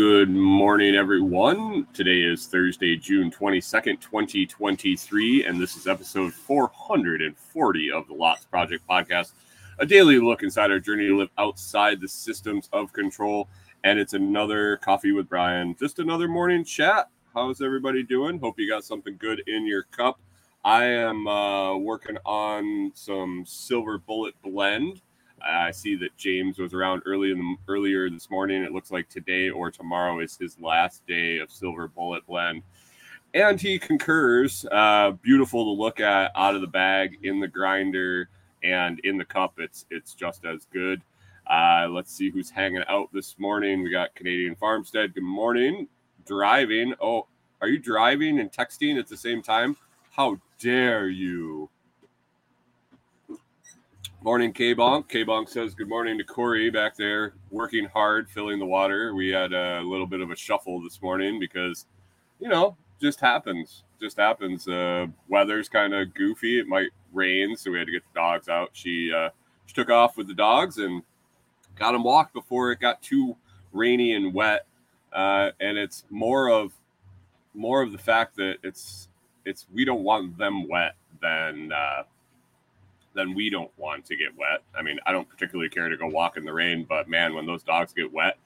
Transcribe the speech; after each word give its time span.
good 0.00 0.30
morning, 0.30 0.94
everyone. 0.94 1.86
Today 1.92 2.22
is 2.22 2.46
Thursday, 2.46 2.96
June 2.96 3.30
22nd, 3.30 4.00
2023, 4.00 5.44
and 5.44 5.60
this 5.60 5.76
is 5.76 5.86
episode 5.86 6.32
440 6.32 7.92
of 7.92 8.06
the 8.06 8.14
Lots 8.14 8.46
Project 8.46 8.82
podcast, 8.88 9.32
a 9.78 9.84
daily 9.84 10.18
look 10.18 10.42
inside 10.42 10.70
our 10.70 10.80
journey 10.80 11.06
to 11.06 11.18
live 11.18 11.28
outside 11.36 12.00
the 12.00 12.08
systems 12.08 12.70
of 12.72 12.94
control. 12.94 13.46
And 13.84 13.98
it's 13.98 14.14
another 14.14 14.78
Coffee 14.78 15.12
with 15.12 15.28
Brian, 15.28 15.76
just 15.78 15.98
another 15.98 16.28
morning 16.28 16.64
chat. 16.64 17.10
How's 17.34 17.60
everybody 17.60 18.02
doing? 18.02 18.38
Hope 18.38 18.58
you 18.58 18.66
got 18.70 18.84
something 18.84 19.18
good 19.18 19.42
in 19.48 19.66
your 19.66 19.82
cup. 19.82 20.18
I 20.64 20.84
am 20.84 21.28
uh, 21.28 21.76
working 21.76 22.16
on 22.24 22.90
some 22.94 23.44
Silver 23.46 23.98
Bullet 23.98 24.32
Blend. 24.40 25.02
I 25.42 25.70
see 25.70 25.96
that 25.96 26.16
James 26.16 26.58
was 26.58 26.74
around 26.74 27.02
early 27.06 27.30
in 27.30 27.38
the, 27.38 27.56
earlier 27.68 28.08
this 28.10 28.30
morning. 28.30 28.62
It 28.62 28.72
looks 28.72 28.90
like 28.90 29.08
today 29.08 29.50
or 29.50 29.70
tomorrow 29.70 30.20
is 30.20 30.36
his 30.36 30.58
last 30.60 31.06
day 31.06 31.38
of 31.38 31.50
Silver 31.50 31.88
Bullet 31.88 32.26
Blend, 32.26 32.62
and 33.34 33.60
he 33.60 33.78
concurs. 33.78 34.66
Uh, 34.70 35.12
beautiful 35.22 35.64
to 35.64 35.80
look 35.82 36.00
at 36.00 36.32
out 36.36 36.54
of 36.54 36.60
the 36.60 36.66
bag 36.66 37.18
in 37.22 37.40
the 37.40 37.48
grinder 37.48 38.28
and 38.62 39.00
in 39.00 39.16
the 39.16 39.24
cup. 39.24 39.54
It's 39.58 39.86
it's 39.90 40.14
just 40.14 40.44
as 40.44 40.66
good. 40.72 41.00
Uh, 41.46 41.88
let's 41.90 42.12
see 42.12 42.30
who's 42.30 42.50
hanging 42.50 42.84
out 42.88 43.08
this 43.12 43.36
morning. 43.38 43.82
We 43.82 43.90
got 43.90 44.14
Canadian 44.14 44.54
Farmstead. 44.54 45.14
Good 45.14 45.24
morning. 45.24 45.88
Driving. 46.26 46.94
Oh, 47.00 47.26
are 47.60 47.68
you 47.68 47.78
driving 47.78 48.38
and 48.40 48.52
texting 48.52 48.98
at 48.98 49.08
the 49.08 49.16
same 49.16 49.42
time? 49.42 49.76
How 50.10 50.38
dare 50.58 51.08
you? 51.08 51.69
Morning, 54.22 54.52
K 54.52 54.74
Bonk. 54.74 55.08
K 55.08 55.24
Bonk 55.24 55.48
says 55.48 55.74
good 55.74 55.88
morning 55.88 56.18
to 56.18 56.24
Kori 56.24 56.68
back 56.68 56.94
there, 56.94 57.32
working 57.50 57.86
hard, 57.86 58.28
filling 58.28 58.58
the 58.58 58.66
water. 58.66 59.14
We 59.14 59.30
had 59.30 59.54
a 59.54 59.80
little 59.80 60.06
bit 60.06 60.20
of 60.20 60.30
a 60.30 60.36
shuffle 60.36 60.78
this 60.82 61.00
morning 61.00 61.40
because, 61.40 61.86
you 62.38 62.50
know, 62.50 62.76
just 63.00 63.18
happens. 63.18 63.82
Just 63.98 64.18
happens. 64.18 64.68
Uh, 64.68 65.06
weather's 65.28 65.70
kind 65.70 65.94
of 65.94 66.12
goofy. 66.12 66.58
It 66.58 66.66
might 66.66 66.90
rain, 67.14 67.56
so 67.56 67.70
we 67.70 67.78
had 67.78 67.86
to 67.86 67.92
get 67.92 68.02
the 68.12 68.20
dogs 68.20 68.50
out. 68.50 68.68
She 68.74 69.10
uh, 69.10 69.30
she 69.64 69.72
took 69.72 69.88
off 69.88 70.18
with 70.18 70.28
the 70.28 70.34
dogs 70.34 70.76
and 70.76 71.02
got 71.78 71.92
them 71.92 72.02
walked 72.02 72.34
before 72.34 72.72
it 72.72 72.78
got 72.78 73.00
too 73.00 73.34
rainy 73.72 74.12
and 74.14 74.34
wet. 74.34 74.66
Uh, 75.14 75.52
and 75.60 75.78
it's 75.78 76.04
more 76.10 76.50
of 76.50 76.74
more 77.54 77.80
of 77.80 77.90
the 77.90 77.98
fact 77.98 78.36
that 78.36 78.58
it's 78.62 79.08
it's 79.46 79.64
we 79.72 79.86
don't 79.86 80.02
want 80.02 80.36
them 80.36 80.68
wet 80.68 80.96
than 81.22 81.72
uh, 81.72 82.02
then 83.14 83.34
we 83.34 83.50
don't 83.50 83.70
want 83.76 84.04
to 84.06 84.16
get 84.16 84.36
wet. 84.36 84.62
I 84.78 84.82
mean, 84.82 84.98
I 85.06 85.12
don't 85.12 85.28
particularly 85.28 85.68
care 85.68 85.88
to 85.88 85.96
go 85.96 86.06
walk 86.06 86.36
in 86.36 86.44
the 86.44 86.52
rain, 86.52 86.86
but 86.88 87.08
man, 87.08 87.34
when 87.34 87.46
those 87.46 87.62
dogs 87.62 87.92
get 87.92 88.12
wet, 88.12 88.38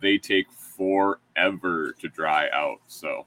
they 0.00 0.18
take 0.18 0.50
forever 0.52 1.94
to 2.00 2.08
dry 2.08 2.48
out. 2.52 2.80
So 2.86 3.26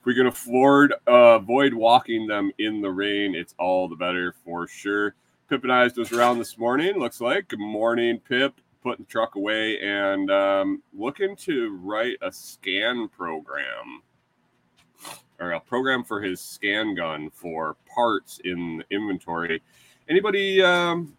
if 0.00 0.06
we 0.06 0.14
can 0.14 0.26
afford 0.26 0.92
uh, 1.06 1.36
avoid 1.36 1.74
walking 1.74 2.26
them 2.26 2.52
in 2.58 2.80
the 2.80 2.90
rain, 2.90 3.34
it's 3.34 3.54
all 3.58 3.88
the 3.88 3.96
better 3.96 4.34
for 4.44 4.66
sure. 4.66 5.14
Pippinized 5.50 5.98
was 5.98 6.12
around 6.12 6.38
this 6.38 6.58
morning. 6.58 6.98
Looks 6.98 7.20
like 7.20 7.48
good 7.48 7.60
morning, 7.60 8.20
Pip. 8.20 8.54
Putting 8.82 9.06
the 9.06 9.10
truck 9.10 9.34
away 9.34 9.80
and 9.80 10.30
um, 10.30 10.82
looking 10.92 11.36
to 11.36 11.74
write 11.82 12.18
a 12.20 12.30
scan 12.30 13.08
program 13.08 14.02
or 15.40 15.52
a 15.52 15.60
program 15.60 16.04
for 16.04 16.20
his 16.20 16.40
scan 16.40 16.94
gun 16.94 17.30
for 17.30 17.76
parts 17.94 18.40
in 18.44 18.78
the 18.78 18.94
inventory 18.94 19.62
Anybody 20.08 20.62
um, 20.62 21.16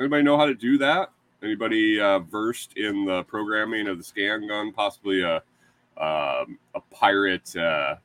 anybody 0.00 0.22
know 0.22 0.38
how 0.38 0.46
to 0.46 0.54
do 0.54 0.78
that? 0.78 1.10
Anybody 1.42 2.00
uh, 2.00 2.20
versed 2.20 2.76
in 2.76 3.04
the 3.04 3.22
programming 3.24 3.88
of 3.88 3.98
the 3.98 4.04
scan 4.04 4.48
gun? 4.48 4.72
Possibly 4.72 5.22
a 5.22 5.36
um, 5.98 6.58
a 6.74 6.80
pirate 6.90 7.54
uh, 7.56 7.96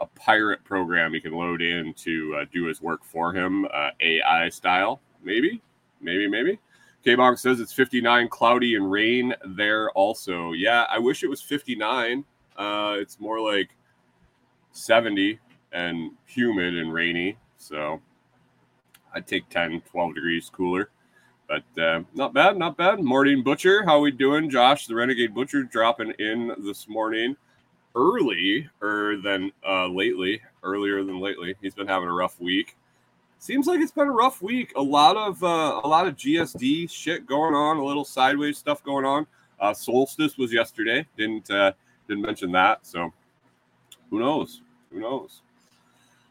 a 0.00 0.06
pirate 0.06 0.64
program 0.64 1.14
he 1.14 1.20
can 1.20 1.32
load 1.32 1.62
in 1.62 1.94
to 1.94 2.36
uh, 2.40 2.44
do 2.52 2.64
his 2.66 2.82
work 2.82 3.04
for 3.04 3.32
him, 3.32 3.64
uh, 3.72 3.90
AI 4.00 4.48
style. 4.48 5.00
Maybe, 5.22 5.62
maybe, 6.00 6.28
maybe. 6.28 6.58
K 7.04 7.16
Bonk 7.16 7.38
says 7.38 7.60
it's 7.60 7.72
59, 7.72 8.28
cloudy 8.28 8.76
and 8.76 8.90
rain 8.90 9.34
there 9.46 9.90
also. 9.90 10.52
Yeah, 10.52 10.86
I 10.88 10.98
wish 10.98 11.22
it 11.22 11.28
was 11.28 11.42
59. 11.42 12.24
Uh, 12.56 12.96
it's 12.98 13.20
more 13.20 13.40
like 13.40 13.70
70 14.72 15.38
and 15.72 16.12
humid 16.26 16.76
and 16.76 16.92
rainy. 16.92 17.36
So 17.58 18.00
I'd 19.14 19.26
take 19.26 19.48
10, 19.48 19.82
12 19.90 20.14
degrees 20.14 20.50
cooler. 20.50 20.90
But 21.48 21.82
uh, 21.82 22.00
not 22.14 22.32
bad, 22.32 22.56
not 22.56 22.76
bad. 22.76 23.00
Morning 23.00 23.42
Butcher, 23.42 23.84
how 23.84 24.00
we 24.00 24.10
doing? 24.10 24.48
Josh, 24.48 24.86
the 24.86 24.94
Renegade 24.94 25.34
Butcher, 25.34 25.62
dropping 25.62 26.12
in 26.18 26.52
this 26.58 26.88
morning 26.88 27.36
early 27.94 28.68
or 28.80 29.16
than 29.22 29.52
uh, 29.66 29.86
lately, 29.86 30.40
earlier 30.62 31.04
than 31.04 31.20
lately. 31.20 31.54
He's 31.60 31.74
been 31.74 31.86
having 31.86 32.08
a 32.08 32.12
rough 32.12 32.40
week. 32.40 32.76
Seems 33.38 33.66
like 33.66 33.80
it's 33.80 33.92
been 33.92 34.08
a 34.08 34.12
rough 34.12 34.40
week. 34.40 34.72
A 34.74 34.82
lot 34.82 35.16
of 35.16 35.42
uh, 35.44 35.82
a 35.84 35.86
lot 35.86 36.06
of 36.06 36.16
GSD 36.16 36.90
shit 36.90 37.26
going 37.26 37.54
on, 37.54 37.76
a 37.76 37.84
little 37.84 38.04
sideways 38.04 38.56
stuff 38.56 38.82
going 38.82 39.04
on. 39.04 39.26
Uh, 39.60 39.74
Solstice 39.74 40.38
was 40.38 40.50
yesterday. 40.52 41.06
Didn't 41.16 41.50
uh, 41.50 41.72
didn't 42.08 42.22
mention 42.22 42.52
that. 42.52 42.86
So 42.86 43.12
who 44.08 44.18
knows? 44.18 44.62
Who 44.90 45.00
knows? 45.00 45.42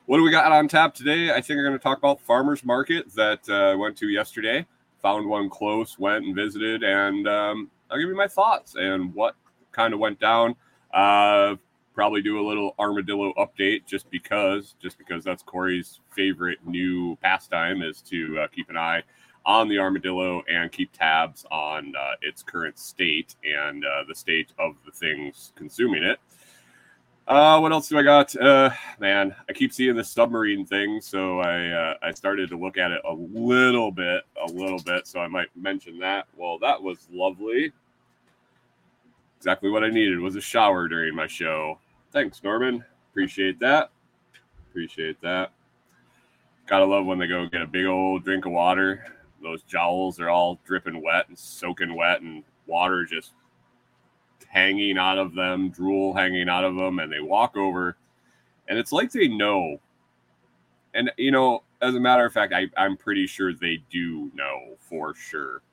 What 0.05 0.17
do 0.17 0.23
we 0.23 0.31
got 0.31 0.51
on 0.51 0.67
tap 0.67 0.93
today? 0.93 1.31
I 1.31 1.35
think 1.35 1.55
we're 1.57 1.63
going 1.63 1.79
to 1.79 1.83
talk 1.83 1.97
about 1.97 2.19
farmers 2.19 2.65
market 2.65 3.15
that 3.15 3.47
uh, 3.47 3.77
went 3.77 3.95
to 3.99 4.09
yesterday. 4.09 4.65
Found 5.01 5.29
one 5.29 5.49
close, 5.49 5.97
went 5.97 6.25
and 6.25 6.35
visited, 6.35 6.83
and 6.83 7.25
um, 7.25 7.71
I'll 7.89 7.97
give 7.97 8.09
you 8.09 8.15
my 8.15 8.27
thoughts 8.27 8.75
and 8.75 9.13
what 9.15 9.35
kind 9.71 9.93
of 9.93 10.01
went 10.01 10.19
down. 10.19 10.57
Uh, 10.93 11.55
probably 11.95 12.21
do 12.21 12.37
a 12.37 12.45
little 12.45 12.75
armadillo 12.79 13.31
update 13.37 13.85
just 13.85 14.09
because, 14.11 14.75
just 14.81 14.97
because 14.97 15.23
that's 15.23 15.41
Kori's 15.41 16.01
favorite 16.09 16.59
new 16.65 17.15
pastime 17.23 17.81
is 17.81 18.01
to 18.01 18.39
uh, 18.39 18.47
keep 18.49 18.69
an 18.69 18.75
eye 18.75 19.03
on 19.45 19.69
the 19.69 19.79
armadillo 19.79 20.43
and 20.49 20.69
keep 20.69 20.91
tabs 20.91 21.45
on 21.49 21.93
uh, 21.97 22.15
its 22.21 22.43
current 22.43 22.77
state 22.77 23.35
and 23.45 23.85
uh, 23.85 24.03
the 24.05 24.15
state 24.15 24.51
of 24.59 24.75
the 24.85 24.91
things 24.91 25.53
consuming 25.55 26.03
it. 26.03 26.19
Uh, 27.25 27.57
what 27.57 27.71
else 27.71 27.87
do 27.87 27.97
I 27.97 28.03
got? 28.03 28.35
Uh, 28.35 28.69
man, 28.99 29.33
I 29.47 29.53
keep 29.53 29.71
seeing 29.71 29.95
the 29.95 30.03
submarine 30.03 30.65
thing, 30.65 30.99
so 30.99 31.39
I 31.39 31.69
uh, 31.69 31.93
I 32.03 32.11
started 32.11 32.49
to 32.49 32.57
look 32.57 32.77
at 32.77 32.91
it 32.91 33.01
a 33.05 33.13
little 33.13 33.91
bit, 33.91 34.23
a 34.45 34.51
little 34.51 34.79
bit. 34.79 35.07
So 35.07 35.21
I 35.21 35.27
might 35.27 35.47
mention 35.55 35.99
that. 35.99 36.27
Well, 36.35 36.59
that 36.59 36.81
was 36.81 37.07
lovely. 37.11 37.71
Exactly 39.37 39.69
what 39.69 39.85
I 39.85 39.89
needed 39.89 40.19
was 40.19 40.35
a 40.35 40.41
shower 40.41 40.89
during 40.89 41.15
my 41.15 41.27
show. 41.27 41.79
Thanks, 42.11 42.43
Norman. 42.43 42.83
Appreciate 43.11 43.57
that. 43.59 43.89
Appreciate 44.69 45.21
that. 45.21 45.51
Gotta 46.67 46.85
love 46.85 47.05
when 47.05 47.19
they 47.19 47.27
go 47.27 47.47
get 47.47 47.61
a 47.61 47.67
big 47.67 47.85
old 47.85 48.25
drink 48.25 48.45
of 48.45 48.51
water. 48.51 49.05
Those 49.41 49.63
jowls 49.63 50.19
are 50.19 50.29
all 50.29 50.59
dripping 50.65 51.01
wet 51.01 51.29
and 51.29 51.37
soaking 51.37 51.95
wet, 51.95 52.21
and 52.21 52.43
water 52.67 53.05
just 53.05 53.31
hanging 54.53 54.99
out 54.99 55.17
of 55.17 55.33
them, 55.33 55.69
drool 55.69 56.13
hanging 56.13 56.47
out 56.47 56.63
of 56.63 56.75
them, 56.75 56.99
and 56.99 57.11
they 57.11 57.19
walk 57.19 57.57
over, 57.57 57.97
and 58.67 58.77
it's 58.77 58.91
like 58.91 59.11
they 59.11 59.27
know. 59.27 59.79
And 60.93 61.11
you 61.17 61.31
know, 61.31 61.63
as 61.81 61.95
a 61.95 61.99
matter 61.99 62.23
of 62.23 62.31
fact, 62.31 62.53
I, 62.53 62.67
I'm 62.77 62.95
pretty 62.95 63.25
sure 63.25 63.51
they 63.53 63.83
do 63.89 64.31
know 64.35 64.75
for 64.79 65.15
sure 65.15 65.63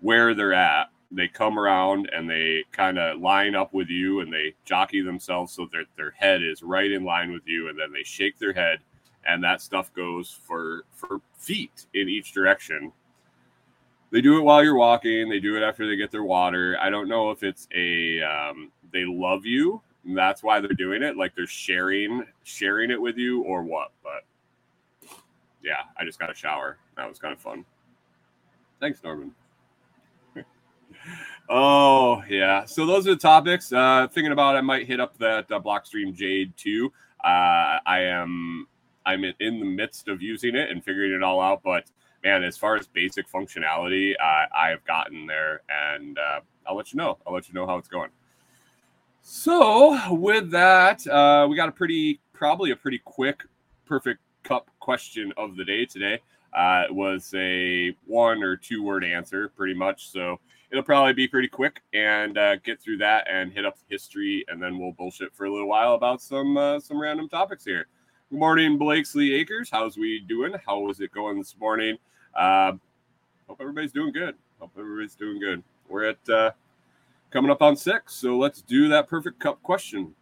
where 0.00 0.34
they're 0.34 0.54
at. 0.54 0.86
They 1.10 1.28
come 1.28 1.58
around 1.58 2.10
and 2.14 2.28
they 2.28 2.64
kind 2.72 2.98
of 2.98 3.20
line 3.20 3.54
up 3.54 3.72
with 3.72 3.88
you 3.88 4.20
and 4.20 4.32
they 4.32 4.54
jockey 4.64 5.00
themselves 5.00 5.52
so 5.52 5.66
that 5.72 5.86
their 5.96 6.10
head 6.10 6.42
is 6.42 6.62
right 6.62 6.90
in 6.90 7.04
line 7.04 7.32
with 7.32 7.42
you, 7.46 7.68
and 7.68 7.78
then 7.78 7.92
they 7.92 8.04
shake 8.04 8.38
their 8.38 8.54
head, 8.54 8.78
and 9.26 9.44
that 9.44 9.60
stuff 9.60 9.92
goes 9.92 10.38
for 10.46 10.84
for 10.92 11.20
feet 11.36 11.86
in 11.92 12.08
each 12.08 12.32
direction 12.32 12.90
they 14.10 14.20
do 14.20 14.38
it 14.38 14.42
while 14.42 14.62
you're 14.64 14.76
walking. 14.76 15.28
They 15.28 15.40
do 15.40 15.56
it 15.56 15.62
after 15.62 15.86
they 15.86 15.96
get 15.96 16.10
their 16.10 16.24
water. 16.24 16.76
I 16.80 16.90
don't 16.90 17.08
know 17.08 17.30
if 17.30 17.42
it's 17.42 17.68
a 17.74 18.22
um, 18.22 18.72
they 18.92 19.04
love 19.04 19.44
you. 19.44 19.82
that's 20.04 20.42
why 20.42 20.60
they're 20.60 20.70
doing 20.70 21.02
it. 21.02 21.16
Like 21.16 21.34
they're 21.34 21.46
sharing 21.46 22.24
sharing 22.42 22.90
it 22.90 23.00
with 23.00 23.16
you 23.16 23.42
or 23.42 23.62
what. 23.62 23.92
But 24.02 24.24
yeah, 25.62 25.82
I 25.98 26.04
just 26.04 26.18
got 26.18 26.30
a 26.30 26.34
shower. 26.34 26.78
That 26.96 27.08
was 27.08 27.18
kind 27.18 27.34
of 27.34 27.40
fun. 27.40 27.64
Thanks, 28.80 29.02
Norman. 29.02 29.32
oh 31.48 32.22
yeah. 32.28 32.64
So 32.64 32.86
those 32.86 33.06
are 33.06 33.10
the 33.10 33.20
topics. 33.20 33.72
Uh, 33.72 34.08
thinking 34.10 34.32
about 34.32 34.56
I 34.56 34.60
might 34.62 34.86
hit 34.86 35.00
up 35.00 35.18
that 35.18 35.50
uh, 35.50 35.60
Blockstream 35.60 36.14
Jade 36.14 36.56
too. 36.56 36.92
Uh, 37.22 37.78
I 37.84 38.00
am 38.00 38.68
I'm 39.04 39.24
in 39.24 39.58
the 39.58 39.66
midst 39.66 40.08
of 40.08 40.22
using 40.22 40.54
it 40.54 40.70
and 40.70 40.84
figuring 40.84 41.12
it 41.12 41.22
all 41.22 41.40
out, 41.40 41.62
but 41.62 41.84
man, 42.24 42.42
as 42.42 42.56
far 42.56 42.76
as 42.76 42.86
basic 42.86 43.30
functionality, 43.30 44.14
I 44.20 44.70
have 44.70 44.84
gotten 44.84 45.26
there, 45.26 45.62
and 45.68 46.18
uh, 46.18 46.40
I'll 46.66 46.76
let 46.76 46.92
you 46.92 46.96
know. 46.96 47.18
I'll 47.26 47.34
let 47.34 47.48
you 47.48 47.54
know 47.54 47.66
how 47.66 47.76
it's 47.76 47.88
going. 47.88 48.10
So 49.22 50.14
with 50.14 50.50
that, 50.52 51.06
uh, 51.06 51.46
we 51.48 51.56
got 51.56 51.68
a 51.68 51.72
pretty, 51.72 52.20
probably 52.32 52.70
a 52.70 52.76
pretty 52.76 53.00
quick, 53.04 53.44
perfect 53.84 54.20
cup 54.42 54.70
question 54.80 55.32
of 55.36 55.56
the 55.56 55.64
day 55.64 55.84
today. 55.84 56.20
Uh, 56.52 56.84
it 56.88 56.94
was 56.94 57.32
a 57.36 57.94
one 58.06 58.42
or 58.42 58.56
two 58.56 58.82
word 58.82 59.04
answer, 59.04 59.50
pretty 59.50 59.74
much. 59.74 60.10
So 60.10 60.40
it'll 60.70 60.82
probably 60.82 61.12
be 61.12 61.28
pretty 61.28 61.48
quick 61.48 61.82
and 61.92 62.38
uh, 62.38 62.56
get 62.56 62.80
through 62.80 62.98
that 62.98 63.26
and 63.30 63.52
hit 63.52 63.66
up 63.66 63.76
history, 63.88 64.44
and 64.48 64.62
then 64.62 64.78
we'll 64.78 64.92
bullshit 64.92 65.34
for 65.34 65.44
a 65.44 65.52
little 65.52 65.68
while 65.68 65.94
about 65.94 66.22
some 66.22 66.56
uh, 66.56 66.80
some 66.80 67.00
random 67.00 67.28
topics 67.28 67.64
here. 67.64 67.86
Good 68.30 68.40
morning, 68.40 68.76
Blakesley 68.76 69.34
Acres. 69.36 69.70
How's 69.70 69.96
we 69.96 70.20
doing? 70.20 70.52
How 70.66 70.86
is 70.90 71.00
it 71.00 71.12
going 71.12 71.38
this 71.38 71.56
morning? 71.58 71.96
Uh, 72.34 72.72
hope 73.46 73.58
everybody's 73.58 73.90
doing 73.90 74.12
good. 74.12 74.34
Hope 74.60 74.72
everybody's 74.78 75.14
doing 75.14 75.40
good. 75.40 75.62
We're 75.88 76.10
at 76.10 76.28
uh, 76.28 76.50
coming 77.30 77.50
up 77.50 77.62
on 77.62 77.74
six. 77.74 78.14
So 78.14 78.36
let's 78.36 78.60
do 78.60 78.86
that 78.88 79.08
perfect 79.08 79.40
cup 79.40 79.62
question. 79.62 80.14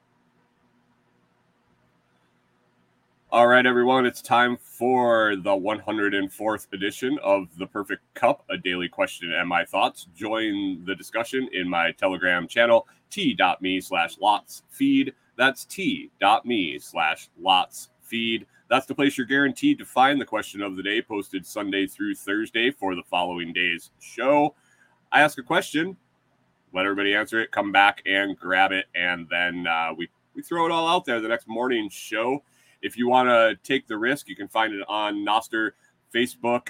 All 3.32 3.48
right, 3.48 3.66
everyone, 3.66 4.06
it's 4.06 4.22
time 4.22 4.56
for 4.56 5.34
the 5.34 5.50
104th 5.50 6.72
edition 6.72 7.18
of 7.24 7.48
the 7.58 7.66
Perfect 7.66 8.02
Cup, 8.14 8.44
a 8.48 8.56
daily 8.56 8.88
question 8.88 9.32
and 9.32 9.48
my 9.48 9.64
thoughts. 9.64 10.06
Join 10.14 10.84
the 10.84 10.94
discussion 10.94 11.48
in 11.52 11.68
my 11.68 11.90
Telegram 11.90 12.46
channel, 12.46 12.86
t.me 13.10 13.80
slash 13.80 14.16
lots 14.20 14.62
feed. 14.70 15.12
That's 15.36 15.64
t.me 15.64 16.78
slash 16.78 17.28
lots 17.38 17.90
feed. 18.06 18.46
That's 18.68 18.86
the 18.86 18.94
place 18.94 19.16
you're 19.16 19.26
guaranteed 19.26 19.78
to 19.78 19.84
find 19.84 20.20
the 20.20 20.24
question 20.24 20.62
of 20.62 20.76
the 20.76 20.82
day 20.82 21.00
posted 21.02 21.46
Sunday 21.46 21.86
through 21.86 22.14
Thursday 22.14 22.70
for 22.70 22.94
the 22.94 23.02
following 23.02 23.52
day's 23.52 23.90
show. 24.00 24.54
I 25.12 25.20
ask 25.20 25.38
a 25.38 25.42
question, 25.42 25.96
let 26.72 26.84
everybody 26.84 27.14
answer 27.14 27.40
it, 27.40 27.52
come 27.52 27.70
back 27.70 28.02
and 28.06 28.36
grab 28.36 28.72
it, 28.72 28.86
and 28.94 29.26
then 29.30 29.66
uh, 29.66 29.92
we 29.96 30.08
we 30.34 30.42
throw 30.42 30.66
it 30.66 30.72
all 30.72 30.86
out 30.86 31.04
there 31.04 31.20
the 31.20 31.28
next 31.28 31.48
morning 31.48 31.88
show. 31.88 32.42
If 32.82 32.98
you 32.98 33.08
want 33.08 33.28
to 33.28 33.56
take 33.62 33.86
the 33.86 33.96
risk, 33.96 34.28
you 34.28 34.36
can 34.36 34.48
find 34.48 34.74
it 34.74 34.84
on 34.86 35.24
Nostr, 35.24 35.70
Facebook, 36.14 36.68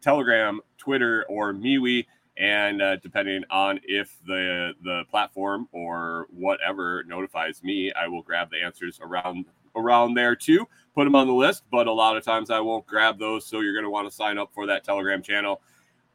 Telegram, 0.00 0.60
Twitter, 0.78 1.24
or 1.28 1.52
MeWe. 1.52 2.06
And 2.36 2.80
uh, 2.80 2.96
depending 2.96 3.42
on 3.50 3.80
if 3.82 4.16
the 4.24 4.72
the 4.84 5.02
platform 5.10 5.68
or 5.72 6.26
whatever 6.30 7.02
notifies 7.04 7.64
me, 7.64 7.92
I 7.92 8.06
will 8.06 8.22
grab 8.22 8.50
the 8.50 8.62
answers 8.62 9.00
around 9.02 9.46
around 9.78 10.14
there 10.14 10.36
too. 10.36 10.66
Put 10.94 11.04
them 11.04 11.14
on 11.14 11.26
the 11.26 11.32
list, 11.32 11.64
but 11.70 11.86
a 11.86 11.92
lot 11.92 12.16
of 12.16 12.24
times 12.24 12.50
I 12.50 12.60
won't 12.60 12.86
grab 12.86 13.18
those. 13.18 13.46
So 13.46 13.60
you're 13.60 13.72
going 13.72 13.84
to 13.84 13.90
want 13.90 14.08
to 14.08 14.14
sign 14.14 14.36
up 14.36 14.50
for 14.52 14.66
that 14.66 14.84
Telegram 14.84 15.22
channel 15.22 15.60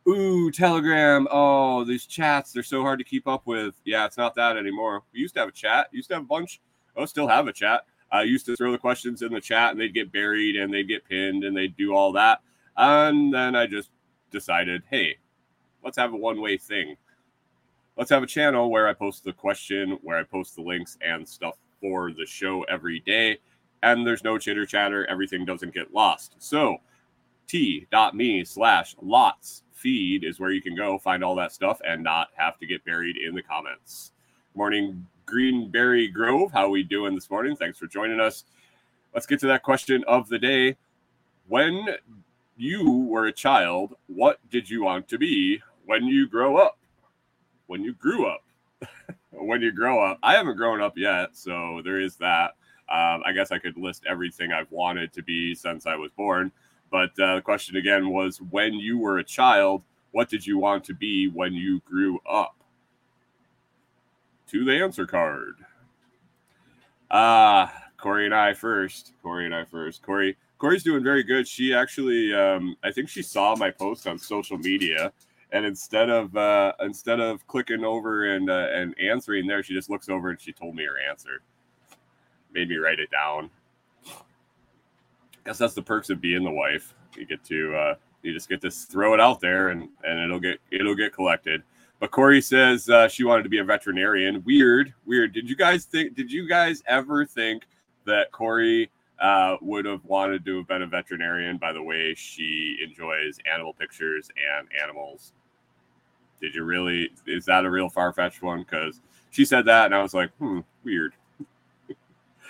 Ooh, 0.07 0.51
Telegram. 0.51 1.27
Oh, 1.31 1.85
these 1.85 2.05
chats, 2.05 2.51
they're 2.51 2.61
so 2.61 2.81
hard 2.81 2.99
to 2.99 3.05
keep 3.05 3.25
up 3.25 3.47
with. 3.47 3.75
Yeah, 3.85 4.05
it's 4.05 4.17
not 4.17 4.35
that 4.35 4.57
anymore. 4.57 5.03
We 5.13 5.21
used 5.21 5.33
to 5.35 5.39
have 5.39 5.49
a 5.49 5.53
chat, 5.53 5.87
used 5.91 6.09
to 6.09 6.15
have 6.15 6.23
a 6.23 6.27
bunch. 6.27 6.59
Oh, 6.95 7.05
still 7.05 7.27
have 7.27 7.47
a 7.47 7.53
chat. 7.53 7.85
I 8.11 8.23
used 8.23 8.45
to 8.47 8.55
throw 8.55 8.71
the 8.71 8.77
questions 8.77 9.21
in 9.21 9.31
the 9.31 9.39
chat 9.39 9.71
and 9.71 9.79
they'd 9.79 9.93
get 9.93 10.11
buried 10.11 10.57
and 10.57 10.73
they'd 10.73 10.89
get 10.89 11.07
pinned 11.07 11.45
and 11.45 11.55
they'd 11.55 11.77
do 11.77 11.95
all 11.95 12.11
that. 12.13 12.41
And 12.75 13.33
then 13.33 13.55
I 13.55 13.65
just 13.65 13.91
decided, 14.29 14.83
hey, 14.89 15.15
let's 15.83 15.97
have 15.97 16.13
a 16.13 16.17
one 16.17 16.41
way 16.41 16.57
thing. 16.57 16.97
Let's 17.95 18.09
have 18.09 18.23
a 18.23 18.27
channel 18.27 18.69
where 18.69 18.87
I 18.87 18.93
post 18.93 19.23
the 19.23 19.33
question, 19.33 19.97
where 20.01 20.17
I 20.17 20.23
post 20.23 20.55
the 20.55 20.63
links 20.63 20.97
and 21.01 21.27
stuff 21.27 21.57
for 21.79 22.11
the 22.11 22.25
show 22.25 22.63
every 22.63 22.99
day. 22.99 23.37
And 23.83 24.07
there's 24.07 24.23
no 24.23 24.39
chitter 24.39 24.65
chatter. 24.65 25.05
Everything 25.07 25.45
doesn't 25.45 25.73
get 25.73 25.93
lost. 25.93 26.35
So, 26.39 26.77
t.me 27.47 28.45
slash 28.45 28.95
lots 29.01 29.63
feed 29.73 30.23
is 30.23 30.39
where 30.39 30.51
you 30.51 30.61
can 30.61 30.75
go 30.75 30.97
find 30.97 31.23
all 31.23 31.35
that 31.35 31.51
stuff 31.51 31.81
and 31.85 32.01
not 32.01 32.29
have 32.35 32.57
to 32.57 32.65
get 32.65 32.85
buried 32.85 33.17
in 33.17 33.35
the 33.35 33.43
comments. 33.43 34.13
Morning, 34.55 35.05
Greenberry 35.25 36.07
Grove. 36.07 36.51
How 36.53 36.69
we 36.69 36.81
doing 36.81 37.13
this 37.13 37.29
morning? 37.29 37.57
Thanks 37.57 37.77
for 37.77 37.85
joining 37.85 38.21
us. 38.21 38.45
Let's 39.13 39.25
get 39.25 39.41
to 39.41 39.47
that 39.47 39.63
question 39.63 40.03
of 40.07 40.29
the 40.29 40.39
day. 40.39 40.77
When 41.47 41.85
you 42.55 43.05
were 43.09 43.25
a 43.25 43.33
child, 43.33 43.95
what 44.07 44.39
did 44.49 44.69
you 44.69 44.83
want 44.83 45.09
to 45.09 45.17
be 45.17 45.61
when 45.85 46.05
you 46.05 46.27
grow 46.27 46.55
up? 46.55 46.77
When 47.67 47.83
you 47.83 47.93
grew 47.93 48.27
up? 48.27 48.45
when 49.31 49.61
you 49.61 49.73
grow 49.73 50.01
up. 50.01 50.19
I 50.23 50.35
haven't 50.35 50.55
grown 50.55 50.81
up 50.81 50.97
yet, 50.97 51.35
so 51.35 51.81
there 51.83 51.99
is 51.99 52.15
that. 52.17 52.53
Um, 52.93 53.23
I 53.25 53.31
guess 53.31 53.51
I 53.51 53.57
could 53.57 53.75
list 53.75 54.03
everything 54.07 54.51
I've 54.51 54.71
wanted 54.71 55.11
to 55.13 55.23
be 55.23 55.55
since 55.55 55.87
I 55.87 55.95
was 55.95 56.11
born. 56.11 56.51
But 56.91 57.09
uh, 57.19 57.35
the 57.37 57.41
question 57.41 57.75
again 57.75 58.09
was 58.09 58.39
when 58.51 58.75
you 58.75 58.99
were 58.99 59.17
a 59.17 59.23
child, 59.23 59.83
what 60.11 60.29
did 60.29 60.45
you 60.45 60.59
want 60.59 60.83
to 60.85 60.93
be 60.93 61.27
when 61.27 61.53
you 61.53 61.79
grew 61.79 62.19
up? 62.29 62.55
To 64.51 64.63
the 64.63 64.73
answer 64.73 65.07
card. 65.07 65.55
Ah, 67.09 67.73
uh, 67.73 67.79
Kori 67.97 68.25
and 68.25 68.35
I 68.35 68.53
first. 68.53 69.13
Kori 69.23 69.45
and 69.45 69.55
I 69.55 69.63
first. 69.63 70.03
Kori, 70.03 70.37
Kori's 70.59 70.83
doing 70.83 71.03
very 71.03 71.23
good. 71.23 71.47
She 71.47 71.73
actually, 71.73 72.31
um, 72.31 72.75
I 72.83 72.91
think 72.91 73.09
she 73.09 73.23
saw 73.23 73.55
my 73.55 73.71
post 73.71 74.05
on 74.05 74.19
social 74.19 74.59
media, 74.59 75.11
and 75.51 75.65
instead 75.65 76.11
of 76.11 76.37
uh, 76.37 76.73
instead 76.81 77.19
of 77.19 77.45
clicking 77.47 77.83
over 77.83 78.35
and 78.35 78.51
uh, 78.51 78.67
and 78.71 78.93
answering 78.99 79.47
there, 79.47 79.63
she 79.63 79.73
just 79.73 79.89
looks 79.89 80.09
over 80.09 80.29
and 80.29 80.39
she 80.39 80.53
told 80.53 80.75
me 80.75 80.85
her 80.85 80.99
answer. 81.09 81.41
Made 82.53 82.69
me 82.69 82.77
write 82.77 82.99
it 82.99 83.09
down 83.11 83.49
I 85.43 85.49
guess 85.49 85.57
that's 85.57 85.73
the 85.73 85.81
perks 85.81 86.09
of 86.09 86.21
being 86.21 86.43
the 86.43 86.51
wife. 86.51 86.93
You 87.17 87.25
get 87.25 87.43
to 87.45 87.75
uh, 87.75 87.95
you 88.21 88.33
just 88.33 88.47
get 88.47 88.61
to 88.61 88.71
throw 88.71 89.13
it 89.13 89.19
out 89.19 89.41
there 89.41 89.69
and 89.69 89.89
and 90.03 90.19
it'll 90.19 90.39
get 90.39 90.59
it'll 90.71 90.95
get 90.95 91.13
collected. 91.13 91.63
But 91.99 92.11
Kori 92.11 92.41
says 92.41 92.89
uh, 92.89 93.07
she 93.07 93.23
wanted 93.23 93.43
to 93.43 93.49
be 93.49 93.59
a 93.59 93.63
veterinarian. 93.63 94.43
Weird, 94.45 94.93
weird. 95.05 95.33
Did 95.33 95.49
you 95.49 95.55
guys 95.55 95.85
think? 95.85 96.15
Did 96.15 96.31
you 96.31 96.47
guys 96.47 96.81
ever 96.87 97.25
think 97.25 97.63
that 98.05 98.31
Kori 98.31 98.89
uh, 99.19 99.57
would 99.61 99.85
have 99.85 100.03
wanted 100.05 100.45
to 100.45 100.57
have 100.57 100.67
been 100.67 100.81
a 100.81 100.87
veterinarian? 100.87 101.57
By 101.57 101.73
the 101.73 101.83
way, 101.83 102.13
she 102.15 102.77
enjoys 102.81 103.37
animal 103.51 103.73
pictures 103.73 104.29
and 104.37 104.67
animals. 104.81 105.33
Did 106.41 106.55
you 106.55 106.63
really? 106.63 107.09
Is 107.27 107.45
that 107.45 107.65
a 107.65 107.69
real 107.69 107.89
far 107.89 108.13
fetched 108.13 108.41
one? 108.41 108.59
Because 108.63 109.01
she 109.29 109.43
said 109.43 109.65
that, 109.65 109.85
and 109.85 109.95
I 109.95 110.01
was 110.01 110.13
like, 110.13 110.31
hmm, 110.37 110.59
weird. 110.85 111.13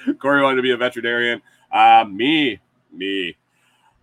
Kori 0.20 0.42
wanted 0.42 0.58
to 0.58 0.62
be 0.62 0.72
a 0.72 0.78
veterinarian. 0.78 1.42
Uh, 1.72 2.06
me, 2.10 2.60
me. 2.92 3.36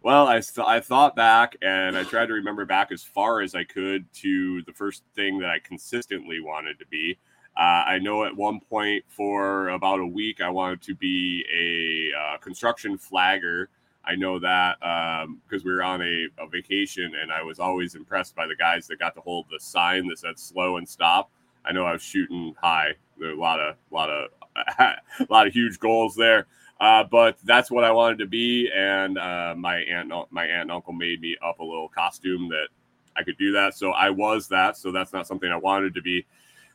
Well, 0.03 0.27
I, 0.27 0.41
th- 0.41 0.67
I 0.67 0.81
thought 0.81 1.15
back 1.15 1.57
and 1.61 1.97
I 1.97 2.05
tried 2.05 2.27
to 2.27 2.33
remember 2.33 2.65
back 2.65 2.91
as 2.91 3.03
far 3.03 3.43
as 3.43 3.55
I 3.55 3.65
could 3.65 4.11
to 4.15 4.63
the 4.63 4.73
first 4.73 5.03
thing 5.15 5.39
that 5.41 5.51
I 5.51 5.59
consistently 5.59 6.41
wanted 6.41 6.79
to 6.79 6.87
be. 6.87 7.19
Uh, 7.57 7.85
I 7.87 7.99
know 7.99 8.25
at 8.25 8.35
one 8.35 8.61
point 8.61 9.05
for 9.09 9.69
about 9.69 10.01
a 10.01 10.07
week, 10.07 10.41
I 10.41 10.49
wanted 10.49 10.81
to 10.83 10.95
be 10.95 11.45
a 11.53 12.17
uh, 12.19 12.39
construction 12.39 12.97
flagger. 12.97 13.69
I 14.03 14.15
know 14.15 14.39
that 14.39 14.79
because 14.81 15.63
um, 15.63 15.67
we 15.67 15.75
were 15.75 15.83
on 15.83 16.01
a, 16.01 16.29
a, 16.39 16.49
vacation 16.49 17.13
and 17.21 17.31
I 17.31 17.43
was 17.43 17.61
always 17.61 17.95
impressed 17.95 18.35
by 18.35 18.47
the 18.47 18.57
guys 18.57 18.87
that 18.87 18.99
got 18.99 19.15
to 19.17 19.21
hold 19.21 19.47
the 19.51 19.61
sign 19.61 20.07
that 20.09 20.19
said 20.19 20.39
slow 20.39 20.79
and 20.79 20.89
stop. 20.89 21.31
I 21.67 21.73
know 21.73 21.85
I 21.85 21.93
was 21.93 22.03
shooting 22.03 22.55
high. 22.59 22.95
There 23.19 23.29
were 23.29 23.35
a 23.35 23.41
lot 23.41 23.61
of, 23.61 23.77
lot 23.91 24.09
of, 24.09 24.31
a 24.79 24.97
lot 25.29 25.47
of 25.47 25.53
huge 25.53 25.79
goals 25.79 26.15
there. 26.15 26.47
Uh, 26.81 27.05
but 27.05 27.37
that's 27.45 27.71
what 27.71 27.85
I 27.85 27.91
wanted 27.91 28.19
to 28.21 28.27
be, 28.27 28.71
and 28.75 29.19
uh, 29.19 29.55
my 29.55 29.81
aunt, 29.81 30.11
my 30.31 30.47
aunt 30.47 30.63
and 30.63 30.73
uncle 30.73 30.95
made 30.95 31.21
me 31.21 31.37
up 31.45 31.59
a 31.59 31.65
little 31.65 31.91
costume 31.91 32.49
that 32.49 32.69
I 33.17 33.23
could 33.23 33.37
do 33.37 33.53
that. 33.53 33.75
So 33.75 33.91
I 33.91 34.09
was 34.09 34.49
that. 34.49 34.79
So 34.79 34.91
that's 34.91 35.13
not 35.13 35.27
something 35.27 35.51
I 35.51 35.57
wanted 35.57 35.95
to 35.95 36.01
be. 36.01 36.25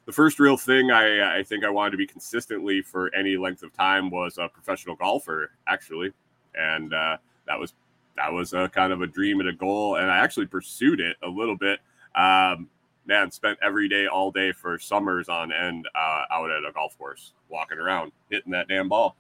The 0.06 0.12
first 0.12 0.40
real 0.40 0.58
thing 0.58 0.92
I, 0.92 1.40
I 1.40 1.44
think 1.44 1.66
I 1.66 1.72
wanted 1.72 1.92
to 1.92 1.98
be 1.98 2.06
consistently 2.06 2.84
for 2.84 3.14
any 3.16 3.36
length 3.36 3.64
of 3.64 3.74
time 3.74 4.12
was 4.12 4.38
a 4.38 4.48
professional 4.48 4.96
golfer, 4.96 5.50
actually, 5.66 6.12
and 6.54 6.94
uh, 6.94 7.18
that 7.48 7.60
was 7.60 7.74
that 8.16 8.32
was 8.32 8.54
a 8.54 8.70
kind 8.70 8.94
of 8.94 9.02
a 9.02 9.08
dream 9.08 9.40
and 9.40 9.50
a 9.50 9.54
goal, 9.54 9.96
and 9.96 10.12
I 10.12 10.18
actually 10.18 10.46
pursued 10.46 11.00
it 11.00 11.18
a 11.24 11.28
little 11.28 11.58
bit. 11.58 11.80
Um, 12.16 12.70
man, 13.06 13.32
spent 13.32 13.58
every 13.62 13.88
day, 13.88 14.08
all 14.08 14.32
day 14.32 14.52
for 14.52 14.80
summers 14.80 15.30
on 15.30 15.52
end 15.52 15.88
uh, 15.96 16.24
out 16.32 16.52
at 16.52 16.66
a 16.68 16.72
golf 16.74 16.98
course, 16.98 17.34
walking 17.50 17.78
around, 17.78 18.12
hitting 18.30 18.52
that 18.52 18.68
damn 18.68 18.90
ball 18.90 19.16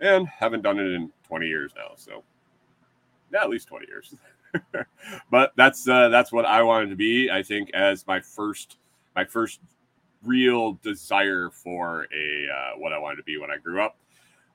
and 0.00 0.28
haven't 0.28 0.62
done 0.62 0.78
it 0.78 0.92
in 0.92 1.10
20 1.26 1.46
years 1.46 1.72
now. 1.76 1.92
So, 1.96 2.22
yeah, 3.32 3.42
at 3.42 3.50
least 3.50 3.68
20 3.68 3.86
years. 3.86 4.14
but 5.30 5.52
that's 5.56 5.86
uh, 5.86 6.08
that's 6.08 6.32
what 6.32 6.46
I 6.46 6.62
wanted 6.62 6.88
to 6.90 6.96
be. 6.96 7.30
I 7.30 7.42
think 7.42 7.70
as 7.74 8.06
my 8.06 8.20
first 8.20 8.78
my 9.14 9.24
first 9.24 9.60
real 10.24 10.78
desire 10.82 11.50
for 11.52 12.06
a 12.14 12.48
uh, 12.48 12.78
what 12.78 12.92
I 12.92 12.98
wanted 12.98 13.16
to 13.16 13.22
be 13.24 13.38
when 13.38 13.50
I 13.50 13.58
grew 13.58 13.82
up. 13.82 13.98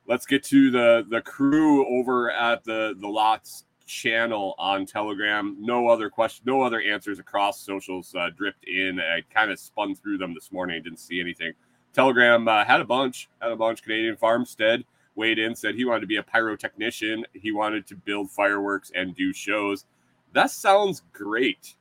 Let's 0.07 0.25
get 0.25 0.43
to 0.45 0.71
the 0.71 1.05
the 1.09 1.21
crew 1.21 1.85
over 1.99 2.31
at 2.31 2.63
the 2.63 2.95
the 2.99 3.07
lots 3.07 3.65
channel 3.85 4.55
on 4.57 4.85
Telegram. 4.85 5.55
No 5.59 5.87
other 5.87 6.09
question, 6.09 6.43
no 6.45 6.61
other 6.61 6.81
answers 6.81 7.19
across 7.19 7.59
socials 7.59 8.13
uh, 8.15 8.29
dripped 8.35 8.65
in. 8.65 8.99
I 8.99 9.21
kind 9.33 9.51
of 9.51 9.59
spun 9.59 9.95
through 9.95 10.17
them 10.17 10.33
this 10.33 10.51
morning. 10.51 10.81
Didn't 10.81 10.99
see 10.99 11.19
anything. 11.19 11.53
Telegram 11.93 12.47
uh, 12.47 12.65
had 12.65 12.81
a 12.81 12.85
bunch, 12.85 13.29
had 13.41 13.51
a 13.51 13.55
bunch. 13.55 13.83
Canadian 13.83 14.15
Farmstead 14.15 14.83
weighed 15.15 15.37
in, 15.37 15.55
said 15.55 15.75
he 15.75 15.85
wanted 15.85 16.01
to 16.01 16.07
be 16.07 16.17
a 16.17 16.23
pyrotechnician. 16.23 17.23
He 17.33 17.51
wanted 17.51 17.85
to 17.87 17.95
build 17.95 18.31
fireworks 18.31 18.91
and 18.95 19.15
do 19.15 19.31
shows. 19.31 19.85
That 20.33 20.49
sounds 20.49 21.03
great. 21.11 21.75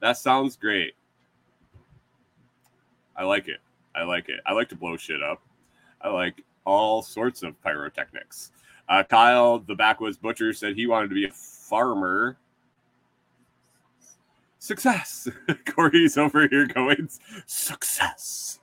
That 0.00 0.16
sounds 0.16 0.56
great. 0.56 0.94
I 3.16 3.24
like 3.24 3.48
it. 3.48 3.58
I 3.94 4.02
like 4.04 4.28
it. 4.28 4.40
I 4.46 4.52
like 4.52 4.68
to 4.70 4.76
blow 4.76 4.96
shit 4.96 5.22
up. 5.22 5.42
I 6.00 6.08
like 6.08 6.42
all 6.64 7.02
sorts 7.02 7.42
of 7.42 7.60
pyrotechnics. 7.62 8.52
Uh, 8.88 9.02
Kyle, 9.02 9.58
the 9.58 9.74
backwoods 9.74 10.16
butcher, 10.16 10.52
said 10.52 10.74
he 10.74 10.86
wanted 10.86 11.08
to 11.08 11.14
be 11.14 11.24
a 11.24 11.30
farmer. 11.30 12.36
Success. 14.58 15.28
Kori's 15.48 16.16
over 16.16 16.48
here 16.48 16.66
going, 16.66 17.08
success. 17.46 18.60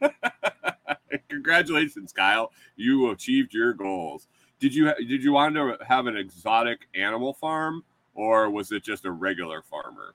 Congratulations, 1.28 2.12
Kyle. 2.12 2.52
You 2.76 3.10
achieved 3.10 3.54
your 3.54 3.72
goals. 3.72 4.28
Did 4.58 4.74
you 4.74 4.92
did 4.94 5.22
you 5.22 5.32
want 5.32 5.54
to 5.54 5.76
have 5.86 6.06
an 6.06 6.16
exotic 6.16 6.88
animal 6.94 7.34
farm 7.34 7.84
or 8.14 8.50
was 8.50 8.72
it 8.72 8.82
just 8.82 9.04
a 9.04 9.10
regular 9.10 9.62
farmer? 9.62 10.14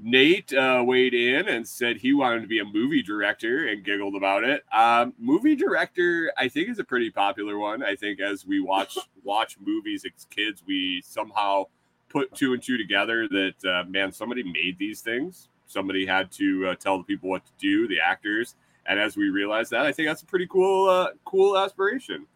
Nate 0.00 0.52
uh, 0.54 0.82
weighed 0.84 1.14
in 1.14 1.48
and 1.48 1.66
said 1.66 1.98
he 1.98 2.14
wanted 2.14 2.40
to 2.40 2.46
be 2.46 2.58
a 2.58 2.64
movie 2.64 3.02
director 3.02 3.68
and 3.68 3.84
giggled 3.84 4.14
about 4.14 4.42
it. 4.42 4.64
Um, 4.72 5.12
movie 5.18 5.54
director, 5.54 6.32
I 6.36 6.48
think, 6.48 6.70
is 6.70 6.78
a 6.78 6.84
pretty 6.84 7.10
popular 7.10 7.58
one. 7.58 7.82
I 7.82 7.94
think 7.94 8.20
as 8.20 8.46
we 8.46 8.60
watch 8.60 8.96
watch 9.24 9.56
movies 9.60 10.04
as 10.04 10.24
kids, 10.26 10.62
we 10.66 11.02
somehow 11.04 11.66
put 12.08 12.34
two 12.34 12.52
and 12.52 12.62
two 12.62 12.78
together 12.78 13.28
that 13.28 13.64
uh, 13.64 13.84
man, 13.88 14.12
somebody 14.12 14.42
made 14.42 14.78
these 14.78 15.00
things. 15.00 15.48
Somebody 15.66 16.04
had 16.04 16.30
to 16.32 16.68
uh, 16.68 16.74
tell 16.74 16.98
the 16.98 17.04
people 17.04 17.30
what 17.30 17.44
to 17.46 17.52
do, 17.58 17.86
the 17.88 18.00
actors, 18.00 18.56
and 18.86 18.98
as 18.98 19.16
we 19.16 19.30
realize 19.30 19.70
that, 19.70 19.86
I 19.86 19.92
think 19.92 20.08
that's 20.08 20.22
a 20.22 20.26
pretty 20.26 20.46
cool, 20.46 20.88
uh, 20.88 21.08
cool 21.24 21.56
aspiration. 21.56 22.26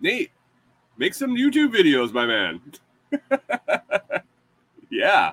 Nate, 0.00 0.30
make 0.96 1.14
some 1.14 1.34
YouTube 1.34 1.74
videos, 1.74 2.12
my 2.12 2.26
man. 2.26 2.60
yeah, 4.90 5.32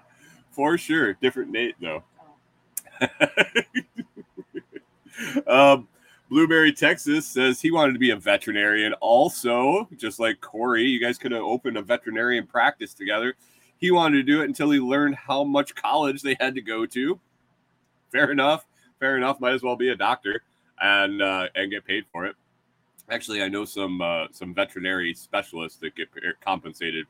for 0.51 0.77
sure. 0.77 1.13
Different 1.13 1.51
Nate 1.51 1.75
though. 1.79 2.03
um, 5.47 5.87
Blueberry, 6.29 6.71
Texas 6.71 7.25
says 7.25 7.59
he 7.59 7.71
wanted 7.71 7.93
to 7.93 7.99
be 7.99 8.11
a 8.11 8.15
veterinarian. 8.15 8.93
Also, 9.01 9.89
just 9.97 10.19
like 10.19 10.39
Kori, 10.39 10.83
you 10.83 10.99
guys 10.99 11.17
could 11.17 11.33
have 11.33 11.43
opened 11.43 11.77
a 11.77 11.81
veterinarian 11.81 12.47
practice 12.47 12.93
together. 12.93 13.35
He 13.79 13.91
wanted 13.91 14.17
to 14.17 14.23
do 14.23 14.41
it 14.41 14.45
until 14.45 14.71
he 14.71 14.79
learned 14.79 15.15
how 15.15 15.43
much 15.43 15.75
college 15.75 16.21
they 16.21 16.37
had 16.39 16.55
to 16.55 16.61
go 16.61 16.85
to. 16.85 17.19
Fair 18.11 18.31
enough. 18.31 18.65
Fair 18.99 19.17
enough. 19.17 19.41
Might 19.41 19.53
as 19.53 19.63
well 19.63 19.75
be 19.75 19.89
a 19.89 19.95
doctor 19.95 20.43
and 20.79 21.21
uh, 21.21 21.47
and 21.55 21.71
get 21.71 21.85
paid 21.85 22.05
for 22.11 22.25
it. 22.25 22.35
Actually, 23.09 23.41
I 23.41 23.49
know 23.49 23.65
some 23.65 24.01
uh, 24.01 24.27
some 24.31 24.53
veterinary 24.53 25.13
specialists 25.13 25.79
that 25.79 25.95
get 25.95 26.09
compensated 26.39 27.07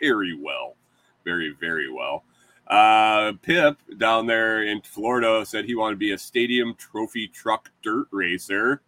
very 0.00 0.34
well, 0.34 0.76
very 1.24 1.54
very 1.60 1.90
well. 1.90 2.24
Uh, 2.66 3.32
Pip 3.42 3.78
down 3.98 4.26
there 4.26 4.64
in 4.64 4.80
Florida 4.82 5.46
said 5.46 5.64
he 5.64 5.76
wanted 5.76 5.94
to 5.94 5.98
be 5.98 6.12
a 6.12 6.18
stadium 6.18 6.74
trophy 6.74 7.28
truck 7.28 7.70
dirt 7.82 8.08
racer, 8.10 8.82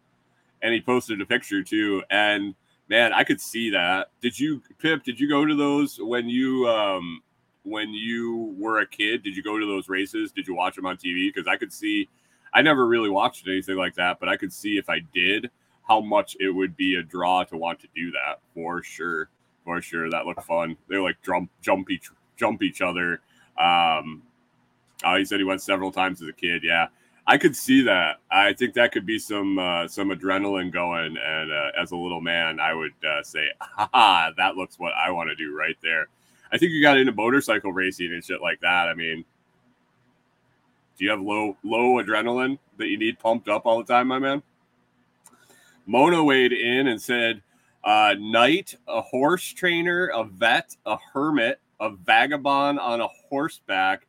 and 0.63 0.75
he 0.75 0.81
posted 0.81 1.21
a 1.21 1.27
picture 1.27 1.63
too. 1.63 2.03
And 2.11 2.55
man, 2.89 3.13
I 3.13 3.23
could 3.23 3.41
see 3.41 3.71
that. 3.71 4.11
Did 4.21 4.39
you, 4.39 4.63
Pip? 4.79 5.05
Did 5.05 5.21
you 5.21 5.29
go 5.29 5.45
to 5.45 5.55
those 5.55 5.99
when 6.01 6.29
you 6.29 6.69
um 6.69 7.23
when 7.63 7.91
you 7.91 8.55
were 8.59 8.81
a 8.81 8.87
kid? 8.87 9.23
Did 9.23 9.37
you 9.37 9.43
go 9.43 9.59
to 9.59 9.67
those 9.67 9.89
races? 9.89 10.33
Did 10.33 10.49
you 10.49 10.55
watch 10.55 10.75
them 10.75 10.87
on 10.87 10.97
TV? 10.97 11.33
Because 11.33 11.47
I 11.47 11.57
could 11.57 11.73
see. 11.73 12.09
I 12.53 12.63
never 12.63 12.87
really 12.87 13.11
watched 13.11 13.47
anything 13.47 13.77
like 13.77 13.95
that, 13.97 14.19
but 14.19 14.29
I 14.29 14.37
could 14.37 14.53
see 14.53 14.79
if 14.79 14.89
I 14.89 15.01
did 15.15 15.51
how 15.87 16.01
much 16.01 16.37
it 16.41 16.51
would 16.51 16.77
be 16.77 16.97
a 16.97 17.03
draw 17.03 17.45
to 17.45 17.57
want 17.57 17.81
to 17.81 17.89
do 17.95 18.11
that 18.13 18.41
for 18.55 18.83
sure. 18.83 19.29
For 19.69 19.83
sure, 19.83 20.09
that 20.09 20.25
looked 20.25 20.45
fun. 20.45 20.79
They 20.89 20.97
like 20.97 21.21
jump, 21.21 21.51
jump 21.61 21.91
each, 21.91 22.09
jump 22.39 22.63
each 22.63 22.81
other. 22.81 23.21
Um, 23.59 24.23
oh, 25.05 25.17
he 25.19 25.27
said 25.27 25.41
he 25.41 25.45
went 25.45 25.61
several 25.61 25.93
times 25.93 26.23
as 26.23 26.29
a 26.29 26.33
kid. 26.33 26.63
Yeah, 26.65 26.87
I 27.27 27.37
could 27.37 27.55
see 27.55 27.83
that. 27.83 28.17
I 28.31 28.55
think 28.55 28.73
that 28.75 28.93
could 28.93 29.05
be 29.05 29.19
some 29.19 29.59
uh, 29.59 29.87
some 29.87 30.09
adrenaline 30.09 30.73
going. 30.73 31.19
And 31.19 31.53
uh, 31.53 31.73
as 31.79 31.91
a 31.91 31.97
little 31.97 32.23
man, 32.23 32.61
I 32.61 32.73
would 32.73 32.95
uh, 33.07 33.23
say, 33.23 33.51
"Ha, 33.61 34.33
that 34.39 34.57
looks 34.57 34.79
what 34.79 34.95
I 34.95 35.11
want 35.11 35.29
to 35.29 35.37
do 35.37 35.55
right 35.55 35.77
there." 35.83 36.07
I 36.51 36.57
think 36.57 36.73
you 36.73 36.81
got 36.81 36.97
into 36.97 37.13
motorcycle 37.13 37.71
racing 37.71 38.11
and 38.15 38.25
shit 38.25 38.41
like 38.41 38.61
that. 38.63 38.89
I 38.89 38.95
mean, 38.95 39.27
do 40.97 41.05
you 41.05 41.11
have 41.11 41.21
low 41.21 41.59
low 41.63 42.03
adrenaline 42.03 42.59
that 42.79 42.89
you 42.89 42.97
need 42.97 43.19
pumped 43.19 43.51
up 43.51 43.67
all 43.67 43.77
the 43.77 43.93
time, 43.93 44.09
my 44.09 44.19
man? 44.19 44.43
Mona 45.85 46.25
weighed 46.25 46.55
in 46.55 46.87
and 46.87 47.03
said, 47.03 47.43
uh, 47.89 48.15
Knight, 48.19 48.75
a 48.87 49.01
horse 49.01 49.47
trainer, 49.55 50.09
a 50.09 50.23
vet, 50.23 50.77
a 50.85 50.99
hermit, 51.11 51.59
a 51.81 51.89
vagabond 51.89 52.79
on 52.79 53.01
a 53.01 53.09
horseback, 53.31 54.07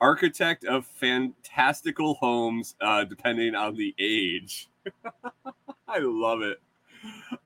architect 0.00 0.64
of 0.64 0.86
fantastical 0.86 2.14
homes, 2.14 2.76
uh, 2.80 3.02
depending 3.02 3.56
on 3.56 3.74
the 3.74 3.92
age. 3.98 4.70
I 5.88 5.98
love 5.98 6.42
it. 6.42 6.58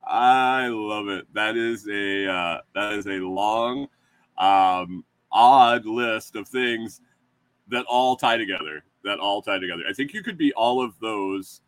I 0.06 0.68
love 0.68 1.08
it. 1.08 1.26
That 1.32 1.56
is 1.56 1.88
a 1.88 2.30
uh, 2.30 2.60
that 2.74 2.92
is 2.92 3.06
a 3.06 3.20
long, 3.20 3.88
um, 4.36 5.02
odd 5.32 5.86
list 5.86 6.36
of 6.36 6.46
things 6.46 7.00
that 7.68 7.86
all 7.86 8.16
tie 8.16 8.36
together. 8.36 8.84
That 9.02 9.18
all 9.18 9.40
tie 9.40 9.60
together. 9.60 9.84
I 9.88 9.94
think 9.94 10.12
you 10.12 10.22
could 10.22 10.36
be 10.36 10.52
all 10.52 10.84
of 10.84 10.92
those 11.00 11.62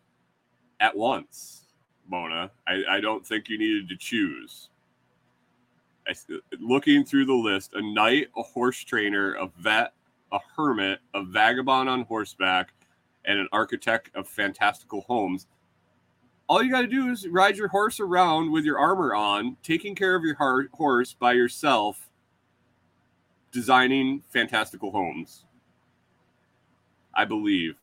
at 0.80 0.94
once. 0.94 1.65
Mona. 2.08 2.50
I, 2.66 2.82
I 2.88 3.00
don't 3.00 3.26
think 3.26 3.48
you 3.48 3.58
needed 3.58 3.88
to 3.88 3.96
choose. 3.96 4.70
I, 6.08 6.14
looking 6.60 7.04
through 7.04 7.26
the 7.26 7.34
list, 7.34 7.74
a 7.74 7.82
knight, 7.82 8.28
a 8.36 8.42
horse 8.42 8.82
trainer, 8.84 9.34
a 9.34 9.48
vet, 9.58 9.92
a 10.32 10.38
hermit, 10.56 11.00
a 11.14 11.22
vagabond 11.22 11.88
on 11.88 12.02
horseback, 12.02 12.72
and 13.24 13.38
an 13.38 13.48
architect 13.52 14.10
of 14.14 14.28
fantastical 14.28 15.02
homes. 15.02 15.46
All 16.48 16.62
you 16.62 16.70
got 16.70 16.82
to 16.82 16.86
do 16.86 17.10
is 17.10 17.26
ride 17.26 17.56
your 17.56 17.68
horse 17.68 17.98
around 17.98 18.52
with 18.52 18.64
your 18.64 18.78
armor 18.78 19.14
on, 19.14 19.56
taking 19.64 19.96
care 19.96 20.14
of 20.14 20.22
your 20.22 20.36
horse 20.72 21.12
by 21.12 21.32
yourself, 21.32 22.08
designing 23.50 24.22
fantastical 24.30 24.92
homes. 24.92 25.44
I 27.14 27.24
believe. 27.24 27.74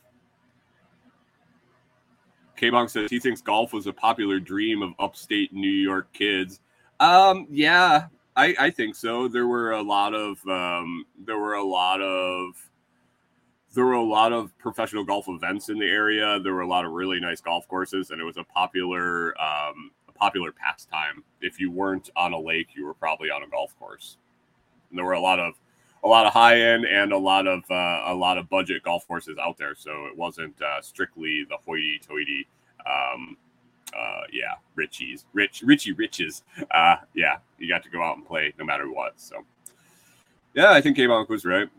K-Bonk 2.63 2.89
says 2.89 3.09
he 3.09 3.19
thinks 3.19 3.41
golf 3.41 3.73
was 3.73 3.87
a 3.87 3.93
popular 3.93 4.39
dream 4.39 4.81
of 4.81 4.93
upstate 4.97 5.51
New 5.51 5.69
York 5.69 6.07
kids. 6.13 6.61
Um, 7.01 7.45
yeah, 7.49 8.05
I, 8.37 8.55
I 8.57 8.69
think 8.69 8.95
so. 8.95 9.27
There 9.27 9.47
were 9.47 9.71
a 9.71 9.81
lot 9.81 10.13
of 10.13 10.37
um, 10.47 11.05
there 11.25 11.37
were 11.37 11.55
a 11.55 11.63
lot 11.63 11.99
of 12.01 12.53
there 13.75 13.83
were 13.83 13.93
a 13.93 14.01
lot 14.01 14.31
of 14.31 14.57
professional 14.59 15.03
golf 15.03 15.25
events 15.27 15.67
in 15.67 15.77
the 15.77 15.85
area. 15.85 16.39
There 16.39 16.53
were 16.53 16.61
a 16.61 16.67
lot 16.67 16.85
of 16.85 16.93
really 16.93 17.19
nice 17.19 17.41
golf 17.41 17.67
courses, 17.67 18.11
and 18.11 18.21
it 18.21 18.23
was 18.23 18.37
a 18.37 18.45
popular 18.45 19.33
um, 19.41 19.91
a 20.07 20.13
popular 20.13 20.53
pastime. 20.53 21.21
If 21.41 21.59
you 21.59 21.69
weren't 21.69 22.11
on 22.15 22.31
a 22.31 22.39
lake, 22.39 22.69
you 22.75 22.85
were 22.85 22.93
probably 22.93 23.29
on 23.29 23.43
a 23.43 23.47
golf 23.47 23.77
course. 23.77 24.15
And 24.89 24.97
there 24.97 25.03
were 25.03 25.13
a 25.13 25.21
lot 25.21 25.39
of 25.39 25.55
a 26.03 26.07
lot 26.07 26.25
of 26.25 26.33
high 26.33 26.59
end 26.59 26.85
and 26.85 27.11
a 27.11 27.17
lot 27.17 27.47
of 27.47 27.63
uh, 27.69 28.03
a 28.05 28.13
lot 28.13 28.37
of 28.37 28.49
budget 28.49 28.83
golf 28.83 29.07
courses 29.07 29.37
out 29.41 29.57
there. 29.57 29.75
So 29.75 30.05
it 30.05 30.17
wasn't 30.17 30.61
uh, 30.61 30.81
strictly 30.81 31.45
the 31.49 31.57
hoity 31.65 31.99
toity. 32.05 32.47
Um, 32.85 33.37
uh, 33.95 34.21
yeah, 34.31 34.55
Richies, 34.77 35.25
rich, 35.33 35.61
Richie 35.63 35.93
riches. 35.93 36.43
Uh, 36.71 36.95
yeah, 37.13 37.37
you 37.59 37.69
got 37.69 37.83
to 37.83 37.89
go 37.89 38.01
out 38.01 38.17
and 38.17 38.25
play 38.25 38.53
no 38.57 38.65
matter 38.65 38.91
what. 38.91 39.13
So, 39.17 39.43
yeah, 40.53 40.71
I 40.71 40.81
think 40.81 40.95
K-Bonk 40.95 41.29
was 41.29 41.45
right. 41.45 41.69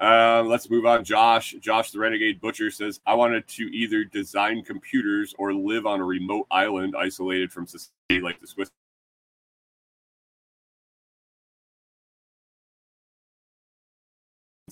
Uh, 0.00 0.42
let's 0.42 0.70
move 0.70 0.86
on. 0.86 1.02
Josh, 1.04 1.54
Josh, 1.60 1.90
the 1.90 1.98
Renegade 1.98 2.40
Butcher 2.40 2.70
says, 2.70 3.00
I 3.06 3.14
wanted 3.14 3.48
to 3.48 3.64
either 3.74 4.04
design 4.04 4.62
computers 4.62 5.34
or 5.38 5.52
live 5.52 5.86
on 5.86 6.00
a 6.00 6.04
remote 6.04 6.46
island 6.50 6.94
isolated 6.96 7.52
from 7.52 7.66
society 7.66 8.20
like 8.20 8.40
the 8.40 8.46
Swiss 8.46 8.70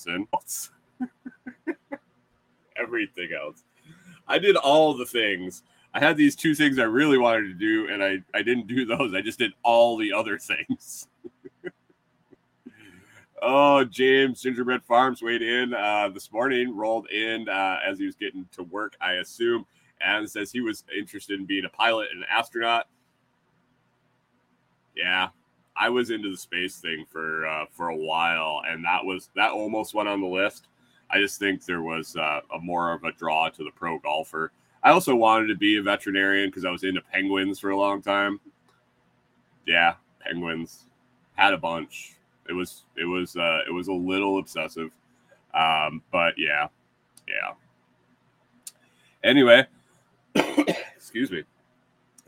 else. 0.07 0.71
Everything 2.77 3.31
else. 3.33 3.63
I 4.27 4.39
did 4.39 4.57
all 4.57 4.97
the 4.97 5.07
things. 5.07 5.63
I 5.93 5.99
had 5.99 6.17
these 6.17 6.37
two 6.37 6.55
things 6.55 6.79
I 6.79 6.85
really 6.85 7.19
wanted 7.19 7.49
to 7.49 7.55
do, 7.55 7.93
and 7.93 8.03
I, 8.03 8.19
I 8.33 8.43
didn't 8.43 8.69
do 8.69 8.85
those. 8.85 9.13
I 9.13 9.21
just 9.21 9.39
did 9.39 9.53
all 9.65 9.97
the 9.97 10.13
other 10.13 10.39
things. 10.39 11.09
oh, 13.43 13.85
James 13.85 14.41
Gingerbread 14.41 14.85
Farms 14.85 15.21
weighed 15.21 15.43
in 15.43 15.75
uh, 15.75 16.09
this 16.11 16.31
morning, 16.33 16.77
rolled 16.77 17.11
in 17.11 17.49
uh, 17.49 17.79
as 17.85 17.99
he 17.99 18.07
was 18.07 18.15
getting 18.15 18.47
to 18.53 18.63
work, 18.63 18.97
I 19.01 19.15
assume, 19.15 19.67
and 20.01 20.31
says 20.31 20.53
he 20.53 20.61
was 20.61 20.85
interested 20.97 21.41
in 21.41 21.47
being 21.47 21.65
a 21.65 21.71
pilot 21.71 22.09
and 22.13 22.23
an 22.23 22.29
astronaut. 22.31 22.87
Yeah, 24.95 25.31
I 25.81 25.89
was 25.89 26.11
into 26.11 26.31
the 26.31 26.37
space 26.37 26.77
thing 26.77 27.07
for 27.11 27.47
uh, 27.47 27.65
for 27.73 27.89
a 27.89 27.97
while, 27.97 28.61
and 28.69 28.85
that 28.85 29.03
was 29.03 29.31
that 29.35 29.51
almost 29.51 29.95
went 29.95 30.11
on 30.11 30.21
the 30.21 30.27
list. 30.27 30.67
I 31.11 31.19
just 31.19 31.39
think 31.39 31.65
there 31.65 31.81
was 31.83 32.15
uh, 32.17 32.41
a 32.55 32.61
more 32.61 32.93
of 32.93 33.03
a 33.05 33.13
draw 33.13 33.49
to 33.49 33.65
the 33.65 33.71
pro 33.75 33.99
golfer. 33.99 34.53
I 34.85 34.91
also 34.91 35.17
wanted 35.17 35.47
to 35.49 35.57
be 35.57 35.77
a 35.77 35.83
veterinarian 35.83 36.51
because 36.51 36.67
I 36.67 36.71
was 36.71 36.85
into 36.85 37.01
penguins 37.01 37.59
for 37.59 37.71
a 37.71 37.77
long 37.79 38.03
time. 38.03 38.41
Yeah, 39.67 39.95
penguins 40.21 40.85
had 41.35 41.55
a 41.55 41.59
bunch. 41.59 42.15
It 42.47 42.53
was 42.53 42.85
it 42.97 43.07
was 43.07 43.35
uh, 43.37 43.61
it 43.67 43.73
was 43.73 43.89
a 43.89 43.93
little 43.93 44.39
obsessive. 44.39 44.91
Um, 45.55 46.03
but 46.13 46.35
yeah, 46.37 46.69
yeah. 47.27 47.55
Anyway, 49.25 49.67
excuse 50.35 51.31
me. 51.31 51.45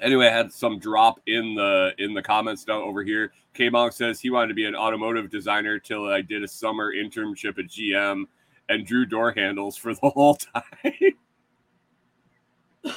Anyway, 0.03 0.27
I 0.27 0.31
had 0.31 0.53
some 0.53 0.79
drop 0.81 1.21
in 1.27 1.55
the 1.55 1.93
in 1.99 2.13
the 2.13 2.23
comments 2.23 2.65
down 2.65 2.83
over 2.83 3.05
here. 3.05 3.33
K 3.55 3.69
Monk 3.69 3.93
says 3.93 4.21
he 4.21 4.31
wanted 4.31 4.49
to 4.49 4.55
be 4.55 4.65
an 4.65 4.75
automotive 4.75 5.31
designer 5.31 5.79
till 5.79 6.07
I 6.07 6.23
did 6.23 6.43
a 6.43 6.49
summer 6.49 6.93
internship 6.93 7.59
at 7.59 7.67
GM 7.67 8.25
and 8.69 8.85
drew 8.85 9.07
door 9.07 9.33
handles 9.33 9.77
for 9.77 9.95
the 9.95 10.11
whole 10.11 10.35
time. 10.35 10.63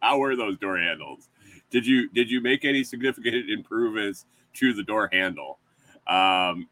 How 0.00 0.18
were 0.18 0.36
those 0.36 0.58
door 0.58 0.78
handles? 0.78 1.28
Did 1.70 1.84
you 1.86 2.08
did 2.10 2.30
you 2.30 2.40
make 2.40 2.64
any 2.64 2.84
significant 2.84 3.50
improvements 3.50 4.26
to 4.54 4.72
the 4.72 4.84
door 4.84 5.08
handle? 5.12 5.58
Um, 6.06 6.68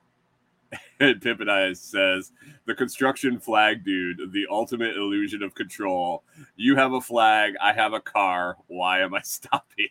Pippin 0.99 1.75
says 1.75 2.33
the 2.67 2.75
construction 2.75 3.39
flag 3.39 3.85
dude, 3.85 4.33
the 4.33 4.47
ultimate 4.51 4.97
illusion 4.97 5.43
of 5.43 5.55
control. 5.55 6.25
You 6.57 6.77
have 6.77 6.93
a 6.93 7.01
flag, 7.01 7.55
I 7.61 7.73
have 7.73 7.93
a 7.93 8.01
car. 8.01 8.57
Why 8.67 9.01
am 9.01 9.15
I 9.15 9.21
stopping? 9.25 9.89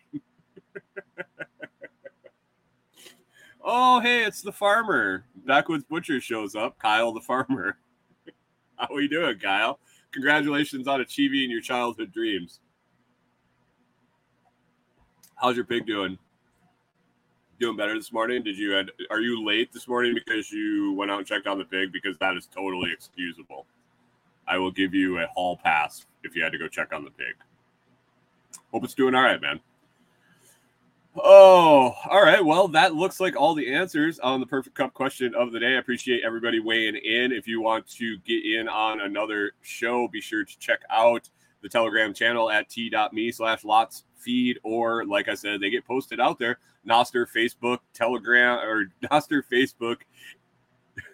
oh, 3.62 4.00
hey, 4.00 4.24
it's 4.24 4.42
the 4.42 4.52
farmer. 4.52 5.24
Backwoods 5.46 5.84
Butcher 5.84 6.20
shows 6.20 6.54
up. 6.54 6.78
Kyle 6.78 7.12
the 7.12 7.20
farmer. 7.20 7.78
How 8.76 8.94
are 8.94 9.00
you 9.00 9.08
doing, 9.08 9.38
Kyle? 9.38 9.80
Congratulations 10.12 10.88
on 10.88 11.00
achieving 11.00 11.50
your 11.50 11.60
childhood 11.60 12.12
dreams. 12.12 12.60
How's 15.36 15.56
your 15.56 15.64
pig 15.64 15.86
doing? 15.86 16.18
Doing 17.60 17.76
better 17.76 17.94
this 17.94 18.10
morning? 18.10 18.42
Did 18.42 18.56
you 18.56 18.70
had, 18.70 18.90
are 19.10 19.20
you 19.20 19.44
late 19.44 19.70
this 19.70 19.86
morning 19.86 20.14
because 20.14 20.50
you 20.50 20.94
went 20.94 21.10
out 21.10 21.18
and 21.18 21.26
checked 21.26 21.46
on 21.46 21.58
the 21.58 21.64
pig? 21.66 21.92
Because 21.92 22.16
that 22.16 22.34
is 22.34 22.46
totally 22.46 22.90
excusable. 22.90 23.66
I 24.48 24.56
will 24.56 24.70
give 24.70 24.94
you 24.94 25.18
a 25.18 25.26
hall 25.26 25.58
pass 25.62 26.06
if 26.24 26.34
you 26.34 26.42
had 26.42 26.52
to 26.52 26.58
go 26.58 26.68
check 26.68 26.94
on 26.94 27.04
the 27.04 27.10
pig. 27.10 27.34
Hope 28.72 28.82
it's 28.82 28.94
doing 28.94 29.14
all 29.14 29.20
right, 29.20 29.42
man. 29.42 29.60
Oh, 31.22 31.94
all 32.08 32.22
right. 32.22 32.42
Well, 32.42 32.66
that 32.68 32.94
looks 32.94 33.20
like 33.20 33.36
all 33.36 33.54
the 33.54 33.74
answers 33.74 34.18
on 34.20 34.40
the 34.40 34.46
perfect 34.46 34.74
cup 34.74 34.94
question 34.94 35.34
of 35.34 35.52
the 35.52 35.60
day. 35.60 35.74
I 35.74 35.80
appreciate 35.80 36.22
everybody 36.24 36.60
weighing 36.60 36.96
in. 36.96 37.30
If 37.30 37.46
you 37.46 37.60
want 37.60 37.86
to 37.88 38.16
get 38.20 38.42
in 38.42 38.68
on 38.68 39.02
another 39.02 39.52
show, 39.60 40.08
be 40.08 40.22
sure 40.22 40.44
to 40.44 40.58
check 40.58 40.80
out 40.88 41.28
the 41.60 41.68
Telegram 41.68 42.14
channel 42.14 42.50
at 42.50 42.70
t.me 42.70 43.32
slash 43.32 43.64
lots 43.64 44.04
feed, 44.16 44.58
or 44.62 45.04
like 45.04 45.28
I 45.28 45.34
said, 45.34 45.60
they 45.60 45.68
get 45.68 45.84
posted 45.84 46.20
out 46.20 46.38
there. 46.38 46.58
Nostr, 46.88 47.26
Facebook, 47.34 47.78
Telegram, 47.92 48.58
or 48.58 48.86
Nostr 49.10 49.42
Facebook, 49.50 49.98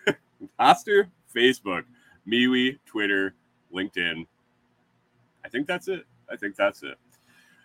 Nostr 0.61 1.09
Facebook, 1.35 1.85
MeWe, 2.27 2.79
Twitter, 2.87 3.35
LinkedIn. 3.75 4.27
I 5.45 5.49
think 5.49 5.67
that's 5.67 5.89
it. 5.89 6.05
I 6.31 6.37
think 6.37 6.57
that's 6.57 6.83
it. 6.83 6.99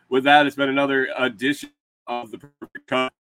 With 0.10 0.24
that, 0.25 0.46
it's 0.46 0.55
been 0.55 0.70
another 0.70 1.08
edition 1.17 1.72
of 2.08 2.31
the 2.31 2.38
Perfect 2.38 2.88
Cup. 2.88 3.13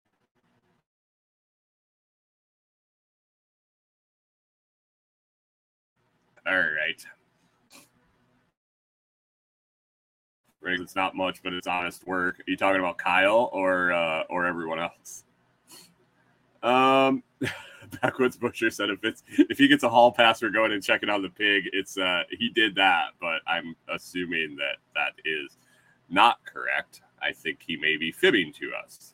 All 6.45 6.57
right. 6.57 7.05
It's 10.63 10.95
not 10.95 11.15
much, 11.15 11.41
but 11.43 11.53
it's 11.53 11.67
honest 11.67 12.05
work. 12.05 12.39
Are 12.39 12.43
you 12.51 12.57
talking 12.57 12.79
about 12.79 12.97
Kyle 12.97 13.49
or 13.51 13.91
uh, 13.91 14.23
or 14.29 14.45
everyone 14.45 14.79
else? 14.79 15.23
Um, 16.63 17.23
Backwoods 18.01 18.37
Butcher 18.37 18.69
said 18.69 18.89
if 18.89 19.03
it's 19.03 19.23
if 19.27 19.57
he 19.57 19.67
gets 19.67 19.83
a 19.83 19.89
hall 19.89 20.11
pass 20.11 20.39
for 20.39 20.49
going 20.49 20.71
and 20.71 20.83
checking 20.83 21.09
on 21.09 21.21
the 21.21 21.29
pig, 21.29 21.69
it's 21.73 21.97
uh 21.97 22.23
he 22.29 22.49
did 22.49 22.75
that, 22.75 23.11
but 23.19 23.41
I'm 23.47 23.75
assuming 23.93 24.55
that 24.57 24.77
that 24.95 25.13
is 25.25 25.57
not 26.09 26.37
correct. 26.45 27.01
I 27.21 27.31
think 27.31 27.59
he 27.65 27.77
may 27.77 27.97
be 27.97 28.11
fibbing 28.11 28.53
to 28.53 28.71
us, 28.73 29.13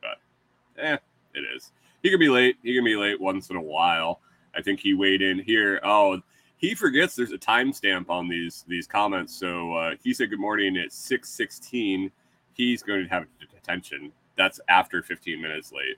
but 0.00 0.82
eh, 0.82 0.96
it 1.34 1.44
is. 1.54 1.72
He 2.02 2.10
can 2.10 2.18
be 2.18 2.28
late. 2.28 2.56
He 2.62 2.74
can 2.74 2.84
be 2.84 2.96
late 2.96 3.20
once 3.20 3.50
in 3.50 3.56
a 3.56 3.62
while. 3.62 4.20
I 4.56 4.62
think 4.62 4.80
he 4.80 4.94
weighed 4.94 5.22
in 5.22 5.38
here. 5.38 5.80
Oh, 5.82 6.20
he 6.64 6.74
forgets 6.74 7.14
there's 7.14 7.32
a 7.32 7.38
timestamp 7.38 8.08
on 8.08 8.26
these 8.26 8.64
these 8.66 8.86
comments. 8.86 9.34
So 9.38 9.74
uh, 9.74 9.90
he 10.02 10.14
said 10.14 10.30
good 10.30 10.40
morning 10.40 10.78
at 10.78 10.92
six 10.92 11.28
sixteen. 11.28 12.10
He's 12.54 12.82
going 12.82 13.04
to 13.04 13.10
have 13.10 13.26
detention. 13.38 14.12
That's 14.36 14.60
after 14.68 15.02
15 15.02 15.42
minutes 15.42 15.72
late. 15.72 15.96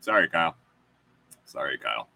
Sorry, 0.00 0.28
Kyle. 0.28 0.56
Sorry, 1.44 1.78
Kyle. 1.78 2.08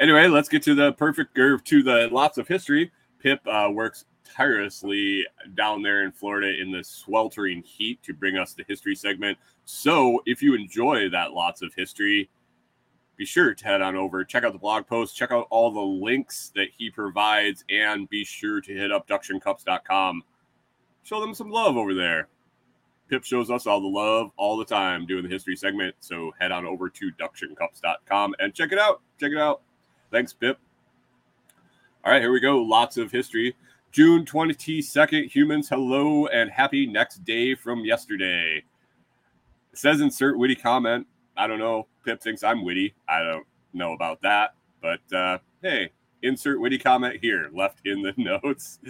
Anyway, 0.00 0.28
let's 0.28 0.48
get 0.48 0.62
to 0.62 0.74
the 0.74 0.92
perfect 0.94 1.38
or 1.38 1.58
to 1.58 1.82
the 1.82 2.08
lots 2.10 2.38
of 2.38 2.48
history. 2.48 2.90
Pip 3.22 3.40
uh, 3.46 3.68
works 3.70 4.06
tirelessly 4.24 5.26
down 5.54 5.82
there 5.82 6.04
in 6.04 6.12
Florida 6.12 6.58
in 6.58 6.72
the 6.72 6.82
sweltering 6.82 7.62
heat 7.62 8.02
to 8.02 8.14
bring 8.14 8.38
us 8.38 8.54
the 8.54 8.64
history 8.66 8.94
segment. 8.94 9.36
So 9.66 10.22
if 10.24 10.42
you 10.42 10.54
enjoy 10.54 11.10
that 11.10 11.32
lots 11.32 11.60
of 11.60 11.74
history, 11.74 12.30
be 13.18 13.24
sure 13.24 13.52
to 13.52 13.64
head 13.64 13.82
on 13.82 13.96
over, 13.96 14.24
check 14.24 14.44
out 14.44 14.52
the 14.52 14.58
blog 14.58 14.86
post, 14.86 15.16
check 15.16 15.32
out 15.32 15.48
all 15.50 15.72
the 15.72 15.80
links 15.80 16.52
that 16.54 16.68
he 16.78 16.88
provides, 16.88 17.64
and 17.68 18.08
be 18.08 18.24
sure 18.24 18.60
to 18.60 18.72
hit 18.72 18.92
up 18.92 19.08
ductioncups.com. 19.08 20.22
Show 21.02 21.20
them 21.20 21.34
some 21.34 21.50
love 21.50 21.76
over 21.76 21.94
there. 21.94 22.28
Pip 23.08 23.24
shows 23.24 23.50
us 23.50 23.66
all 23.66 23.80
the 23.80 23.88
love 23.88 24.30
all 24.36 24.56
the 24.56 24.64
time 24.64 25.04
doing 25.04 25.24
the 25.24 25.28
history 25.28 25.56
segment. 25.56 25.96
So 25.98 26.32
head 26.38 26.52
on 26.52 26.64
over 26.64 26.88
to 26.88 27.12
ductioncups.com 27.12 28.36
and 28.38 28.54
check 28.54 28.70
it 28.70 28.78
out. 28.78 29.00
Check 29.18 29.32
it 29.32 29.38
out. 29.38 29.62
Thanks, 30.12 30.32
Pip. 30.32 30.58
All 32.04 32.12
right, 32.12 32.22
here 32.22 32.32
we 32.32 32.40
go. 32.40 32.58
Lots 32.58 32.98
of 32.98 33.10
history. 33.10 33.56
June 33.90 34.24
22nd, 34.24 35.30
humans, 35.30 35.68
hello 35.68 36.26
and 36.26 36.50
happy 36.50 36.86
next 36.86 37.24
day 37.24 37.54
from 37.54 37.84
yesterday. 37.84 38.62
It 39.72 39.78
says 39.78 40.00
insert 40.00 40.38
witty 40.38 40.54
comment. 40.54 41.06
I 41.38 41.46
don't 41.46 41.60
know. 41.60 41.86
Pip 42.04 42.20
thinks 42.20 42.42
I'm 42.42 42.64
witty. 42.64 42.94
I 43.08 43.22
don't 43.22 43.46
know 43.72 43.92
about 43.92 44.20
that. 44.22 44.54
But 44.82 45.16
uh, 45.16 45.38
hey, 45.62 45.90
insert 46.22 46.60
witty 46.60 46.78
comment 46.78 47.18
here 47.22 47.48
left 47.54 47.86
in 47.86 48.02
the 48.02 48.12
notes. 48.42 48.80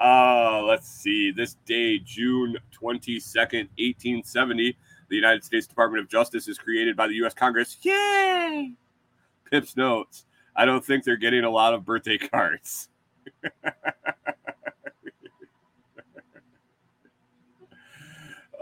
Uh, 0.00 0.62
let's 0.62 0.88
see. 0.88 1.30
This 1.30 1.56
day, 1.66 1.98
June 1.98 2.56
22nd, 2.80 3.68
1870, 3.78 4.76
the 5.08 5.16
United 5.16 5.44
States 5.44 5.66
Department 5.66 6.02
of 6.02 6.08
Justice 6.08 6.46
is 6.46 6.58
created 6.58 6.96
by 6.96 7.08
the 7.08 7.14
U.S. 7.14 7.34
Congress. 7.34 7.78
Yay! 7.82 8.74
Pip's 9.50 9.76
notes. 9.76 10.26
I 10.56 10.64
don't 10.64 10.84
think 10.84 11.04
they're 11.04 11.16
getting 11.16 11.44
a 11.44 11.50
lot 11.50 11.74
of 11.74 11.84
birthday 11.84 12.18
cards. 12.30 12.88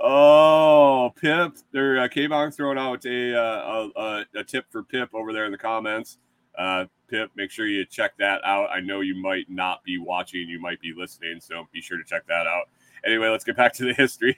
Oh, 0.05 1.13
Pip! 1.15 1.59
There, 1.71 2.01
uh, 2.01 2.09
K-Bonk 2.09 2.57
throwing 2.57 2.77
out 2.77 3.05
a, 3.05 3.39
uh, 3.41 3.89
a, 3.97 4.25
a 4.41 4.43
tip 4.43 4.67
for 4.69 4.83
Pip 4.83 5.11
over 5.15 5.33
there 5.33 5.45
in 5.45 5.53
the 5.53 5.59
comments. 5.59 6.19
Uh, 6.59 6.87
Pip, 7.07 7.31
make 7.37 7.53
sure 7.53 7.69
you 7.69 7.85
check 7.85 8.17
that 8.19 8.41
out. 8.45 8.69
I 8.71 8.81
know 8.81 9.01
you 9.01 9.15
might 9.15 9.49
not 9.49 9.85
be 9.85 9.99
watching, 9.99 10.49
you 10.49 10.61
might 10.61 10.81
be 10.81 10.93
listening, 10.97 11.41
so 11.41 11.69
be 11.73 11.81
sure 11.81 11.99
to 11.99 12.05
check 12.05 12.27
that 12.27 12.49
out. 12.49 12.65
Anyway, 13.07 13.29
let's 13.29 13.45
get 13.45 13.57
back 13.57 13.73
to 13.75 13.85
the 13.85 13.93
history. 13.97 14.37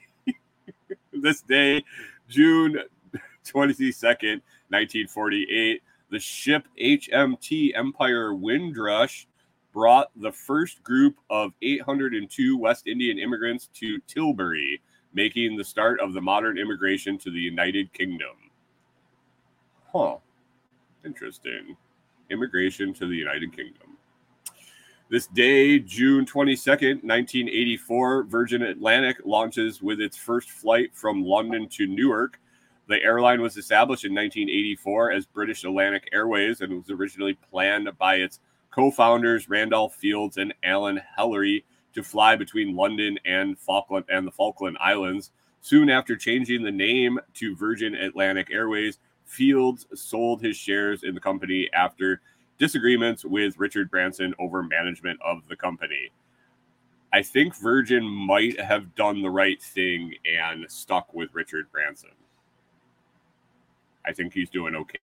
this 1.11 1.41
day, 1.41 1.83
June 2.29 2.77
22nd, 3.43 4.41
1948, 4.69 5.81
the 6.11 6.19
ship 6.19 6.67
HMT 6.79 7.75
Empire 7.75 8.35
Windrush 8.35 9.27
brought 9.73 10.11
the 10.15 10.31
first 10.31 10.83
group 10.83 11.15
of 11.31 11.53
802 11.63 12.55
West 12.55 12.85
Indian 12.85 13.17
immigrants 13.17 13.67
to 13.73 13.99
Tilbury 14.01 14.79
making 15.15 15.55
the 15.55 15.63
start 15.63 15.99
of 16.01 16.13
the 16.13 16.21
modern 16.21 16.57
immigration 16.57 17.17
to 17.17 17.31
the 17.31 17.39
United 17.39 17.91
Kingdom. 17.93 18.35
Huh. 19.91 20.17
Interesting. 21.05 21.77
Immigration 22.29 22.93
to 22.95 23.07
the 23.07 23.15
United 23.15 23.55
Kingdom. 23.55 23.97
This 25.07 25.27
day, 25.27 25.79
June 25.79 26.25
22nd, 26.25 27.03
1984, 27.03 28.23
Virgin 28.23 28.63
Atlantic 28.63 29.17
launches 29.23 29.81
with 29.81 30.01
its 30.01 30.17
first 30.17 30.49
flight 30.49 30.89
from 30.93 31.23
London 31.23 31.69
to 31.69 31.87
Newark. 31.87 32.39
The 32.87 33.01
airline 33.01 33.41
was 33.41 33.55
established 33.55 34.03
in 34.03 34.13
1984 34.13 35.11
as 35.11 35.25
British 35.25 35.63
Atlantic 35.63 36.09
Airways 36.11 36.61
and 36.61 36.73
was 36.73 36.89
originally 36.89 37.37
planned 37.49 37.89
by 37.97 38.15
its 38.15 38.39
co 38.71 38.91
founders 38.91 39.47
Randolph 39.47 39.95
Fields 39.95 40.37
and 40.37 40.53
Alan 40.63 40.99
Hellary 41.17 41.63
to 41.95 42.03
fly 42.03 42.35
between 42.35 42.75
London 42.75 43.17
and 43.25 43.57
Falkland 43.57 44.05
and 44.09 44.27
the 44.27 44.31
Falkland 44.31 44.77
Islands. 44.79 45.31
Soon 45.61 45.89
after 45.89 46.15
changing 46.15 46.63
the 46.63 46.71
name 46.71 47.19
to 47.35 47.55
Virgin 47.55 47.95
Atlantic 47.95 48.49
Airways, 48.51 48.99
Fields 49.25 49.87
sold 49.95 50.41
his 50.41 50.55
shares 50.55 51.03
in 51.03 51.15
the 51.15 51.19
company 51.19 51.67
after 51.73 52.21
disagreements 52.59 53.25
with 53.25 53.57
Richard 53.57 53.89
Branson 53.89 54.35
over 54.39 54.61
management 54.61 55.19
of 55.25 55.47
the 55.49 55.55
company. 55.55 56.11
I 57.11 57.23
think 57.23 57.55
Virgin 57.55 58.03
might 58.03 58.59
have 58.59 58.93
done 58.95 59.21
the 59.21 59.29
right 59.29 59.61
thing 59.61 60.13
and 60.25 60.69
stuck 60.69 61.13
with 61.13 61.33
Richard 61.33 61.71
Branson. 61.71 62.11
I 64.05 64.13
think 64.13 64.33
he's 64.33 64.49
doing 64.49 64.75
okay. 64.75 64.99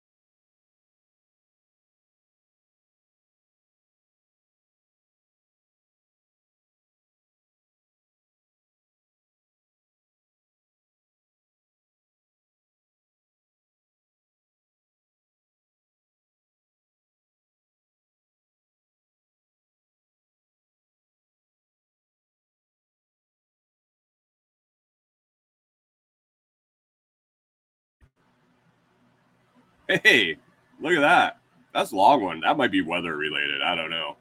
Hey, 29.87 30.37
look 30.81 30.93
at 30.93 31.01
that. 31.01 31.39
That's 31.73 31.91
a 31.91 31.95
long 31.95 32.21
one. 32.21 32.41
That 32.41 32.57
might 32.57 32.71
be 32.71 32.81
weather 32.81 33.15
related. 33.15 33.61
I 33.61 33.75
don't 33.75 33.89
know. 33.89 34.17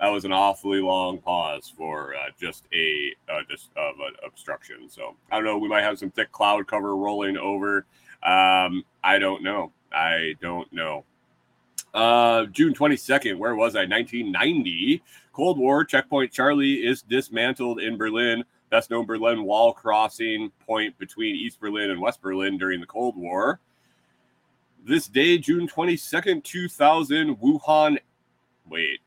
That 0.00 0.08
was 0.08 0.24
an 0.24 0.32
awfully 0.32 0.80
long 0.80 1.18
pause 1.18 1.72
for 1.74 2.14
uh, 2.14 2.30
just 2.40 2.64
a 2.72 3.14
uh, 3.30 3.40
just 3.48 3.70
of 3.76 3.94
an 4.00 4.14
obstruction. 4.24 4.88
So 4.88 5.16
I 5.30 5.36
don't 5.36 5.44
know. 5.44 5.58
We 5.58 5.68
might 5.68 5.82
have 5.82 5.98
some 5.98 6.10
thick 6.10 6.32
cloud 6.32 6.66
cover 6.66 6.96
rolling 6.96 7.36
over. 7.36 7.86
Um, 8.22 8.84
I 9.04 9.18
don't 9.18 9.42
know. 9.42 9.72
I 9.92 10.34
don't 10.40 10.70
know. 10.72 11.04
Uh, 11.92 12.44
June 12.46 12.74
22nd, 12.74 13.38
where 13.38 13.54
was 13.54 13.74
I? 13.74 13.84
1990. 13.86 15.02
Cold 15.32 15.58
War 15.58 15.84
checkpoint 15.84 16.32
Charlie 16.32 16.86
is 16.86 17.02
dismantled 17.02 17.80
in 17.80 17.96
Berlin. 17.96 18.44
Best 18.70 18.90
known 18.90 19.06
Berlin 19.06 19.44
Wall 19.44 19.72
crossing 19.72 20.50
point 20.66 20.96
between 20.98 21.36
East 21.36 21.60
Berlin 21.60 21.90
and 21.90 22.00
West 22.00 22.20
Berlin 22.20 22.58
during 22.58 22.80
the 22.80 22.86
Cold 22.86 23.16
War. 23.16 23.60
This 24.88 25.08
day, 25.08 25.36
June 25.36 25.66
22nd, 25.66 26.44
2000, 26.44 27.34
Wuhan. 27.38 27.98
Wait, 28.68 29.00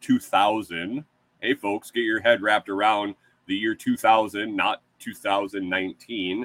2000. 0.00 1.04
Hey, 1.40 1.54
folks, 1.54 1.92
get 1.92 2.00
your 2.00 2.20
head 2.20 2.42
wrapped 2.42 2.68
around 2.68 3.14
the 3.46 3.54
year 3.54 3.76
2000, 3.76 4.56
not 4.56 4.82
2019. 4.98 6.44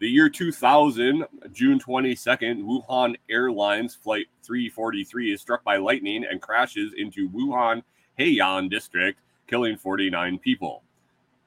The 0.00 0.08
year 0.08 0.28
2000, 0.28 1.24
June 1.52 1.78
22nd, 1.78 2.64
Wuhan 2.64 3.14
Airlines 3.30 3.94
Flight 3.94 4.26
343 4.42 5.32
is 5.32 5.40
struck 5.40 5.62
by 5.62 5.76
lightning 5.76 6.24
and 6.28 6.42
crashes 6.42 6.94
into 6.96 7.30
Wuhan 7.30 7.80
Hanyang 8.18 8.68
district, 8.68 9.20
killing 9.46 9.76
49 9.76 10.40
people. 10.40 10.82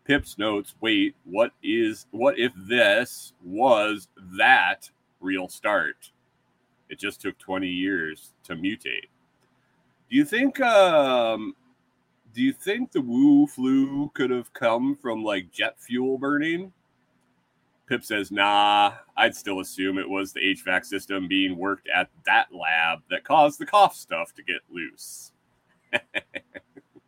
Pips 0.05 0.37
notes, 0.37 0.75
wait, 0.79 1.13
what 1.25 1.51
is 1.61 2.05
what 2.11 2.39
if 2.39 2.53
this 2.55 3.33
was 3.43 4.07
that 4.37 4.89
real 5.19 5.49
start? 5.49 6.12
It 6.89 6.99
just 6.99 7.21
took 7.21 7.37
20 7.39 7.67
years 7.67 8.33
to 8.43 8.55
mutate. 8.55 9.09
Do 10.09 10.17
you 10.17 10.25
think 10.25 10.59
um 10.61 11.55
do 12.33 12.41
you 12.41 12.53
think 12.53 12.91
the 12.91 13.01
Wu 13.01 13.47
flu 13.47 14.09
could 14.13 14.31
have 14.31 14.53
come 14.53 14.95
from 14.95 15.23
like 15.23 15.51
jet 15.51 15.79
fuel 15.79 16.17
burning? 16.17 16.73
Pip 17.87 18.03
says, 18.03 18.31
nah, 18.31 18.93
I'd 19.17 19.35
still 19.35 19.59
assume 19.59 19.97
it 19.97 20.09
was 20.09 20.33
the 20.33 20.39
HVAC 20.39 20.85
system 20.85 21.27
being 21.27 21.57
worked 21.57 21.87
at 21.93 22.09
that 22.25 22.47
lab 22.53 22.99
that 23.09 23.23
caused 23.23 23.59
the 23.59 23.65
cough 23.65 23.95
stuff 23.95 24.33
to 24.35 24.43
get 24.43 24.61
loose. 24.69 25.31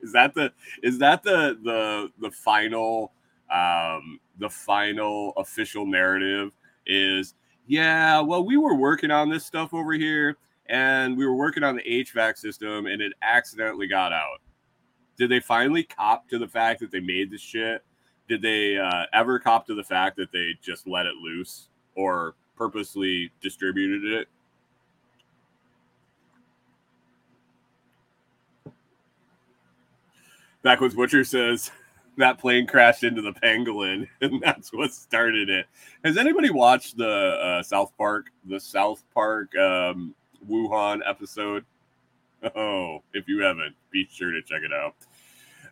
is 0.05 0.11
that 0.11 0.33
the 0.35 0.51
is 0.83 0.99
that 0.99 1.23
the 1.23 1.57
the 1.63 2.11
the 2.19 2.29
final 2.29 3.13
um 3.51 4.19
the 4.37 4.49
final 4.49 5.33
official 5.37 5.85
narrative 5.85 6.51
is 6.85 7.33
yeah, 7.67 8.19
well, 8.19 8.45
we 8.45 8.57
were 8.57 8.75
working 8.75 9.11
on 9.11 9.29
this 9.29 9.45
stuff 9.45 9.73
over 9.73 9.93
here 9.93 10.37
and 10.67 11.17
we 11.17 11.25
were 11.25 11.35
working 11.35 11.63
on 11.63 11.75
the 11.75 11.83
HVAC 11.83 12.37
system 12.37 12.85
and 12.85 13.01
it 13.01 13.13
accidentally 13.21 13.87
got 13.87 14.13
out. 14.13 14.39
Did 15.17 15.31
they 15.31 15.39
finally 15.39 15.83
cop 15.83 16.27
to 16.29 16.37
the 16.37 16.47
fact 16.47 16.79
that 16.81 16.91
they 16.91 16.99
made 16.99 17.31
this 17.31 17.41
shit? 17.41 17.83
Did 18.27 18.41
they 18.41 18.77
uh, 18.77 19.05
ever 19.13 19.39
cop 19.39 19.65
to 19.67 19.75
the 19.75 19.83
fact 19.83 20.17
that 20.17 20.31
they 20.31 20.55
just 20.61 20.87
let 20.87 21.05
it 21.05 21.15
loose 21.15 21.69
or 21.95 22.35
purposely 22.57 23.31
distributed 23.41 24.03
it? 24.03 24.27
Backwoods 30.63 30.95
Butcher 30.95 31.23
says 31.23 31.69
that 32.17 32.39
plane 32.39 32.67
crashed 32.67 33.03
into 33.03 33.21
the 33.21 33.33
pangolin, 33.33 34.07
and 34.21 34.41
that's 34.41 34.71
what 34.73 34.93
started 34.93 35.49
it. 35.49 35.67
Has 36.03 36.17
anybody 36.17 36.49
watched 36.49 36.97
the 36.97 37.09
uh, 37.09 37.63
South 37.63 37.91
Park, 37.97 38.27
the 38.45 38.59
South 38.59 39.03
Park 39.13 39.55
um, 39.57 40.15
Wuhan 40.49 41.01
episode? 41.07 41.65
Oh, 42.55 43.01
if 43.11 43.27
you 43.27 43.41
haven't, 43.41 43.73
be 43.89 44.07
sure 44.11 44.31
to 44.31 44.39
check 44.43 44.61
it 44.61 44.71
out. 44.71 44.93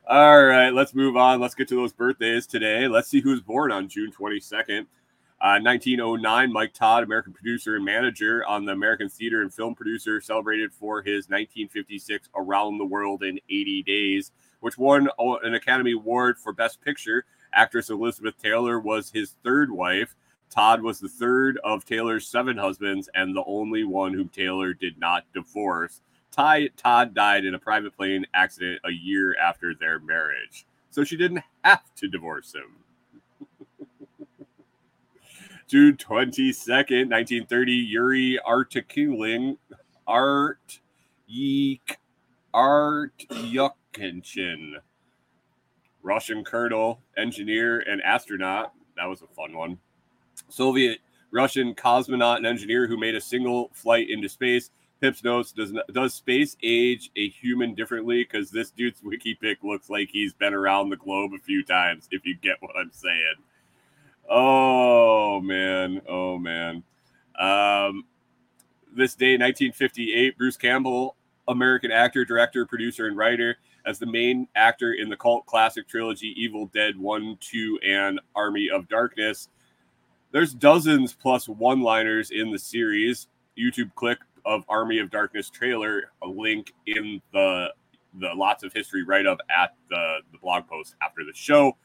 All 0.08 0.44
right, 0.44 0.72
let's 0.74 0.96
move 0.96 1.16
on. 1.16 1.40
Let's 1.40 1.54
get 1.54 1.68
to 1.68 1.76
those 1.76 1.94
birthdays 1.94 2.48
today. 2.48 2.88
Let's 2.88 3.10
see 3.10 3.22
who's 3.22 3.42
born 3.42 3.72
on 3.72 3.88
June 3.88 4.12
22nd. 4.12 4.88
Uh, 5.44 5.60
1909, 5.62 6.54
Mike 6.54 6.74
Todd, 6.74 7.04
American 7.04 7.34
producer 7.34 7.76
and 7.76 7.86
manager 7.86 8.46
on 8.46 8.66
the 8.66 8.72
American 8.72 9.10
theater 9.10 9.42
and 9.42 9.54
film 9.54 9.76
producer, 9.76 10.22
celebrated 10.22 10.74
for 10.74 11.02
his 11.02 11.28
1956 11.30 12.30
Around 12.34 12.78
the 12.78 12.86
World 12.86 13.24
in 13.24 13.40
80 13.50 13.84
Days, 13.84 14.32
which 14.64 14.78
won 14.78 15.10
an 15.20 15.56
Academy 15.56 15.92
Award 15.92 16.40
for 16.40 16.54
Best 16.54 16.80
Picture. 16.80 17.26
Actress 17.54 17.90
Elizabeth 17.90 18.36
Taylor 18.42 18.80
was 18.80 19.12
his 19.12 19.36
third 19.44 19.70
wife. 19.70 20.16
Todd 20.50 20.82
was 20.82 21.02
the 21.02 21.10
third 21.10 21.60
of 21.66 21.84
Taylor's 21.84 22.26
seven 22.26 22.56
husbands 22.56 23.10
and 23.14 23.36
the 23.36 23.44
only 23.46 23.84
one 23.84 24.14
whom 24.14 24.30
Taylor 24.30 24.74
did 24.74 24.98
not 24.98 25.26
divorce. 25.34 26.00
Todd 26.32 27.14
died 27.14 27.44
in 27.44 27.54
a 27.54 27.60
private 27.60 27.94
plane 27.94 28.26
accident 28.34 28.80
a 28.86 28.92
year 28.92 29.36
after 29.38 29.76
their 29.76 30.00
marriage, 30.00 30.66
so 30.90 31.04
she 31.04 31.18
didn't 31.18 31.44
have 31.66 31.84
to 31.96 32.08
divorce 32.08 32.56
him. 32.56 33.48
June 35.68 35.98
22nd, 35.98 37.10
1930, 37.10 37.74
Yuri 37.74 38.40
Artikiling, 38.48 39.58
Art 40.08 40.80
Yek, 41.28 42.00
Art 42.54 43.26
Yukinchin, 43.94 44.74
Russian 46.02 46.44
colonel, 46.44 47.00
engineer, 47.18 47.80
and 47.80 48.02
astronaut. 48.02 48.74
That 48.98 49.06
was 49.06 49.22
a 49.22 49.28
fun 49.28 49.56
one. 49.56 49.80
Soviet 50.50 51.00
Russian 51.32 51.74
cosmonaut 51.74 52.38
and 52.38 52.46
engineer 52.46 52.88
who 52.88 52.98
made 52.98 53.16
a 53.16 53.22
single 53.22 53.70
flight 53.74 54.10
into 54.10 54.30
space. 54.30 54.70
Pips 55.02 55.24
notes 55.24 55.52
does 55.52 55.74
does 55.92 56.14
space 56.14 56.56
age 56.64 57.10
a 57.16 57.30
human 57.30 57.74
differently? 57.74 58.24
Because 58.24 58.52
this 58.52 58.72
dude's 58.72 59.02
wiki 59.04 59.36
pick 59.36 59.64
looks 59.64 59.90
like 59.90 60.10
he's 60.12 60.34
been 60.34 60.54
around 60.54 60.90
the 60.90 60.98
globe 60.98 61.32
a 61.34 61.40
few 61.40 61.64
times. 61.64 62.08
If 62.12 62.26
you 62.26 62.36
get 62.36 62.58
what 62.62 62.76
I'm 62.78 62.92
saying. 62.94 63.36
Oh 64.30 65.42
man, 65.42 66.02
oh 66.08 66.38
man. 66.38 66.84
Um, 67.38 68.06
this 68.96 69.16
day, 69.16 69.34
1958, 69.34 70.38
Bruce 70.38 70.56
Campbell, 70.56 71.16
American 71.48 71.92
actor, 71.92 72.24
director, 72.24 72.66
producer, 72.66 73.08
and 73.08 73.18
writer, 73.18 73.58
as 73.86 74.00
the 74.00 74.06
main 74.06 74.48
actor 74.56 74.94
in 74.94 75.10
the 75.10 75.18
cult 75.18 75.46
classic 75.46 75.88
trilogy 75.88 76.34
Evil 76.38 76.68
Dead 76.68 76.98
1, 76.98 77.38
2, 77.40 77.80
and 77.86 78.20
Army 78.36 78.70
of 78.74 78.88
Darkness. 78.88 79.50
There's 80.32 80.54
dozens 80.54 81.14
plus 81.14 81.48
one 81.48 81.82
liners 81.82 82.32
in 82.32 82.52
the 82.52 82.60
series. 82.60 83.28
YouTube 83.58 83.94
click 83.96 84.20
of 84.46 84.64
Army 84.68 85.00
of 85.00 85.12
Darkness 85.12 85.50
trailer, 85.50 86.12
a 86.24 86.28
link 86.28 86.74
in 86.88 87.22
the 87.34 87.70
the 88.20 88.30
lots 88.36 88.64
of 88.64 88.72
history 88.74 89.04
write 89.04 89.26
up 89.26 89.40
at 89.50 89.74
the, 89.90 90.18
the 90.32 90.38
blog 90.38 90.68
post 90.68 90.96
after 91.02 91.24
the 91.24 91.34
show. 91.34 91.76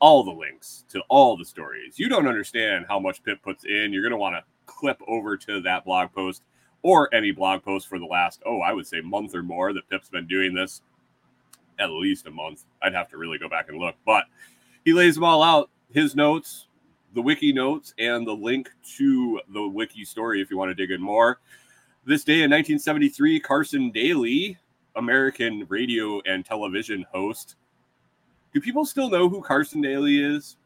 All 0.00 0.24
the 0.24 0.32
links 0.32 0.84
to 0.90 1.02
all 1.08 1.36
the 1.36 1.44
stories. 1.44 1.98
You 1.98 2.08
don't 2.08 2.28
understand 2.28 2.86
how 2.88 3.00
much 3.00 3.22
Pip 3.24 3.42
puts 3.42 3.64
in. 3.64 3.92
You're 3.92 4.02
going 4.02 4.12
to 4.12 4.16
want 4.16 4.36
to 4.36 4.44
clip 4.66 5.00
over 5.08 5.36
to 5.36 5.60
that 5.62 5.84
blog 5.84 6.12
post 6.12 6.42
or 6.82 7.12
any 7.12 7.32
blog 7.32 7.64
post 7.64 7.88
for 7.88 7.98
the 7.98 8.04
last, 8.06 8.40
oh, 8.46 8.60
I 8.60 8.72
would 8.72 8.86
say 8.86 9.00
month 9.00 9.34
or 9.34 9.42
more 9.42 9.72
that 9.72 9.88
Pip's 9.88 10.08
been 10.08 10.26
doing 10.28 10.54
this. 10.54 10.82
At 11.78 11.90
least 11.90 12.26
a 12.26 12.30
month. 12.30 12.64
I'd 12.82 12.94
have 12.94 13.08
to 13.10 13.18
really 13.18 13.38
go 13.38 13.48
back 13.48 13.68
and 13.68 13.78
look. 13.78 13.94
But 14.04 14.24
he 14.84 14.92
lays 14.92 15.14
them 15.14 15.24
all 15.24 15.42
out 15.42 15.70
his 15.92 16.14
notes, 16.14 16.66
the 17.14 17.22
wiki 17.22 17.52
notes, 17.52 17.94
and 17.98 18.26
the 18.26 18.32
link 18.32 18.70
to 18.96 19.40
the 19.52 19.66
wiki 19.66 20.04
story 20.04 20.40
if 20.40 20.50
you 20.50 20.58
want 20.58 20.70
to 20.70 20.74
dig 20.74 20.90
in 20.90 21.00
more. 21.00 21.40
This 22.04 22.24
day 22.24 22.42
in 22.42 22.50
1973, 22.50 23.40
Carson 23.40 23.90
Daly, 23.90 24.56
American 24.96 25.66
radio 25.68 26.20
and 26.26 26.44
television 26.44 27.04
host. 27.12 27.56
Do 28.52 28.60
people 28.60 28.84
still 28.84 29.10
know 29.10 29.28
who 29.28 29.42
Carson 29.42 29.80
Daly 29.80 30.22
is? 30.22 30.56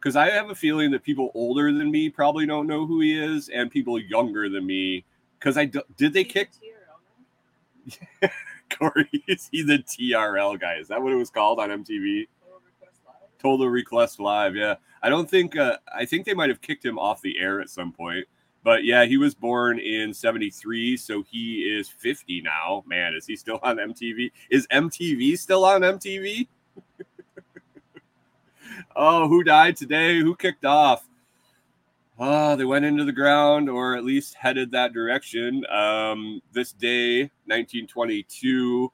Because 0.00 0.16
I 0.16 0.30
have 0.30 0.50
a 0.50 0.54
feeling 0.54 0.90
that 0.92 1.02
people 1.02 1.30
older 1.34 1.72
than 1.72 1.90
me 1.90 2.08
probably 2.08 2.46
don't 2.46 2.66
know 2.66 2.86
who 2.86 3.00
he 3.00 3.18
is, 3.18 3.48
and 3.48 3.70
people 3.70 3.98
younger 3.98 4.48
than 4.48 4.66
me. 4.66 5.04
Because 5.38 5.56
I 5.56 5.66
did 5.66 6.12
they 6.12 6.24
kick 6.24 6.50
Kori? 8.70 9.24
Is 9.26 9.48
he 9.52 9.62
the 9.62 9.78
TRL 9.78 10.58
guy? 10.60 10.76
Is 10.76 10.88
that 10.88 11.02
what 11.02 11.12
it 11.12 11.16
was 11.16 11.30
called 11.30 11.58
on 11.58 11.70
MTV? 11.70 12.26
Total 13.38 13.68
Request 13.68 14.18
Live. 14.18 14.56
Yeah, 14.56 14.74
I 15.02 15.08
don't 15.08 15.30
think. 15.30 15.56
Uh, 15.56 15.78
I 15.94 16.04
think 16.04 16.26
they 16.26 16.34
might 16.34 16.48
have 16.48 16.60
kicked 16.60 16.84
him 16.84 16.98
off 16.98 17.22
the 17.22 17.38
air 17.38 17.60
at 17.60 17.70
some 17.70 17.92
point. 17.92 18.26
But 18.64 18.84
yeah, 18.84 19.04
he 19.04 19.16
was 19.16 19.34
born 19.34 19.78
in 19.78 20.12
73, 20.12 20.96
so 20.96 21.22
he 21.22 21.60
is 21.60 21.88
50 21.88 22.42
now. 22.42 22.82
Man, 22.86 23.14
is 23.14 23.26
he 23.26 23.36
still 23.36 23.60
on 23.62 23.76
MTV? 23.76 24.30
Is 24.50 24.66
MTV 24.66 25.38
still 25.38 25.64
on 25.64 25.82
MTV? 25.82 26.48
oh, 28.96 29.28
who 29.28 29.44
died 29.44 29.76
today? 29.76 30.18
Who 30.18 30.34
kicked 30.34 30.64
off? 30.64 31.07
Oh, 32.20 32.56
they 32.56 32.64
went 32.64 32.84
into 32.84 33.04
the 33.04 33.12
ground 33.12 33.70
or 33.70 33.94
at 33.94 34.04
least 34.04 34.34
headed 34.34 34.72
that 34.72 34.92
direction. 34.92 35.64
Um, 35.70 36.40
this 36.52 36.72
day, 36.72 37.20
1922, 37.46 38.92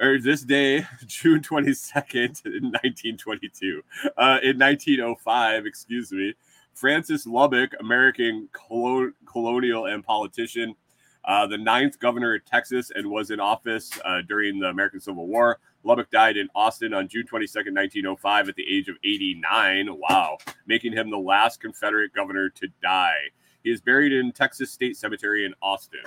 or 0.00 0.18
this 0.18 0.40
day, 0.42 0.86
June 1.06 1.40
22nd, 1.40 2.46
in 2.46 2.52
1922, 2.72 3.82
uh, 4.16 4.38
in 4.42 4.58
1905, 4.58 5.66
excuse 5.66 6.10
me, 6.12 6.32
Francis 6.72 7.26
Lubbock, 7.26 7.74
American 7.78 8.48
colo- 8.52 9.12
colonial 9.26 9.86
and 9.86 10.02
politician, 10.02 10.74
uh, 11.26 11.46
the 11.46 11.58
ninth 11.58 11.98
governor 11.98 12.36
of 12.36 12.44
Texas, 12.46 12.90
and 12.94 13.10
was 13.10 13.30
in 13.30 13.38
office 13.38 13.90
uh, 14.06 14.22
during 14.26 14.58
the 14.58 14.68
American 14.68 14.98
Civil 15.00 15.26
War. 15.26 15.58
Lubbock 15.82 16.10
died 16.10 16.36
in 16.36 16.48
Austin 16.54 16.92
on 16.92 17.08
June 17.08 17.24
22nd, 17.24 17.74
1905, 17.74 18.48
at 18.50 18.56
the 18.56 18.64
age 18.68 18.88
of 18.88 18.96
89. 19.04 19.88
Wow, 19.98 20.38
making 20.66 20.92
him 20.92 21.10
the 21.10 21.18
last 21.18 21.60
Confederate 21.60 22.12
governor 22.12 22.50
to 22.50 22.68
die. 22.82 23.30
He 23.62 23.70
is 23.70 23.80
buried 23.80 24.12
in 24.12 24.32
Texas 24.32 24.70
State 24.70 24.96
Cemetery 24.96 25.44
in 25.44 25.54
Austin. 25.62 26.00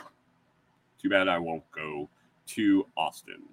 Too 1.02 1.10
bad 1.10 1.28
I 1.28 1.38
won't 1.38 1.64
go 1.72 2.10
to 2.48 2.88
Austin. 2.96 3.44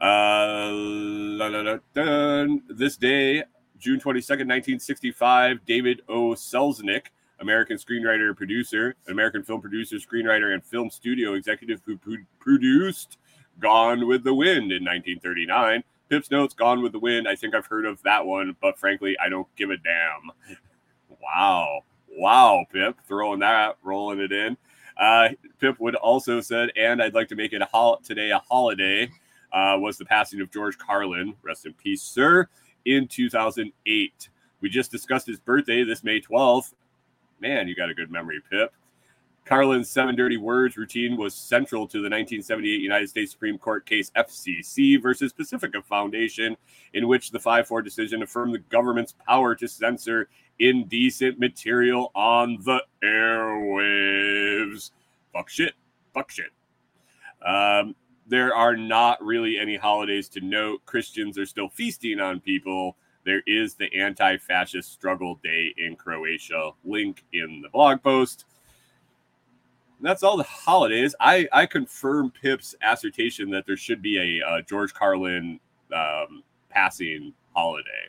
Uh, 0.00 0.70
la, 0.72 1.46
la, 1.46 1.78
la. 1.94 2.46
This 2.68 2.96
day, 2.96 3.44
June 3.78 3.98
22nd, 3.98 4.46
1965, 4.46 5.64
David 5.64 6.02
O. 6.08 6.30
Selznick, 6.30 7.06
American 7.40 7.76
screenwriter 7.76 8.28
and 8.28 8.36
producer, 8.36 8.94
American 9.08 9.42
film 9.42 9.60
producer, 9.60 9.96
screenwriter, 9.96 10.54
and 10.54 10.64
film 10.64 10.90
studio 10.90 11.34
executive 11.34 11.82
who 11.84 11.96
pro- 11.96 12.16
produced 12.38 13.18
Gone 13.60 14.06
with 14.06 14.24
the 14.24 14.34
Wind 14.34 14.72
in 14.72 14.84
1939. 14.84 15.84
Pip's 16.08 16.30
notes, 16.30 16.54
Gone 16.54 16.82
with 16.82 16.92
the 16.92 16.98
Wind. 16.98 17.26
I 17.26 17.36
think 17.36 17.54
I've 17.54 17.66
heard 17.66 17.86
of 17.86 18.02
that 18.02 18.26
one, 18.26 18.56
but 18.60 18.78
frankly, 18.78 19.16
I 19.18 19.28
don't 19.28 19.48
give 19.56 19.70
a 19.70 19.76
damn. 19.76 20.56
Wow. 21.22 21.82
Wow, 22.10 22.66
Pip, 22.72 22.98
throwing 23.06 23.38
that, 23.40 23.76
rolling 23.82 24.18
it 24.20 24.32
in. 24.32 24.56
Uh, 24.96 25.28
Pip 25.60 25.78
would 25.80 25.94
also 25.94 26.40
said, 26.40 26.70
and 26.76 27.00
I'd 27.00 27.14
like 27.14 27.28
to 27.28 27.36
make 27.36 27.52
it 27.52 27.62
a 27.62 27.64
hol- 27.66 27.98
today 27.98 28.30
a 28.30 28.38
holiday. 28.40 29.08
Uh, 29.52 29.76
was 29.78 29.98
the 29.98 30.04
passing 30.04 30.40
of 30.40 30.50
George 30.50 30.76
Carlin, 30.78 31.34
rest 31.42 31.66
in 31.66 31.74
peace, 31.74 32.02
sir, 32.02 32.48
in 32.86 33.06
2008. 33.06 34.28
We 34.60 34.68
just 34.68 34.90
discussed 34.90 35.26
his 35.26 35.38
birthday 35.38 35.84
this 35.84 36.02
May 36.02 36.20
12th. 36.20 36.72
Man, 37.40 37.68
you 37.68 37.74
got 37.74 37.90
a 37.90 37.94
good 37.94 38.10
memory, 38.10 38.40
Pip. 38.50 38.72
Carlin's 39.44 39.90
seven 39.90 40.14
dirty 40.14 40.36
words 40.36 40.76
routine 40.76 41.16
was 41.16 41.34
central 41.34 41.86
to 41.88 41.98
the 41.98 42.08
1978 42.08 42.80
United 42.80 43.08
States 43.08 43.32
Supreme 43.32 43.58
Court 43.58 43.84
case 43.84 44.10
FCC 44.16 45.02
versus 45.02 45.32
Pacifica 45.32 45.82
Foundation, 45.82 46.56
in 46.94 47.08
which 47.08 47.30
the 47.30 47.40
5 47.40 47.66
4 47.66 47.82
decision 47.82 48.22
affirmed 48.22 48.54
the 48.54 48.60
government's 48.60 49.14
power 49.26 49.54
to 49.56 49.66
censor 49.66 50.28
indecent 50.58 51.38
material 51.40 52.12
on 52.14 52.58
the 52.64 52.82
airwaves. 53.02 54.92
Fuck 55.32 55.48
shit. 55.48 55.74
Fuck 56.14 56.30
shit. 56.30 56.50
Um, 57.44 57.96
there 58.26 58.54
are 58.54 58.76
not 58.76 59.22
really 59.24 59.58
any 59.58 59.76
holidays 59.76 60.28
to 60.30 60.40
note. 60.40 60.86
Christians 60.86 61.36
are 61.36 61.46
still 61.46 61.68
feasting 61.68 62.20
on 62.20 62.38
people. 62.40 62.96
There 63.24 63.42
is 63.46 63.74
the 63.74 63.92
anti 63.98 64.36
fascist 64.36 64.92
struggle 64.92 65.40
day 65.42 65.74
in 65.76 65.96
Croatia. 65.96 66.70
Link 66.84 67.24
in 67.32 67.60
the 67.60 67.68
blog 67.68 68.02
post. 68.02 68.44
And 70.02 70.10
that's 70.10 70.24
all 70.24 70.36
the 70.36 70.42
holidays. 70.42 71.14
I, 71.20 71.46
I 71.52 71.64
confirm 71.64 72.32
Pip's 72.32 72.74
assertion 72.82 73.50
that 73.50 73.66
there 73.66 73.76
should 73.76 74.02
be 74.02 74.40
a 74.40 74.44
uh, 74.44 74.60
George 74.62 74.92
Carlin 74.92 75.60
um, 75.94 76.42
passing 76.70 77.32
holiday. 77.54 78.08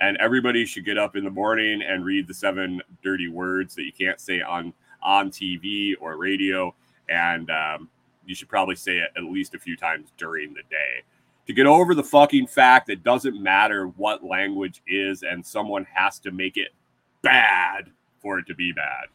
And 0.00 0.16
everybody 0.16 0.66
should 0.66 0.84
get 0.84 0.98
up 0.98 1.14
in 1.14 1.22
the 1.22 1.30
morning 1.30 1.80
and 1.80 2.04
read 2.04 2.26
the 2.26 2.34
seven 2.34 2.82
dirty 3.04 3.28
words 3.28 3.76
that 3.76 3.84
you 3.84 3.92
can't 3.92 4.20
say 4.20 4.40
on, 4.42 4.72
on 5.00 5.30
TV 5.30 5.94
or 6.00 6.16
radio. 6.16 6.74
And 7.08 7.48
um, 7.52 7.88
you 8.24 8.34
should 8.34 8.48
probably 8.48 8.74
say 8.74 8.98
it 8.98 9.10
at 9.16 9.22
least 9.22 9.54
a 9.54 9.60
few 9.60 9.76
times 9.76 10.08
during 10.18 10.54
the 10.54 10.62
day 10.68 11.04
to 11.46 11.52
get 11.52 11.66
over 11.66 11.94
the 11.94 12.02
fucking 12.02 12.48
fact 12.48 12.88
that 12.88 13.04
doesn't 13.04 13.40
matter 13.40 13.86
what 13.96 14.24
language 14.24 14.82
is 14.88 15.22
and 15.22 15.46
someone 15.46 15.86
has 15.94 16.18
to 16.18 16.32
make 16.32 16.56
it 16.56 16.70
bad 17.22 17.92
for 18.18 18.40
it 18.40 18.46
to 18.48 18.56
be 18.56 18.72
bad. 18.72 19.06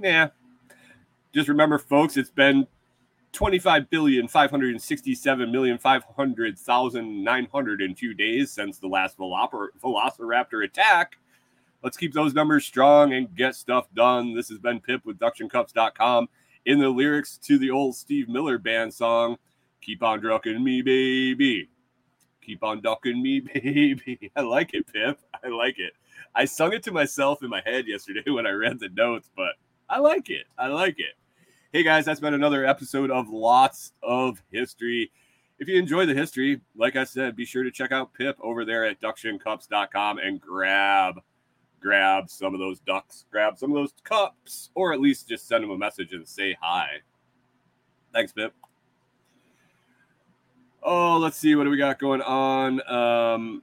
Yeah. 0.00 0.28
Just 1.32 1.48
remember, 1.48 1.78
folks, 1.78 2.16
it's 2.16 2.30
been 2.30 2.66
25 3.32 3.90
billion 3.90 4.28
567 4.28 5.52
million 5.52 5.78
500,000 5.78 7.24
902 7.24 8.14
days 8.14 8.50
since 8.50 8.78
the 8.78 8.86
last 8.86 9.18
Velociraptor 9.18 10.64
attack. 10.64 11.16
Let's 11.82 11.96
keep 11.96 12.14
those 12.14 12.34
numbers 12.34 12.64
strong 12.64 13.12
and 13.12 13.34
get 13.36 13.54
stuff 13.54 13.86
done. 13.94 14.34
This 14.34 14.48
has 14.48 14.58
been 14.58 14.80
Pip 14.80 15.04
with 15.04 15.18
DuctionCups.com 15.18 16.28
in 16.64 16.78
the 16.80 16.88
lyrics 16.88 17.36
to 17.38 17.58
the 17.58 17.70
old 17.70 17.94
Steve 17.94 18.28
Miller 18.28 18.58
band 18.58 18.92
song, 18.92 19.36
Keep 19.82 20.02
on 20.02 20.22
Ducking 20.22 20.64
Me, 20.64 20.82
Baby. 20.82 21.68
Keep 22.46 22.62
on 22.62 22.80
ducking 22.80 23.20
me, 23.20 23.40
baby. 23.54 24.30
I 24.36 24.42
like 24.42 24.72
it, 24.72 24.86
Pip. 24.92 25.18
I 25.44 25.48
like 25.48 25.80
it. 25.80 25.94
I 26.32 26.44
sung 26.44 26.72
it 26.72 26.82
to 26.84 26.92
myself 26.92 27.42
in 27.42 27.50
my 27.50 27.60
head 27.66 27.88
yesterday 27.88 28.22
when 28.30 28.46
I 28.46 28.50
read 28.50 28.78
the 28.78 28.88
notes, 28.88 29.28
but 29.36 29.54
I 29.88 30.00
like 30.00 30.30
it. 30.30 30.46
I 30.58 30.66
like 30.66 30.98
it. 30.98 31.14
Hey 31.72 31.84
guys, 31.84 32.04
that's 32.04 32.18
been 32.18 32.34
another 32.34 32.66
episode 32.66 33.10
of 33.10 33.28
Lots 33.28 33.92
of 34.02 34.42
History. 34.50 35.12
If 35.60 35.68
you 35.68 35.78
enjoy 35.78 36.06
the 36.06 36.14
history, 36.14 36.60
like 36.76 36.96
I 36.96 37.04
said, 37.04 37.36
be 37.36 37.44
sure 37.44 37.62
to 37.62 37.70
check 37.70 37.92
out 37.92 38.12
Pip 38.12 38.36
over 38.40 38.64
there 38.64 38.84
at 38.84 39.00
ductioncups.com 39.00 40.18
and 40.18 40.40
grab 40.40 41.20
grab 41.80 42.28
some 42.28 42.52
of 42.52 42.58
those 42.58 42.80
ducks, 42.80 43.26
grab 43.30 43.58
some 43.58 43.70
of 43.70 43.76
those 43.76 43.92
cups, 44.02 44.70
or 44.74 44.92
at 44.92 45.00
least 45.00 45.28
just 45.28 45.46
send 45.46 45.62
them 45.62 45.70
a 45.70 45.78
message 45.78 46.12
and 46.12 46.26
say 46.26 46.56
hi. 46.60 46.88
Thanks, 48.12 48.32
Pip. 48.32 48.52
Oh, 50.82 51.18
let's 51.18 51.36
see 51.36 51.54
what 51.54 51.64
do 51.64 51.70
we 51.70 51.76
got 51.76 52.00
going 52.00 52.22
on. 52.22 52.80
Um 52.90 53.62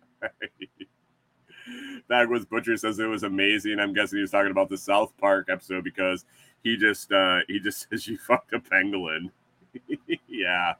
Backwoods 2.09 2.47
Butcher 2.47 2.77
says 2.77 2.99
it 2.99 3.07
was 3.07 3.23
amazing. 3.23 3.79
I'm 3.79 3.93
guessing 3.93 4.17
he 4.17 4.23
was 4.23 4.31
talking 4.31 4.51
about 4.51 4.69
the 4.69 4.79
South 4.79 5.13
Park 5.19 5.49
episode 5.51 5.85
because 5.85 6.25
he 6.65 6.77
just 6.77 7.13
uh 7.13 7.41
he 7.47 7.61
just 7.61 7.89
says 7.91 8.07
you 8.07 8.19
fucked 8.19 8.53
a 8.53 8.59
pangolin. 8.59 9.31
yeah. 10.29 10.75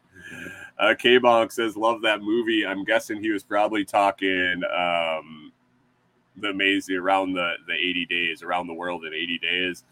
Uh 0.79 0.95
K 0.99 1.19
Bonk 1.19 1.53
says 1.53 1.77
love 1.77 2.03
that 2.03 2.23
movie. 2.23 2.67
I'm 2.67 2.85
guessing 2.85 3.23
he 3.23 3.31
was 3.31 3.43
probably 3.43 3.85
talking 3.85 4.63
um 4.65 5.53
the 6.37 6.49
amazing 6.49 6.97
around 6.97 7.35
the 7.35 7.55
the 7.67 7.75
80 7.75 8.07
days 8.07 8.43
around 8.43 8.67
the 8.67 8.75
world 8.75 9.05
in 9.05 9.13
80 9.13 9.39
days. 9.39 9.85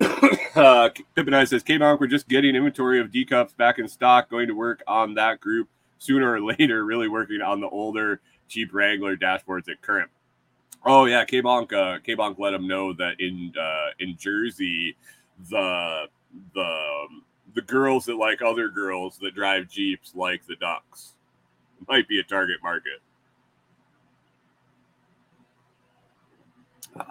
uh 0.56 0.88
Pippin 1.14 1.34
I 1.34 1.44
says 1.44 1.62
K 1.62 1.78
Bonk 1.78 2.00
we're 2.00 2.06
just 2.06 2.28
getting 2.28 2.56
inventory 2.56 2.98
of 3.00 3.12
D 3.12 3.24
cups 3.24 3.52
back 3.52 3.78
in 3.78 3.86
stock, 3.86 4.30
going 4.30 4.48
to 4.48 4.54
work 4.54 4.82
on 4.86 5.14
that 5.14 5.40
group 5.40 5.68
sooner 5.98 6.32
or 6.32 6.40
later, 6.58 6.84
really 6.84 7.08
working 7.08 7.42
on 7.42 7.60
the 7.60 7.68
older 7.68 8.20
Jeep 8.48 8.72
Wrangler 8.72 9.16
dashboards 9.16 9.68
at 9.68 9.80
current. 9.82 10.10
Oh 10.84 11.06
yeah, 11.06 11.24
K 11.24 11.40
Bonk 11.40 11.72
uh 11.72 11.98
K 12.00 12.14
Bonk 12.14 12.38
let 12.38 12.52
him 12.52 12.66
know 12.66 12.92
that 12.92 13.20
in 13.20 13.52
uh 13.58 13.88
in 13.98 14.16
Jersey 14.18 14.96
the 15.50 16.04
the 16.54 17.06
the 17.54 17.62
girls 17.62 18.04
that 18.06 18.16
like 18.16 18.42
other 18.42 18.68
girls 18.68 19.18
that 19.18 19.34
drive 19.34 19.68
Jeeps 19.68 20.14
like 20.14 20.46
the 20.46 20.56
ducks. 20.56 21.14
Might 21.88 22.06
be 22.08 22.20
a 22.20 22.22
target 22.22 22.58
market. 22.62 23.00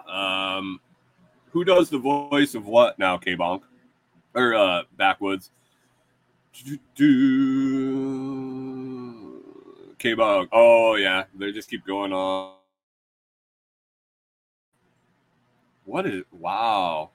Um 0.08 0.80
who 1.50 1.64
does 1.64 1.90
the 1.90 1.98
voice 1.98 2.54
of 2.54 2.66
what 2.66 2.98
now, 2.98 3.16
K 3.16 3.36
Bonk? 3.36 3.62
Or 4.34 4.54
uh 4.54 4.82
backwoods. 4.96 5.50
K 10.04 10.14
Bonk. 10.14 10.48
Oh 10.52 10.96
yeah, 10.96 11.24
they 11.34 11.50
just 11.50 11.70
keep 11.70 11.86
going 11.86 12.12
on. 12.12 12.56
What 15.86 16.04
is 16.04 16.24
wow? 16.30 17.08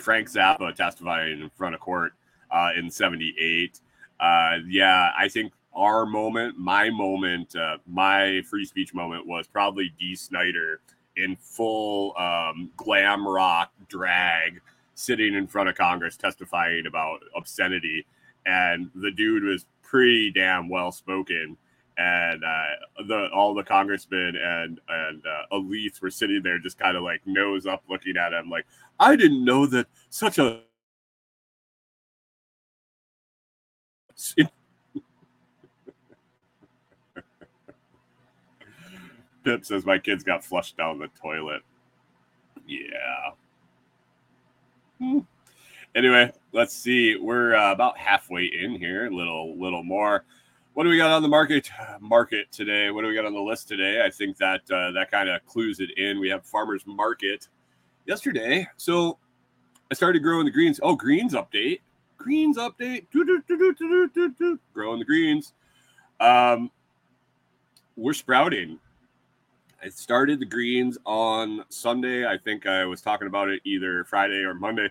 Frank 0.00 0.28
Zappa 0.30 0.72
testifying 0.72 1.40
in 1.40 1.50
front 1.50 1.74
of 1.74 1.80
court 1.80 2.12
uh, 2.52 2.70
in 2.76 2.88
'78. 2.88 3.80
Uh, 4.20 4.58
yeah, 4.68 5.10
I 5.18 5.26
think 5.26 5.52
our 5.74 6.06
moment, 6.06 6.58
my 6.58 6.90
moment, 6.90 7.56
uh, 7.56 7.78
my 7.88 8.40
free 8.48 8.64
speech 8.64 8.94
moment 8.94 9.26
was 9.26 9.48
probably 9.48 9.92
Dee 9.98 10.14
Snider 10.14 10.80
in 11.16 11.34
full 11.34 12.16
um, 12.16 12.70
glam 12.76 13.26
rock 13.26 13.72
drag, 13.88 14.60
sitting 15.00 15.34
in 15.34 15.46
front 15.46 15.68
of 15.68 15.74
Congress 15.76 16.16
testifying 16.16 16.84
about 16.86 17.20
obscenity, 17.36 18.06
and 18.46 18.90
the 18.94 19.10
dude 19.10 19.44
was 19.44 19.66
pretty 19.82 20.30
damn 20.30 20.68
well 20.68 20.92
spoken. 20.92 21.56
And 21.98 22.44
uh, 22.44 23.04
the 23.08 23.28
all 23.34 23.52
the 23.54 23.64
congressmen 23.64 24.36
and 24.36 24.80
and 24.88 25.22
uh, 25.26 25.42
elites 25.52 26.00
were 26.00 26.10
sitting 26.10 26.42
there, 26.42 26.58
just 26.58 26.78
kind 26.78 26.96
of 26.96 27.02
like 27.02 27.20
nose 27.26 27.66
up, 27.66 27.82
looking 27.88 28.16
at 28.16 28.32
him, 28.32 28.48
like 28.48 28.66
I 28.98 29.16
didn't 29.16 29.44
know 29.44 29.66
that 29.66 29.86
such 30.08 30.38
a 30.38 30.62
Pip 39.44 39.64
says 39.64 39.86
my 39.86 39.98
kids 39.98 40.22
got 40.22 40.44
flushed 40.44 40.76
down 40.76 40.98
the 40.98 41.08
toilet. 41.20 41.62
Yeah. 42.66 43.30
Anyway, 45.94 46.32
let's 46.52 46.74
see. 46.74 47.16
We're 47.16 47.54
uh, 47.54 47.72
about 47.72 47.98
halfway 47.98 48.44
in 48.44 48.74
here, 48.74 49.06
a 49.06 49.10
little, 49.10 49.58
little 49.58 49.82
more. 49.82 50.24
What 50.74 50.84
do 50.84 50.90
we 50.90 50.96
got 50.96 51.10
on 51.10 51.22
the 51.22 51.28
market 51.28 51.70
market 52.00 52.50
today? 52.52 52.90
What 52.90 53.02
do 53.02 53.08
we 53.08 53.14
got 53.14 53.26
on 53.26 53.34
the 53.34 53.40
list 53.40 53.68
today? 53.68 54.02
I 54.04 54.10
think 54.10 54.36
that 54.38 54.60
uh, 54.70 54.92
that 54.92 55.10
kind 55.10 55.28
of 55.28 55.44
clues 55.44 55.80
it 55.80 55.90
in. 55.98 56.20
We 56.20 56.28
have 56.28 56.44
farmers 56.44 56.84
market 56.86 57.48
yesterday. 58.06 58.66
So 58.76 59.18
I 59.90 59.94
started 59.94 60.22
growing 60.22 60.44
the 60.44 60.52
greens. 60.52 60.78
Oh, 60.82 60.94
greens 60.94 61.34
update. 61.34 61.80
Greens 62.16 62.56
update. 62.56 63.06
Growing 64.72 64.98
the 65.00 65.04
greens. 65.04 65.54
Um, 66.20 66.70
we're 67.96 68.14
sprouting. 68.14 68.78
I 69.82 69.88
started 69.88 70.40
the 70.40 70.46
greens 70.46 70.98
on 71.06 71.64
Sunday. 71.70 72.26
I 72.26 72.36
think 72.36 72.66
I 72.66 72.84
was 72.84 73.00
talking 73.00 73.26
about 73.26 73.48
it 73.48 73.62
either 73.64 74.04
Friday 74.04 74.42
or 74.42 74.52
Monday. 74.52 74.90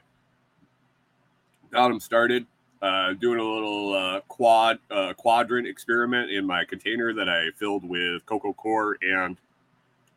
Got 1.71 1.89
them 1.89 1.99
started. 1.99 2.47
Uh, 2.81 3.11
doing 3.13 3.39
a 3.39 3.43
little 3.43 3.93
uh, 3.93 4.21
quad 4.29 4.79
uh, 4.89 5.13
quadrant 5.13 5.67
experiment 5.67 6.31
in 6.31 6.47
my 6.47 6.63
container 6.63 7.13
that 7.13 7.27
I 7.27 7.49
filled 7.57 7.83
with 7.83 8.25
coco 8.25 8.53
coir 8.53 8.97
and 9.01 9.35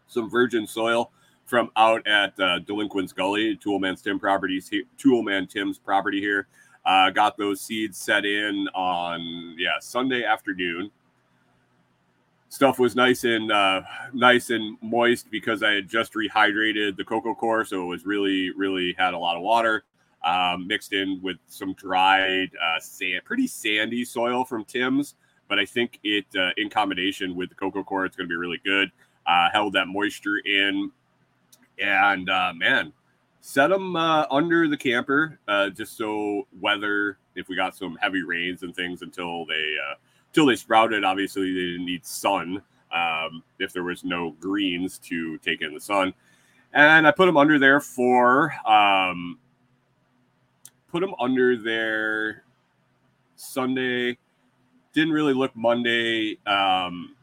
some 0.06 0.30
virgin 0.30 0.66
soil 0.66 1.11
from 1.44 1.70
out 1.76 2.06
at 2.06 2.38
uh, 2.38 2.61
Delinquent's 2.61 3.12
Gully, 3.12 3.56
Toolman 3.56 4.00
Tim 4.00 4.18
Properties, 4.18 4.70
Toolman 4.96 5.50
Tim's 5.50 5.76
property 5.76 6.20
here. 6.20 6.46
Uh, 6.87 7.11
got 7.11 7.37
those 7.37 7.61
seeds 7.61 7.98
set 7.98 8.24
in 8.24 8.68
on 8.74 9.56
yeah 9.58 9.80
Sunday 9.80 10.24
afternoon. 10.24 10.90
Stuff 12.52 12.78
was 12.78 12.94
nice 12.94 13.24
and 13.24 13.50
uh, 13.50 13.80
nice 14.12 14.50
and 14.50 14.76
moist 14.82 15.30
because 15.30 15.62
I 15.62 15.70
had 15.70 15.88
just 15.88 16.12
rehydrated 16.12 16.98
the 16.98 17.02
coco 17.02 17.34
coir, 17.34 17.64
so 17.64 17.80
it 17.80 17.86
was 17.86 18.04
really 18.04 18.50
really 18.50 18.94
had 18.98 19.14
a 19.14 19.18
lot 19.18 19.38
of 19.38 19.42
water. 19.42 19.84
Um, 20.22 20.66
mixed 20.66 20.92
in 20.92 21.18
with 21.22 21.38
some 21.48 21.72
dried 21.72 22.50
uh, 22.62 22.78
sand, 22.78 23.22
pretty 23.24 23.46
sandy 23.46 24.04
soil 24.04 24.44
from 24.44 24.66
Tim's, 24.66 25.14
but 25.48 25.58
I 25.58 25.64
think 25.64 25.98
it 26.04 26.26
uh, 26.36 26.50
in 26.58 26.68
combination 26.68 27.34
with 27.36 27.48
the 27.48 27.54
coco 27.54 27.82
coir, 27.82 28.04
it's 28.04 28.16
going 28.16 28.28
to 28.28 28.30
be 28.30 28.36
really 28.36 28.60
good. 28.62 28.92
Uh, 29.26 29.48
held 29.50 29.72
that 29.72 29.88
moisture 29.88 30.36
in, 30.44 30.90
and 31.78 32.28
uh, 32.28 32.52
man, 32.54 32.92
set 33.40 33.68
them 33.68 33.96
uh, 33.96 34.26
under 34.30 34.68
the 34.68 34.76
camper 34.76 35.38
just 35.74 35.96
so 35.96 36.46
weather 36.60 37.16
if 37.34 37.48
we 37.48 37.56
got 37.56 37.74
some 37.74 37.96
heavy 37.96 38.22
rains 38.22 38.62
and 38.62 38.76
things 38.76 39.00
until 39.00 39.46
they 39.46 39.74
until 40.32 40.46
they 40.46 40.56
sprouted 40.56 41.04
obviously 41.04 41.52
they 41.52 41.60
didn't 41.60 41.84
need 41.84 42.06
sun 42.06 42.62
um, 42.90 43.42
if 43.58 43.70
there 43.70 43.82
was 43.82 44.02
no 44.02 44.30
greens 44.40 44.98
to 44.98 45.36
take 45.38 45.60
in 45.60 45.74
the 45.74 45.80
sun. 45.80 46.14
And 46.72 47.06
i 47.06 47.10
put 47.10 47.26
them 47.26 47.36
under 47.36 47.58
there 47.58 47.80
for 47.80 48.54
um, 48.66 49.38
put 50.90 51.00
them 51.00 51.14
under 51.20 51.56
there 51.56 52.44
sunday. 53.36 54.16
Didn't 54.94 55.12
really 55.12 55.34
look 55.34 55.54
monday 55.54 56.38
um, 56.46 57.14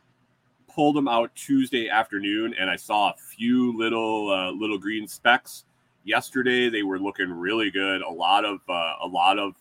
pulled 0.72 0.96
them 0.96 1.08
out 1.08 1.34
tuesday 1.34 1.90
afternoon 1.90 2.54
and 2.60 2.70
i 2.70 2.76
saw 2.76 3.10
a 3.10 3.16
few 3.18 3.76
little 3.76 4.32
uh, 4.32 4.52
little 4.52 4.78
green 4.78 5.08
specks. 5.08 5.66
Yesterday 6.04 6.70
they 6.70 6.84
were 6.84 7.00
looking 7.00 7.32
really 7.32 7.72
good. 7.72 8.04
A 8.04 8.10
lot 8.10 8.46
of 8.46 8.60
uh, 8.70 8.94
a 9.02 9.08
lot 9.08 9.40
of 9.40 9.56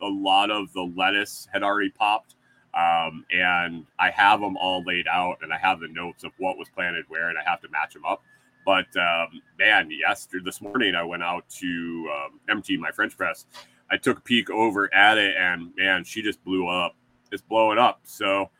a 0.00 0.08
lot 0.08 0.52
of 0.52 0.72
the 0.72 0.82
lettuce 0.94 1.48
had 1.52 1.64
already 1.64 1.90
popped 1.90 2.36
um, 2.74 3.24
and 3.32 3.86
i 3.98 4.10
have 4.10 4.40
them 4.40 4.56
all 4.56 4.82
laid 4.84 5.06
out 5.08 5.38
and 5.42 5.52
i 5.52 5.58
have 5.58 5.80
the 5.80 5.88
notes 5.88 6.24
of 6.24 6.32
what 6.38 6.58
was 6.58 6.68
planted 6.74 7.04
where 7.08 7.28
and 7.28 7.38
i 7.38 7.42
have 7.48 7.60
to 7.60 7.68
match 7.68 7.94
them 7.94 8.04
up. 8.04 8.22
But 8.66 8.94
um, 8.96 9.40
man 9.58 9.90
yesterday 9.90 10.44
this 10.44 10.60
morning 10.60 10.94
i 10.94 11.02
went 11.02 11.22
out 11.22 11.48
to 11.60 12.10
um, 12.14 12.40
empty 12.48 12.76
my 12.76 12.90
french 12.90 13.16
press. 13.16 13.46
I 13.90 13.96
took 13.96 14.18
a 14.18 14.22
peek 14.22 14.50
over 14.50 14.92
at 14.94 15.18
it 15.18 15.36
and 15.36 15.72
man 15.76 16.04
she 16.04 16.22
just 16.22 16.42
blew 16.44 16.68
up. 16.68 16.94
It's 17.32 17.42
blowing 17.42 17.78
up. 17.78 18.00
So 18.04 18.50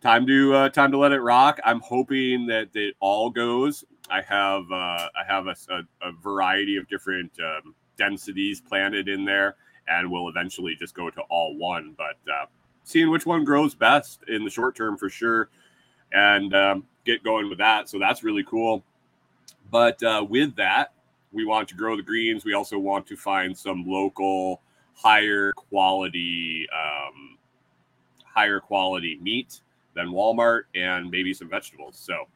time 0.00 0.26
to 0.26 0.54
uh, 0.54 0.68
time 0.68 0.92
to 0.92 0.98
let 0.98 1.12
it 1.12 1.20
rock. 1.20 1.58
I'm 1.64 1.80
hoping 1.80 2.46
that 2.46 2.68
it 2.74 2.94
all 3.00 3.30
goes. 3.30 3.84
I 4.10 4.22
have 4.22 4.70
uh, 4.70 5.08
I 5.18 5.24
have 5.26 5.46
a, 5.46 5.56
a, 5.70 6.08
a, 6.08 6.12
variety 6.12 6.76
of 6.76 6.88
different 6.88 7.32
um, 7.40 7.74
densities 7.96 8.60
planted 8.60 9.08
in 9.08 9.24
there, 9.24 9.56
and 9.88 10.10
we'll 10.10 10.28
eventually 10.28 10.76
just 10.78 10.94
go 10.94 11.10
to 11.10 11.20
all 11.22 11.56
one. 11.56 11.94
But 11.96 12.18
uh, 12.30 12.46
seeing 12.86 13.10
which 13.10 13.26
one 13.26 13.44
grows 13.44 13.74
best 13.74 14.22
in 14.28 14.44
the 14.44 14.50
short 14.50 14.74
term 14.76 14.96
for 14.96 15.10
sure, 15.10 15.50
and 16.12 16.54
um, 16.54 16.86
get 17.04 17.22
going 17.22 17.50
with 17.50 17.58
that. 17.58 17.90
So 17.90 17.98
that's 17.98 18.22
really 18.22 18.44
cool. 18.44 18.82
But 19.70 20.02
uh, 20.02 20.24
with 20.26 20.54
that, 20.56 20.94
we 21.32 21.44
want 21.44 21.68
to 21.68 21.74
grow 21.74 21.96
the 21.96 22.02
greens. 22.02 22.44
We 22.44 22.54
also 22.54 22.78
want 22.78 23.06
to 23.08 23.16
find 23.16 23.58
some 23.58 23.84
local, 23.84 24.62
higher 24.94 25.52
quality, 25.52 26.66
um, 26.72 27.36
higher 28.24 28.60
quality 28.60 29.18
meat 29.20 29.60
than 29.94 30.06
Walmart, 30.06 30.62
and 30.76 31.10
maybe 31.10 31.34
some 31.34 31.48
vegetables. 31.50 31.98
So 31.98 32.28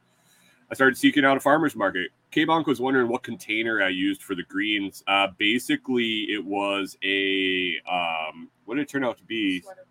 I 0.68 0.74
started 0.74 0.98
seeking 0.98 1.24
out 1.24 1.36
a 1.36 1.40
farmer's 1.40 1.76
market. 1.76 2.10
K-Bonk 2.32 2.66
was 2.66 2.80
wondering 2.80 3.08
what 3.08 3.22
container 3.22 3.82
I 3.82 3.88
used 3.88 4.22
for 4.22 4.34
the 4.34 4.44
greens. 4.44 5.04
Uh, 5.06 5.28
basically, 5.38 6.26
it 6.32 6.44
was 6.44 6.96
a 7.04 7.76
um, 7.88 8.48
what 8.64 8.74
did 8.74 8.82
it 8.82 8.88
turn 8.88 9.04
out 9.04 9.16
to 9.18 9.24
be? 9.24 9.60
Sweater. 9.60 9.86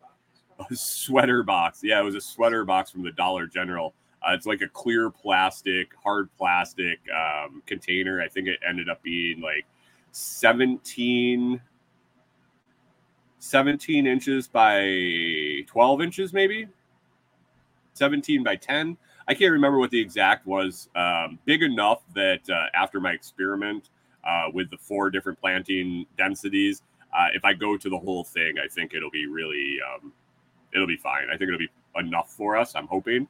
A 0.59 0.65
sweater 0.75 1.43
box. 1.43 1.81
Yeah, 1.83 1.99
it 1.99 2.03
was 2.03 2.15
a 2.15 2.21
sweater 2.21 2.65
box 2.65 2.91
from 2.91 3.03
the 3.03 3.11
Dollar 3.11 3.47
General. 3.47 3.93
Uh, 4.21 4.33
it's 4.33 4.45
like 4.45 4.61
a 4.61 4.67
clear 4.67 5.09
plastic, 5.09 5.91
hard 6.03 6.29
plastic 6.37 6.99
um, 7.15 7.63
container. 7.65 8.21
I 8.21 8.27
think 8.27 8.47
it 8.47 8.59
ended 8.67 8.89
up 8.89 9.01
being 9.01 9.39
like 9.41 9.65
17, 10.11 11.61
17 13.39 14.07
inches 14.07 14.47
by 14.47 15.63
12 15.67 16.01
inches, 16.01 16.33
maybe 16.33 16.67
17 17.93 18.43
by 18.43 18.55
10 18.55 18.97
I 19.29 19.35
can't 19.35 19.51
remember 19.51 19.77
what 19.77 19.91
the 19.91 19.99
exact 19.99 20.47
was. 20.47 20.89
Um, 20.95 21.37
big 21.45 21.61
enough 21.61 22.01
that 22.15 22.49
uh, 22.49 22.65
after 22.73 22.99
my 22.99 23.11
experiment 23.11 23.91
uh, 24.27 24.45
with 24.51 24.71
the 24.71 24.77
four 24.77 25.11
different 25.11 25.39
planting 25.39 26.07
densities, 26.17 26.81
uh, 27.15 27.27
if 27.33 27.45
I 27.45 27.53
go 27.53 27.77
to 27.77 27.89
the 27.91 27.97
whole 27.97 28.23
thing, 28.23 28.55
I 28.57 28.67
think 28.67 28.95
it'll 28.95 29.11
be 29.11 29.27
really, 29.27 29.77
um, 29.87 30.11
it'll 30.73 30.87
be 30.87 30.97
fine. 30.97 31.27
I 31.27 31.37
think 31.37 31.49
it'll 31.49 31.59
be 31.59 31.69
enough 31.95 32.31
for 32.31 32.57
us. 32.57 32.75
I'm 32.75 32.87
hoping. 32.87 33.27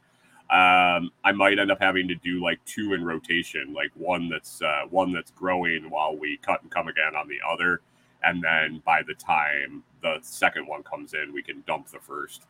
Um, 0.51 1.11
I 1.23 1.31
might 1.31 1.59
end 1.59 1.71
up 1.71 1.79
having 1.79 2.07
to 2.07 2.15
do 2.15 2.43
like 2.43 2.63
two 2.65 2.93
in 2.93 3.05
rotation, 3.05 3.73
like 3.73 3.91
one 3.93 4.29
that's 4.29 4.61
uh, 4.61 4.83
one 4.89 5.13
that's 5.13 5.31
growing 5.31 5.89
while 5.89 6.17
we 6.17 6.37
cut 6.37 6.63
and 6.63 6.71
come 6.71 6.87
again 6.87 7.15
on 7.15 7.27
the 7.27 7.37
other, 7.47 7.81
and 8.23 8.43
then 8.43 8.81
by 8.83 9.03
the 9.03 9.13
time 9.13 9.83
the 10.01 10.17
second 10.21 10.65
one 10.65 10.81
comes 10.81 11.13
in, 11.13 11.33
we 11.33 11.43
can 11.43 11.63
dump 11.67 11.89
the 11.89 11.99
first. 11.99 12.43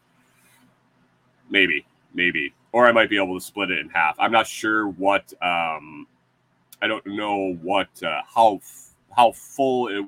Maybe 1.49 1.85
maybe, 2.13 2.53
or 2.71 2.87
I 2.87 2.91
might 2.91 3.09
be 3.09 3.17
able 3.17 3.37
to 3.37 3.45
split 3.45 3.71
it 3.71 3.79
in 3.79 3.89
half. 3.89 4.15
I'm 4.19 4.31
not 4.31 4.47
sure 4.47 4.87
what. 4.87 5.33
Um, 5.41 6.07
I 6.81 6.87
don't 6.87 7.05
know 7.05 7.57
what 7.61 7.89
uh, 8.01 8.21
how 8.33 8.61
how 9.15 9.33
full 9.33 9.89
it 9.89 10.05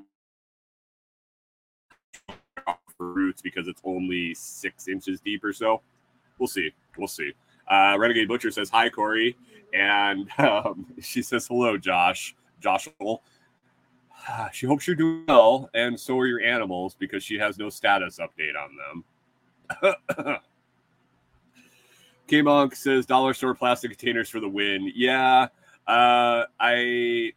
roots 3.02 3.42
because 3.42 3.68
it's 3.68 3.80
only 3.84 4.34
six 4.34 4.88
inches 4.88 5.20
deep 5.20 5.44
or 5.44 5.52
so. 5.52 5.82
We'll 6.38 6.48
see. 6.48 6.70
We'll 6.96 7.08
see. 7.08 7.32
Uh, 7.68 7.96
Renegade 7.98 8.28
Butcher 8.28 8.50
says 8.50 8.70
hi, 8.70 8.88
Kori, 8.88 9.36
and 9.72 10.28
um, 10.38 10.86
she 11.00 11.22
says 11.22 11.46
hello, 11.46 11.76
Josh. 11.76 12.34
Joshua. 12.60 12.92
She 14.52 14.66
hopes 14.66 14.86
you're 14.86 14.94
doing 14.94 15.24
well, 15.26 15.68
and 15.74 15.98
so 15.98 16.16
are 16.16 16.28
your 16.28 16.40
animals 16.40 16.94
because 16.96 17.24
she 17.24 17.38
has 17.38 17.58
no 17.58 17.68
status 17.68 18.20
update 18.20 18.52
on 18.56 19.02
them. 19.82 20.36
K-Bonk 22.28 22.76
says 22.76 23.04
dollar 23.04 23.34
store 23.34 23.52
plastic 23.52 23.90
containers 23.90 24.28
for 24.28 24.38
the 24.38 24.48
win. 24.48 24.92
Yeah. 24.94 25.48
Uh, 25.88 26.44
I 26.60 27.32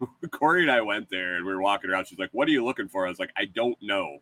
Kori 0.30 0.62
and 0.62 0.70
I 0.70 0.80
went 0.82 1.08
there 1.10 1.36
and 1.36 1.44
we 1.44 1.52
were 1.54 1.62
walking 1.62 1.90
around. 1.90 2.06
She's 2.06 2.18
like, 2.18 2.30
What 2.32 2.48
are 2.48 2.52
you 2.52 2.64
looking 2.64 2.88
for? 2.88 3.06
I 3.06 3.08
was 3.08 3.18
like, 3.18 3.32
I 3.36 3.46
don't 3.46 3.80
know. 3.82 4.18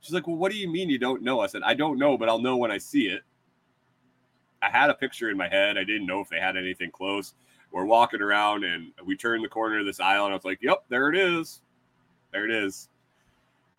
She's 0.00 0.14
like, 0.14 0.26
Well, 0.26 0.36
what 0.36 0.52
do 0.52 0.58
you 0.58 0.68
mean 0.68 0.88
you 0.88 0.98
don't 0.98 1.22
know? 1.22 1.40
I 1.40 1.46
said, 1.46 1.62
I 1.64 1.74
don't 1.74 1.98
know, 1.98 2.16
but 2.16 2.28
I'll 2.28 2.40
know 2.40 2.56
when 2.56 2.70
I 2.70 2.78
see 2.78 3.08
it. 3.08 3.22
I 4.62 4.70
had 4.70 4.90
a 4.90 4.94
picture 4.94 5.30
in 5.30 5.36
my 5.36 5.48
head. 5.48 5.78
I 5.78 5.84
didn't 5.84 6.06
know 6.06 6.20
if 6.20 6.28
they 6.28 6.40
had 6.40 6.56
anything 6.56 6.90
close. 6.90 7.34
We're 7.70 7.84
walking 7.84 8.22
around 8.22 8.64
and 8.64 8.92
we 9.04 9.16
turned 9.16 9.44
the 9.44 9.48
corner 9.48 9.80
of 9.80 9.86
this 9.86 10.00
aisle 10.00 10.24
and 10.24 10.32
I 10.32 10.36
was 10.36 10.44
like, 10.44 10.58
Yep, 10.62 10.84
there 10.88 11.08
it 11.10 11.16
is. 11.16 11.60
There 12.32 12.44
it 12.44 12.50
is. 12.50 12.88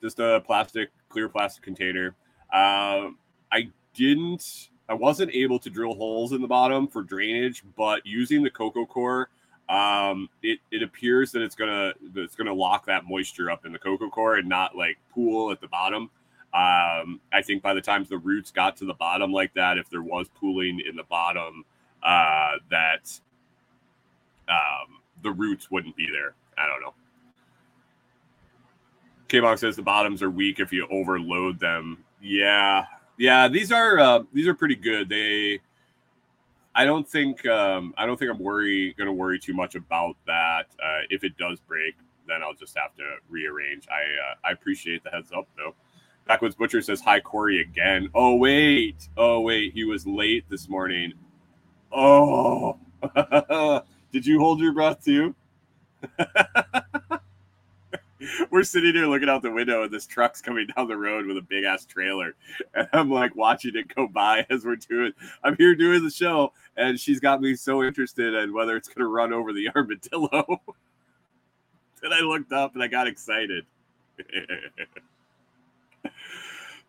Just 0.01 0.19
a 0.19 0.41
plastic, 0.45 0.89
clear 1.09 1.29
plastic 1.29 1.63
container. 1.63 2.15
Um, 2.53 3.17
I 3.51 3.69
didn't 3.93 4.69
I 4.89 4.95
wasn't 4.95 5.31
able 5.35 5.59
to 5.59 5.69
drill 5.69 5.93
holes 5.93 6.33
in 6.33 6.41
the 6.41 6.47
bottom 6.47 6.87
for 6.87 7.03
drainage, 7.03 7.63
but 7.77 8.03
using 8.07 8.41
the 8.41 8.49
coco 8.49 8.87
coir, 8.87 9.29
um, 9.69 10.29
it, 10.41 10.59
it 10.71 10.81
appears 10.81 11.31
that 11.31 11.41
it's 11.43 11.55
gonna 11.55 11.93
it's 12.15 12.35
gonna 12.35 12.53
lock 12.53 12.85
that 12.87 13.05
moisture 13.05 13.51
up 13.51 13.65
in 13.65 13.71
the 13.71 13.79
coco 13.79 14.09
coir 14.09 14.35
and 14.37 14.49
not 14.49 14.75
like 14.75 14.97
pool 15.13 15.51
at 15.51 15.61
the 15.61 15.67
bottom. 15.67 16.09
Um, 16.51 17.21
I 17.31 17.43
think 17.43 17.61
by 17.61 17.75
the 17.75 17.81
time 17.81 18.05
the 18.09 18.17
roots 18.17 18.49
got 18.49 18.75
to 18.77 18.85
the 18.85 18.95
bottom 18.95 19.31
like 19.31 19.53
that, 19.53 19.77
if 19.77 19.87
there 19.89 20.01
was 20.01 20.27
pooling 20.29 20.81
in 20.87 20.95
the 20.95 21.03
bottom, 21.03 21.63
uh, 22.01 22.53
that 22.71 23.19
um, 24.47 24.97
the 25.21 25.31
roots 25.31 25.69
wouldn't 25.69 25.95
be 25.95 26.07
there. 26.11 26.33
I 26.57 26.67
don't 26.67 26.81
know. 26.81 26.95
K-Bonk 29.27 29.59
says 29.59 29.75
the 29.75 29.83
bottoms 29.83 30.23
are 30.23 30.31
weak 30.31 30.59
if 30.59 30.73
you 30.73 30.87
overload 30.89 31.59
them. 31.59 32.03
Yeah, 32.19 32.85
yeah, 33.19 33.47
these 33.47 33.71
are 33.71 33.99
uh, 33.99 34.23
these 34.33 34.47
are 34.47 34.55
pretty 34.55 34.75
good. 34.75 35.07
They, 35.07 35.59
I 36.75 36.85
don't 36.85 37.07
think 37.07 37.45
um, 37.45 37.93
I 37.97 38.05
don't 38.05 38.17
think 38.17 38.31
I'm 38.31 38.39
worry 38.39 38.93
going 38.93 39.07
to 39.07 39.13
worry 39.13 39.39
too 39.39 39.53
much 39.53 39.75
about 39.75 40.15
that. 40.27 40.67
Uh, 40.81 41.01
if 41.09 41.23
it 41.23 41.37
does 41.37 41.59
break, 41.59 41.95
then 42.27 42.41
I'll 42.43 42.53
just 42.53 42.77
have 42.77 42.93
to 42.95 43.03
rearrange. 43.29 43.87
I 43.89 44.01
uh, 44.31 44.35
I 44.45 44.51
appreciate 44.51 45.03
the 45.03 45.09
heads 45.09 45.31
up 45.35 45.47
though. 45.57 45.75
Backwoods 46.27 46.55
Butcher 46.55 46.81
says 46.81 47.01
hi 47.01 47.19
Kori 47.19 47.61
again. 47.61 48.09
Oh 48.13 48.35
wait, 48.35 49.09
oh 49.17 49.41
wait, 49.41 49.73
he 49.73 49.83
was 49.83 50.05
late 50.05 50.45
this 50.49 50.69
morning. 50.69 51.13
Oh, 51.91 52.77
did 54.11 54.25
you 54.25 54.39
hold 54.39 54.59
your 54.59 54.73
breath 54.73 55.03
too? 55.03 55.35
We're 58.51 58.63
sitting 58.63 58.95
here 58.95 59.07
looking 59.07 59.29
out 59.29 59.41
the 59.41 59.51
window, 59.51 59.83
and 59.83 59.91
this 59.91 60.05
truck's 60.05 60.41
coming 60.41 60.67
down 60.75 60.87
the 60.87 60.97
road 60.97 61.25
with 61.25 61.37
a 61.37 61.41
big 61.41 61.63
ass 61.63 61.85
trailer, 61.85 62.35
and 62.73 62.87
I'm 62.93 63.09
like 63.09 63.35
watching 63.35 63.75
it 63.75 63.93
go 63.95 64.07
by 64.07 64.45
as 64.49 64.65
we're 64.65 64.75
doing. 64.75 65.13
I'm 65.43 65.55
here 65.57 65.75
doing 65.75 66.03
the 66.03 66.09
show, 66.09 66.53
and 66.77 66.99
she's 66.99 67.19
got 67.19 67.41
me 67.41 67.55
so 67.55 67.83
interested 67.83 68.33
in 68.33 68.53
whether 68.53 68.75
it's 68.75 68.87
going 68.87 68.99
to 68.99 69.07
run 69.07 69.33
over 69.33 69.53
the 69.53 69.69
armadillo. 69.75 70.61
and 72.03 72.13
I 72.13 72.19
looked 72.19 72.51
up 72.51 72.73
and 72.73 72.83
I 72.83 72.87
got 72.87 73.07
excited. 73.07 73.65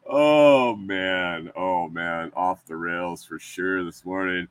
oh 0.07 0.75
man, 0.75 1.53
oh 1.55 1.89
man, 1.89 2.33
off 2.35 2.67
the 2.67 2.77
rails 2.77 3.25
for 3.25 3.39
sure 3.39 3.85
this 3.85 4.05
morning. 4.05 4.49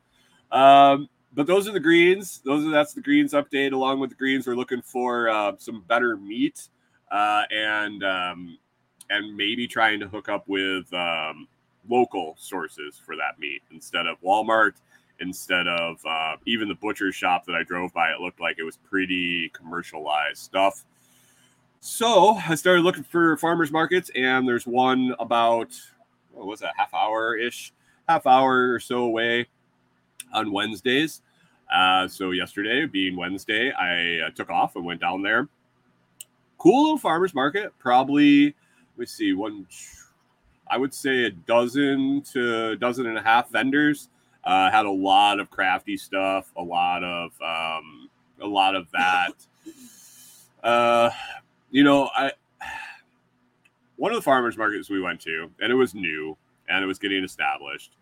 Um, 0.50 1.08
but 1.32 1.46
those 1.46 1.68
are 1.68 1.72
the 1.72 1.80
greens. 1.80 2.40
Those 2.44 2.66
are 2.66 2.70
that's 2.70 2.92
the 2.92 3.00
greens 3.00 3.32
update. 3.32 3.72
Along 3.72 4.00
with 4.00 4.10
the 4.10 4.16
greens, 4.16 4.46
we're 4.46 4.56
looking 4.56 4.82
for 4.82 5.28
uh, 5.28 5.52
some 5.58 5.84
better 5.86 6.16
meat 6.16 6.68
uh, 7.10 7.42
and 7.50 8.02
um, 8.02 8.58
and 9.10 9.36
maybe 9.36 9.66
trying 9.66 10.00
to 10.00 10.08
hook 10.08 10.28
up 10.28 10.44
with 10.48 10.92
um, 10.92 11.46
local 11.88 12.34
sources 12.38 13.00
for 13.04 13.16
that 13.16 13.38
meat 13.38 13.62
instead 13.70 14.06
of 14.06 14.20
Walmart. 14.22 14.74
Instead 15.22 15.68
of 15.68 16.00
uh, 16.08 16.36
even 16.46 16.66
the 16.66 16.74
butcher 16.74 17.12
shop 17.12 17.44
that 17.44 17.54
I 17.54 17.62
drove 17.62 17.92
by, 17.92 18.10
it 18.10 18.20
looked 18.20 18.40
like 18.40 18.58
it 18.58 18.62
was 18.62 18.78
pretty 18.78 19.50
commercialized 19.50 20.38
stuff. 20.38 20.86
So 21.80 22.38
I 22.48 22.54
started 22.54 22.82
looking 22.82 23.04
for 23.04 23.36
farmers 23.36 23.70
markets, 23.70 24.10
and 24.14 24.48
there's 24.48 24.66
one 24.66 25.14
about 25.18 25.78
what 26.32 26.46
was 26.46 26.60
that 26.60 26.72
half 26.74 26.94
hour 26.94 27.36
ish, 27.36 27.70
half 28.08 28.26
hour 28.26 28.72
or 28.72 28.80
so 28.80 29.00
away 29.00 29.46
on 30.32 30.52
Wednesdays. 30.52 31.22
Uh, 31.72 32.08
so 32.08 32.32
yesterday, 32.32 32.86
being 32.86 33.16
Wednesday, 33.16 33.70
I 33.72 34.26
uh, 34.26 34.30
took 34.30 34.50
off 34.50 34.76
and 34.76 34.84
went 34.84 35.00
down 35.00 35.22
there. 35.22 35.48
Cool 36.58 36.82
little 36.82 36.98
farmers 36.98 37.34
market. 37.34 37.72
Probably, 37.78 38.46
let 38.46 38.98
me 38.98 39.06
see, 39.06 39.32
one. 39.32 39.66
I 40.68 40.76
would 40.76 40.94
say 40.94 41.24
a 41.24 41.30
dozen 41.30 42.22
to 42.32 42.70
a 42.70 42.76
dozen 42.76 43.06
and 43.06 43.18
a 43.18 43.22
half 43.22 43.50
vendors. 43.50 44.08
Uh, 44.44 44.70
had 44.70 44.86
a 44.86 44.90
lot 44.90 45.38
of 45.38 45.50
crafty 45.50 45.96
stuff, 45.96 46.50
a 46.56 46.62
lot 46.62 47.04
of 47.04 47.32
um, 47.42 48.08
a 48.40 48.46
lot 48.46 48.74
of 48.74 48.90
that. 48.92 49.32
Uh, 50.62 51.08
you 51.70 51.82
know, 51.82 52.10
I 52.14 52.32
one 53.96 54.12
of 54.12 54.16
the 54.16 54.22
farmers 54.22 54.58
markets 54.58 54.90
we 54.90 55.00
went 55.00 55.18
to, 55.22 55.50
and 55.58 55.72
it 55.72 55.74
was 55.74 55.94
new 55.94 56.36
and 56.68 56.84
it 56.84 56.86
was 56.86 56.98
getting 56.98 57.24
established 57.24 57.96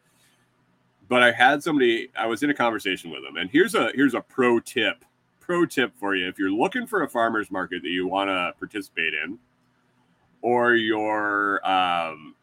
but 1.09 1.23
I 1.23 1.33
had 1.33 1.63
somebody. 1.63 2.11
I 2.17 2.27
was 2.27 2.43
in 2.43 2.51
a 2.51 2.55
conversation 2.55 3.11
with 3.11 3.23
them, 3.23 3.37
and 3.37 3.51
here's 3.51 3.75
a 3.75 3.91
here's 3.95 4.15
a 4.15 4.21
pro 4.21 4.61
tip. 4.61 5.05
Pro 5.41 5.65
tip 5.65 5.93
for 5.97 6.15
you: 6.15 6.29
if 6.29 6.39
you're 6.39 6.51
looking 6.51 6.87
for 6.87 7.03
a 7.03 7.09
farmers 7.09 7.51
market 7.51 7.83
that 7.83 7.89
you 7.89 8.07
want 8.07 8.29
to 8.29 8.53
participate 8.59 9.15
in, 9.15 9.39
or 10.43 10.75
you're 10.75 11.67
um, 11.69 12.35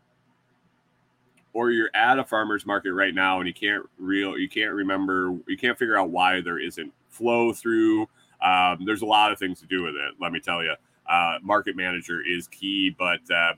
or 1.53 1.71
you're 1.71 1.91
at 1.93 2.19
a 2.19 2.23
farmers 2.23 2.65
market 2.65 2.93
right 2.93 3.15
now 3.15 3.39
and 3.39 3.47
you 3.47 3.53
can't 3.53 3.87
real 3.97 4.37
you 4.37 4.49
can't 4.49 4.73
remember 4.73 5.37
you 5.47 5.57
can't 5.57 5.79
figure 5.79 5.97
out 5.97 6.09
why 6.09 6.41
there 6.41 6.59
isn't 6.59 6.91
flow 7.09 7.53
through. 7.53 8.07
Um, 8.41 8.83
there's 8.85 9.01
a 9.01 9.05
lot 9.05 9.31
of 9.31 9.39
things 9.39 9.59
to 9.61 9.65
do 9.65 9.83
with 9.83 9.95
it. 9.95 10.15
Let 10.19 10.31
me 10.31 10.39
tell 10.39 10.63
you, 10.63 10.75
uh, 11.09 11.37
market 11.41 11.75
manager 11.75 12.21
is 12.21 12.47
key, 12.47 12.89
but 12.89 13.21
uh, 13.31 13.53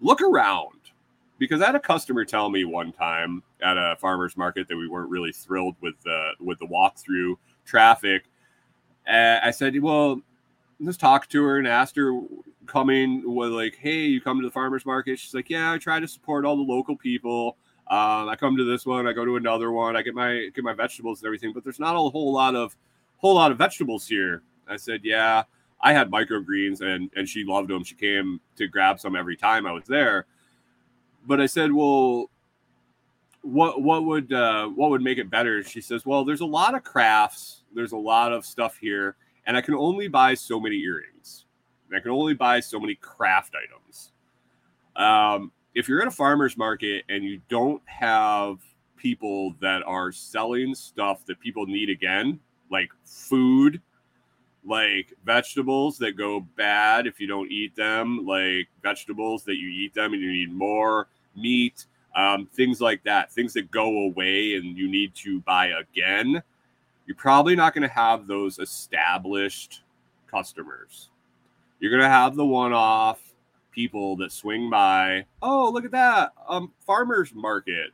look 0.00 0.20
around 0.20 0.72
because 1.38 1.62
I 1.62 1.66
had 1.66 1.74
a 1.74 1.80
customer 1.80 2.24
tell 2.24 2.50
me 2.50 2.64
one 2.64 2.92
time 2.92 3.42
at 3.62 3.76
a 3.76 3.96
farmer's 4.00 4.36
market 4.36 4.68
that 4.68 4.76
we 4.76 4.88
weren't 4.88 5.10
really 5.10 5.32
thrilled 5.32 5.76
with 5.80 5.94
the 6.02 6.32
with 6.40 6.58
the 6.58 6.66
walkthrough 6.66 7.36
traffic. 7.64 8.24
I 9.06 9.50
said, 9.50 9.80
"Well, 9.80 10.20
let's 10.80 10.98
talk 10.98 11.28
to 11.28 11.42
her 11.44 11.58
and 11.58 11.66
asked 11.66 11.96
her 11.96 12.20
coming 12.66 13.22
was 13.34 13.50
like, 13.50 13.76
hey, 13.76 14.04
you 14.04 14.20
come 14.20 14.40
to 14.40 14.46
the 14.46 14.52
farmer's 14.52 14.84
market?" 14.84 15.18
She's 15.18 15.34
like, 15.34 15.48
"Yeah, 15.48 15.72
I 15.72 15.78
try 15.78 16.00
to 16.00 16.08
support 16.08 16.44
all 16.44 16.56
the 16.56 16.62
local 16.62 16.96
people. 16.96 17.56
Um, 17.90 18.28
I 18.28 18.36
come 18.38 18.56
to 18.56 18.64
this 18.64 18.84
one, 18.84 19.06
I 19.06 19.12
go 19.14 19.24
to 19.24 19.36
another 19.36 19.70
one, 19.70 19.96
I 19.96 20.02
get 20.02 20.14
my 20.14 20.50
get 20.54 20.64
my 20.64 20.74
vegetables 20.74 21.20
and 21.20 21.26
everything, 21.26 21.52
but 21.52 21.64
there's 21.64 21.80
not 21.80 21.94
a 21.94 21.98
whole 21.98 22.32
lot 22.32 22.54
of 22.54 22.76
whole 23.16 23.34
lot 23.34 23.52
of 23.52 23.58
vegetables 23.58 24.06
here." 24.06 24.42
I 24.68 24.76
said, 24.76 25.02
"Yeah." 25.04 25.44
I 25.80 25.92
had 25.92 26.10
microgreens 26.10 26.80
and 26.80 27.08
and 27.14 27.28
she 27.28 27.44
loved 27.44 27.68
them. 27.68 27.84
She 27.84 27.94
came 27.94 28.40
to 28.56 28.66
grab 28.66 28.98
some 28.98 29.14
every 29.14 29.36
time 29.36 29.64
I 29.64 29.70
was 29.70 29.84
there 29.84 30.26
but 31.28 31.40
I 31.40 31.46
said, 31.46 31.72
well, 31.72 32.30
what 33.42 33.82
what 33.82 34.04
would 34.04 34.32
uh, 34.32 34.66
what 34.68 34.90
would 34.90 35.02
make 35.02 35.18
it 35.18 35.30
better? 35.30 35.62
She 35.62 35.80
says, 35.80 36.04
well, 36.04 36.24
there's 36.24 36.40
a 36.40 36.46
lot 36.46 36.74
of 36.74 36.82
crafts, 36.82 37.62
there's 37.74 37.92
a 37.92 37.96
lot 37.96 38.32
of 38.32 38.44
stuff 38.44 38.78
here, 38.78 39.14
and 39.46 39.56
I 39.56 39.60
can 39.60 39.74
only 39.74 40.08
buy 40.08 40.34
so 40.34 40.58
many 40.58 40.76
earrings. 40.78 41.44
I 41.94 42.00
can 42.00 42.10
only 42.10 42.34
buy 42.34 42.60
so 42.60 42.80
many 42.80 42.94
craft 42.96 43.54
items. 43.54 44.12
Um, 44.96 45.52
if 45.74 45.88
you're 45.88 46.02
at 46.02 46.08
a 46.08 46.10
farmer's 46.10 46.56
market 46.56 47.04
and 47.08 47.22
you 47.24 47.40
don't 47.48 47.82
have 47.86 48.58
people 48.96 49.54
that 49.60 49.82
are 49.84 50.12
selling 50.12 50.74
stuff 50.74 51.24
that 51.26 51.40
people 51.40 51.66
need 51.66 51.88
again, 51.88 52.40
like 52.70 52.90
food, 53.04 53.80
like 54.66 55.14
vegetables 55.24 55.96
that 55.98 56.16
go 56.16 56.40
bad 56.40 57.06
if 57.06 57.20
you 57.20 57.26
don't 57.26 57.50
eat 57.50 57.74
them, 57.74 58.26
like 58.26 58.68
vegetables 58.82 59.44
that 59.44 59.56
you 59.56 59.68
eat 59.68 59.94
them 59.94 60.12
and 60.12 60.20
you 60.20 60.30
need 60.30 60.52
more, 60.52 61.08
meat, 61.40 61.86
um, 62.14 62.46
things 62.52 62.80
like 62.80 63.02
that, 63.04 63.32
things 63.32 63.52
that 63.54 63.70
go 63.70 64.04
away 64.04 64.54
and 64.54 64.76
you 64.76 64.88
need 64.88 65.14
to 65.16 65.40
buy 65.42 65.68
again, 65.68 66.42
you're 67.06 67.16
probably 67.16 67.56
not 67.56 67.74
going 67.74 67.88
to 67.88 67.94
have 67.94 68.26
those 68.26 68.58
established 68.58 69.82
customers. 70.30 71.10
You're 71.80 71.90
going 71.92 72.02
to 72.02 72.08
have 72.08 72.36
the 72.36 72.44
one 72.44 72.72
off 72.72 73.20
people 73.70 74.16
that 74.16 74.32
swing 74.32 74.68
by. 74.68 75.24
Oh, 75.40 75.70
look 75.72 75.84
at 75.84 75.92
that. 75.92 76.32
Um, 76.48 76.72
farmers 76.84 77.32
market. 77.34 77.92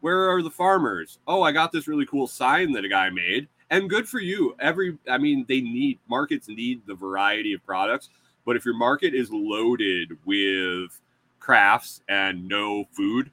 Where 0.00 0.30
are 0.30 0.42
the 0.42 0.50
farmers? 0.50 1.18
Oh, 1.26 1.42
I 1.42 1.50
got 1.50 1.72
this 1.72 1.88
really 1.88 2.06
cool 2.06 2.28
sign 2.28 2.72
that 2.72 2.84
a 2.84 2.88
guy 2.88 3.10
made. 3.10 3.48
And 3.70 3.90
good 3.90 4.08
for 4.08 4.20
you. 4.20 4.54
Every, 4.60 4.96
I 5.10 5.18
mean, 5.18 5.44
they 5.48 5.60
need 5.60 5.98
markets 6.08 6.48
need 6.48 6.86
the 6.86 6.94
variety 6.94 7.52
of 7.52 7.66
products. 7.66 8.08
But 8.46 8.56
if 8.56 8.64
your 8.64 8.76
market 8.76 9.14
is 9.14 9.30
loaded 9.30 10.16
with 10.24 11.00
crafts 11.48 12.02
and 12.10 12.46
no 12.46 12.84
food, 12.92 13.30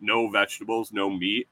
no 0.00 0.28
vegetables, 0.28 0.92
no 0.92 1.08
meat, 1.08 1.46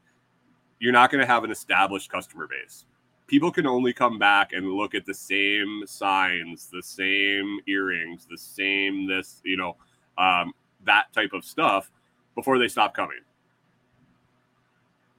you're 0.80 0.92
not 0.92 1.08
going 1.08 1.20
to 1.20 1.26
have 1.26 1.44
an 1.44 1.52
established 1.52 2.10
customer 2.10 2.48
base. 2.48 2.84
People 3.28 3.52
can 3.52 3.64
only 3.64 3.92
come 3.92 4.18
back 4.18 4.52
and 4.52 4.72
look 4.72 4.96
at 4.96 5.06
the 5.06 5.14
same 5.14 5.84
signs, 5.86 6.66
the 6.66 6.82
same 6.82 7.60
earrings, 7.68 8.26
the 8.28 8.36
same 8.36 9.06
this, 9.06 9.40
you 9.44 9.56
know, 9.56 9.76
um, 10.18 10.52
that 10.84 11.12
type 11.12 11.32
of 11.32 11.44
stuff 11.44 11.92
before 12.34 12.58
they 12.58 12.66
stop 12.66 12.92
coming. 12.92 13.20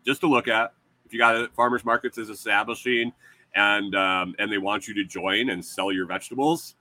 Just 0.06 0.20
to 0.22 0.28
look 0.28 0.50
at. 0.50 0.74
If 1.06 1.14
you 1.14 1.20
got 1.20 1.36
a 1.36 1.50
farmers 1.56 1.86
markets 1.86 2.18
is 2.18 2.30
establishing 2.30 3.14
and 3.56 3.96
um, 3.96 4.36
and 4.40 4.52
they 4.52 4.58
want 4.58 4.90
you 4.90 4.94
to 4.96 5.06
join 5.06 5.50
and 5.52 5.64
sell 5.64 5.92
your 5.94 6.06
vegetables, 6.06 6.76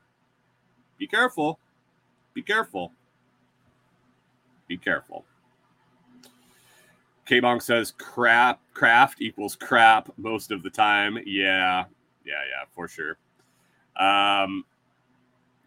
be 0.99 1.07
careful. 1.07 1.61
Be 2.35 2.43
careful 2.43 2.93
be 4.71 4.79
careful. 4.79 5.25
K-Bonk 7.27 7.61
says 7.61 7.93
crap 7.99 8.61
craft 8.73 9.21
equals 9.21 9.57
crap 9.57 10.11
most 10.17 10.53
of 10.53 10.63
the 10.63 10.71
time. 10.71 11.19
Yeah, 11.27 11.85
yeah, 12.25 12.43
yeah, 12.49 12.65
for 12.73 12.89
sure. 12.89 13.19
Um, 13.97 14.65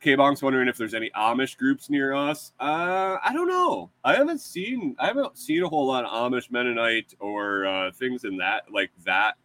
K-Bonk's 0.01 0.41
wondering 0.41 0.67
if 0.69 0.77
there's 0.77 0.93
any 0.93 1.09
Amish 1.11 1.57
groups 1.57 1.89
near 1.89 2.13
us. 2.13 2.53
Uh, 2.59 3.17
I 3.23 3.31
don't 3.33 3.47
know. 3.47 3.91
I 4.03 4.15
haven't 4.15 4.39
seen 4.39 4.95
I 4.99 5.07
haven't 5.07 5.37
seen 5.37 5.63
a 5.63 5.69
whole 5.69 5.85
lot 5.85 6.05
of 6.05 6.11
Amish 6.11 6.49
Mennonite 6.49 7.13
or 7.19 7.65
uh, 7.65 7.91
things 7.91 8.23
in 8.23 8.37
that 8.37 8.63
like 8.71 8.91
that 9.05 9.35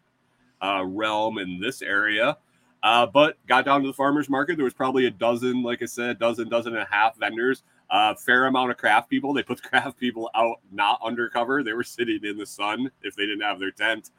uh, 0.63 0.85
realm 0.85 1.39
in 1.39 1.61
this 1.61 1.83
area. 1.83 2.39
Uh, 2.81 3.07
but 3.07 3.37
got 3.49 3.65
down 3.65 3.83
to 3.83 3.89
the 3.89 3.93
farmers 3.93 4.29
market. 4.29 4.57
There 4.57 4.65
was 4.65 4.75
probably 4.75 5.07
a 5.07 5.11
dozen, 5.11 5.65
like 5.65 5.83
I 5.83 5.87
said, 5.87 6.21
dozen, 6.21 6.49
dozen 6.49 6.75
and 6.75 6.83
a 6.83 6.89
half 6.89 7.17
vendors 7.17 7.65
a 7.91 7.95
uh, 7.95 8.15
fair 8.15 8.47
amount 8.47 8.71
of 8.71 8.77
craft 8.77 9.09
people. 9.09 9.33
They 9.33 9.43
put 9.43 9.63
the 9.63 9.69
craft 9.69 9.99
people 9.99 10.31
out 10.35 10.61
not 10.71 11.01
undercover. 11.03 11.63
They 11.63 11.73
were 11.73 11.85
sitting 11.85 12.21
in 12.25 12.37
the 12.37 12.47
sun 12.47 12.91
if 13.03 13.17
they 13.17 13.25
didn't 13.25 13.43
have 13.43 13.59
their 13.59 13.71
tent. 13.71 14.11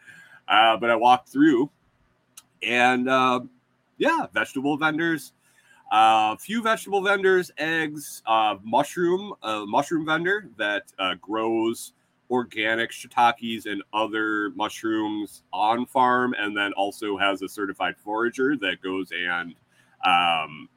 Uh, 0.47 0.77
but 0.77 0.89
I 0.89 0.95
walked 0.95 1.29
through 1.29 1.69
and 2.63 3.09
uh, 3.09 3.41
yeah, 3.97 4.27
vegetable 4.33 4.77
vendors. 4.77 5.33
A 5.91 6.37
few 6.37 6.61
vegetable 6.61 7.01
vendors, 7.01 7.51
eggs, 7.57 8.21
uh, 8.27 8.57
mushroom, 8.63 9.33
a 9.41 9.65
mushroom 9.65 10.05
vendor 10.05 10.49
that 10.57 10.83
uh, 10.99 11.15
grows 11.15 11.93
organic 12.29 12.91
shiitakes 12.91 13.65
and 13.65 13.81
other 13.91 14.51
mushrooms 14.51 15.41
on 15.51 15.87
farm, 15.87 16.35
and 16.37 16.55
then 16.55 16.73
also 16.73 17.17
has 17.17 17.41
a 17.41 17.49
certified 17.49 17.95
forager 17.97 18.55
that 18.57 18.81
goes 18.83 19.11
and 19.11 19.55
um, 20.05 20.69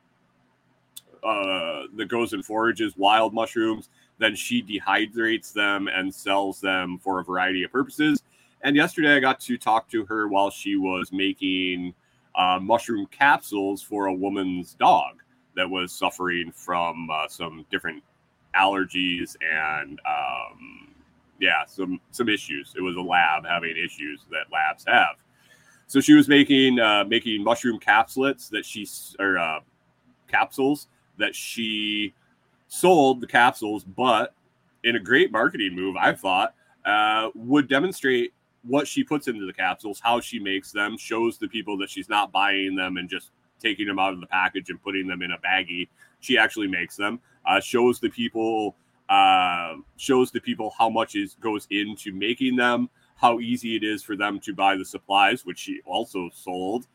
uh, 1.23 1.83
that 1.97 2.09
goes 2.09 2.33
and 2.33 2.45
forages 2.45 2.97
wild 2.97 3.33
mushrooms. 3.33 3.89
Then 4.19 4.35
she 4.35 4.63
dehydrates 4.63 5.53
them 5.53 5.89
and 5.89 6.15
sells 6.15 6.61
them 6.61 6.99
for 6.99 7.21
a 7.21 7.25
variety 7.25 7.63
of 7.65 7.73
purposes. 7.73 8.23
And 8.63 8.77
yesterday, 8.77 9.17
I 9.17 9.21
got 9.21 9.41
to 9.41 9.59
talk 9.59 9.89
to 9.91 10.05
her 10.07 10.29
while 10.29 10.51
she 10.51 10.77
was 10.77 11.13
making 11.13 11.95
uh, 12.35 12.59
mushroom 12.61 13.07
capsules 13.07 13.83
for 13.83 14.07
a 14.07 14.15
woman's 14.15 14.75
dog 14.75 15.23
that 15.57 15.69
was 15.69 15.93
suffering 15.93 16.53
from 16.53 17.09
uh, 17.11 17.29
some 17.29 17.67
different 17.71 18.03
allergies 18.57 19.37
and 19.43 20.01
um, 20.07 20.95
yeah, 21.41 21.65
some 21.67 22.01
some 22.13 22.29
issues. 22.29 22.75
It 22.77 22.81
was 22.83 22.97
a 22.97 23.01
lab 23.01 23.45
having 23.45 23.77
issues 23.77 24.25
that 24.31 24.53
labs 24.53 24.85
have. 24.87 25.17
So 25.89 26.01
she 26.01 26.15
was 26.15 26.29
making 26.29 26.79
uh, 26.79 27.05
making 27.05 27.43
mushroom 27.43 27.79
capsules 27.79 28.49
that 28.51 28.65
she 28.65 28.89
or 29.19 29.39
uh, 29.39 29.61
capsules 30.29 30.89
that 31.23 31.35
she 31.35 32.13
sold 32.67 33.21
the 33.21 33.27
capsules, 33.27 33.85
but 33.85 34.35
in 34.85 34.97
a 34.97 35.01
great 35.01 35.31
marketing 35.31 35.75
move, 35.75 35.97
I 35.97 36.13
thought 36.13 36.55
uh, 36.85 37.31
would 37.35 37.69
demonstrate 37.69 38.35
what 38.65 38.87
she 38.87 39.05
puts 39.05 39.29
into 39.29 39.47
the 39.47 39.53
capsules, 39.53 40.01
how 40.03 40.21
she 40.21 40.39
makes 40.39 40.73
them, 40.73 40.97
shows 40.99 41.39
the 41.39 41.49
people 41.49 41.79
that 41.79 41.91
she's 41.91 42.09
not 42.09 42.33
buying 42.33 42.75
them 42.75 42.97
and 42.97 43.09
just 43.09 43.31
taking 43.61 43.87
them 43.87 43.99
out 43.99 44.13
of 44.13 44.21
the 44.21 44.27
package 44.27 44.71
and 44.71 44.83
putting 44.83 45.07
them 45.07 45.23
in 45.23 45.33
a 45.33 45.39
baggie. 45.39 45.89
She 46.21 46.37
actually 46.37 46.69
makes 46.69 46.97
them. 46.97 47.21
Uh, 47.47 47.61
shows 47.61 48.01
the 48.01 48.09
people 48.09 48.77
uh, 49.09 49.75
shows 49.97 50.31
the 50.31 50.41
people 50.41 50.73
how 50.79 50.89
much 50.89 51.15
is 51.15 51.37
goes 51.41 51.67
into 51.71 52.13
making 52.13 52.57
them, 52.57 52.89
how 53.17 53.41
easy 53.41 53.77
it 53.77 53.85
is 53.85 54.03
for 54.03 54.17
them 54.17 54.41
to 54.41 54.55
buy 54.55 54.77
the 54.77 54.85
supplies, 54.85 55.45
which 55.45 55.59
she 55.59 55.81
also 55.85 56.31
sold, 56.33 56.87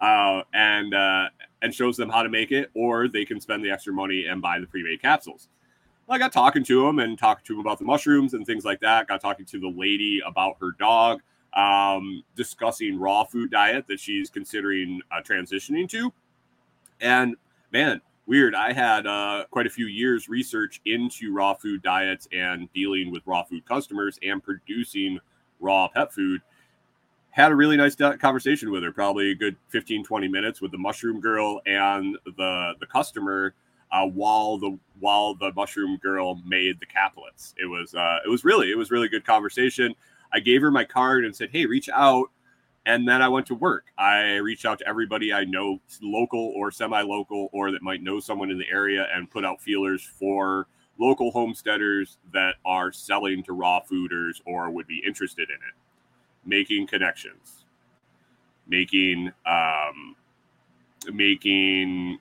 uh, 0.00 0.42
and 0.54 0.94
uh, 0.94 1.28
and 1.62 1.74
shows 1.74 1.96
them 1.96 2.08
how 2.08 2.22
to 2.22 2.28
make 2.28 2.52
it, 2.52 2.70
or 2.74 3.08
they 3.08 3.24
can 3.24 3.40
spend 3.40 3.64
the 3.64 3.70
extra 3.70 3.92
money 3.92 4.26
and 4.26 4.40
buy 4.40 4.58
the 4.58 4.66
pre-made 4.66 5.02
capsules. 5.02 5.48
I 6.10 6.18
got 6.18 6.32
talking 6.32 6.64
to 6.64 6.88
him 6.88 7.00
and 7.00 7.18
talking 7.18 7.44
to 7.46 7.54
him 7.54 7.60
about 7.60 7.78
the 7.78 7.84
mushrooms 7.84 8.32
and 8.32 8.46
things 8.46 8.64
like 8.64 8.80
that. 8.80 9.08
Got 9.08 9.20
talking 9.20 9.44
to 9.46 9.60
the 9.60 9.68
lady 9.68 10.22
about 10.24 10.56
her 10.60 10.70
dog, 10.78 11.20
um, 11.54 12.22
discussing 12.34 12.98
raw 12.98 13.24
food 13.24 13.50
diet 13.50 13.86
that 13.88 14.00
she's 14.00 14.30
considering 14.30 15.00
uh, 15.12 15.20
transitioning 15.22 15.88
to. 15.90 16.12
And 17.00 17.36
man, 17.72 18.00
weird. 18.26 18.54
I 18.54 18.72
had 18.72 19.06
uh, 19.06 19.44
quite 19.50 19.66
a 19.66 19.70
few 19.70 19.86
years 19.86 20.28
research 20.28 20.80
into 20.86 21.32
raw 21.32 21.54
food 21.54 21.82
diets 21.82 22.26
and 22.32 22.72
dealing 22.72 23.10
with 23.12 23.26
raw 23.26 23.42
food 23.42 23.66
customers 23.66 24.18
and 24.22 24.42
producing 24.42 25.18
raw 25.60 25.88
pet 25.88 26.12
food. 26.12 26.40
Had 27.38 27.52
a 27.52 27.54
really 27.54 27.76
nice 27.76 27.94
conversation 27.94 28.72
with 28.72 28.82
her, 28.82 28.90
probably 28.90 29.30
a 29.30 29.34
good 29.36 29.54
15, 29.68 30.02
20 30.02 30.26
minutes 30.26 30.60
with 30.60 30.72
the 30.72 30.78
mushroom 30.78 31.20
girl 31.20 31.60
and 31.66 32.18
the 32.36 32.72
the 32.80 32.86
customer 32.86 33.54
uh, 33.92 34.04
while 34.06 34.58
the 34.58 34.76
while 34.98 35.36
the 35.36 35.52
mushroom 35.54 35.98
girl 36.02 36.42
made 36.44 36.80
the 36.80 36.86
caplets. 36.86 37.54
It 37.56 37.66
was 37.66 37.94
uh, 37.94 38.18
it 38.26 38.28
was 38.28 38.44
really 38.44 38.72
it 38.72 38.76
was 38.76 38.90
really 38.90 39.06
good 39.06 39.24
conversation. 39.24 39.94
I 40.32 40.40
gave 40.40 40.62
her 40.62 40.72
my 40.72 40.82
card 40.84 41.24
and 41.24 41.36
said, 41.36 41.50
"Hey, 41.52 41.64
reach 41.64 41.88
out." 41.88 42.26
And 42.86 43.06
then 43.06 43.22
I 43.22 43.28
went 43.28 43.46
to 43.46 43.54
work. 43.54 43.84
I 43.96 44.38
reached 44.38 44.64
out 44.64 44.80
to 44.80 44.88
everybody 44.88 45.32
I 45.32 45.44
know, 45.44 45.80
local 46.02 46.52
or 46.56 46.72
semi-local, 46.72 47.50
or 47.52 47.70
that 47.70 47.82
might 47.82 48.02
know 48.02 48.18
someone 48.18 48.50
in 48.50 48.58
the 48.58 48.68
area, 48.68 49.06
and 49.14 49.30
put 49.30 49.44
out 49.44 49.60
feelers 49.60 50.02
for 50.02 50.66
local 50.98 51.30
homesteaders 51.30 52.18
that 52.32 52.56
are 52.64 52.90
selling 52.90 53.44
to 53.44 53.52
raw 53.52 53.80
fooders 53.80 54.40
or 54.44 54.72
would 54.72 54.88
be 54.88 55.00
interested 55.06 55.50
in 55.50 55.54
it. 55.54 55.87
Making 56.44 56.86
connections, 56.86 57.64
making 58.66 59.32
um, 59.46 60.16
making 61.12 62.18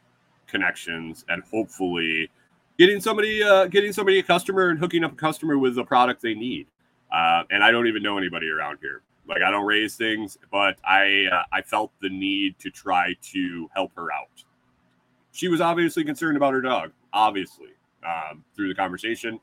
connections 0.48 1.26
and 1.30 1.44
hopefully 1.52 2.30
getting 2.78 3.00
somebody 3.02 3.44
uh, 3.44 3.68
getting 3.68 3.92
somebody 3.94 4.20
a 4.20 4.24
customer 4.24 4.70
and 4.70 4.80
hooking 4.80 5.04
up 5.04 5.14
a 5.14 5.16
customer 5.16 5.58
with 5.58 5.78
a 5.78 5.84
product 5.84 6.22
they 6.22 6.34
need. 6.34 6.68
Uh, 7.12 7.44
and 7.50 7.64
I 7.64 7.72
don't 7.72 7.88
even 7.88 8.04
know 8.04 8.18
anybody 8.18 8.50
around 8.50 8.80
here. 8.82 9.02
Like 9.28 9.42
I 9.42 9.52
don't 9.52 9.66
raise 9.66 9.96
things, 9.96 10.38
but 10.52 10.78
I 10.86 11.26
uh, 11.32 11.44
I 11.52 11.62
felt 11.62 11.92
the 12.02 12.10
need 12.10 12.60
to 12.60 12.70
try 12.70 13.16
to 13.34 13.70
help 13.74 13.92
her 13.96 14.12
out. 14.12 14.44
She 15.32 15.48
was 15.48 15.62
obviously 15.62 16.04
concerned 16.04 16.38
about 16.38 16.54
her 16.54 16.62
dog, 16.62 16.92
obviously 17.14 17.70
um, 18.04 18.44
through 18.56 18.70
the 18.70 18.76
conversation. 18.76 19.40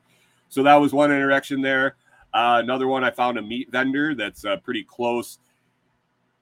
So 0.49 0.63
that 0.63 0.75
was 0.75 0.93
one 0.93 1.11
interaction 1.11 1.61
there. 1.61 1.95
Uh, 2.35 2.59
another 2.61 2.85
one, 2.85 3.01
I 3.01 3.11
found 3.11 3.37
a 3.37 3.41
meat 3.41 3.71
vendor 3.71 4.13
that's 4.13 4.43
uh, 4.43 4.57
pretty 4.57 4.83
close. 4.83 5.39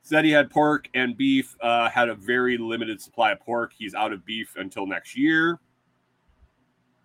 Said 0.01 0.25
he 0.25 0.31
had 0.31 0.49
pork 0.49 0.89
and 0.95 1.15
beef 1.15 1.55
uh, 1.61 1.87
had 1.87 2.09
a 2.09 2.15
very 2.15 2.57
limited 2.57 2.99
supply 2.99 3.31
of 3.31 3.39
pork. 3.41 3.73
He's 3.77 3.93
out 3.93 4.11
of 4.11 4.25
beef 4.25 4.55
until 4.57 4.87
next 4.87 5.15
year. 5.15 5.59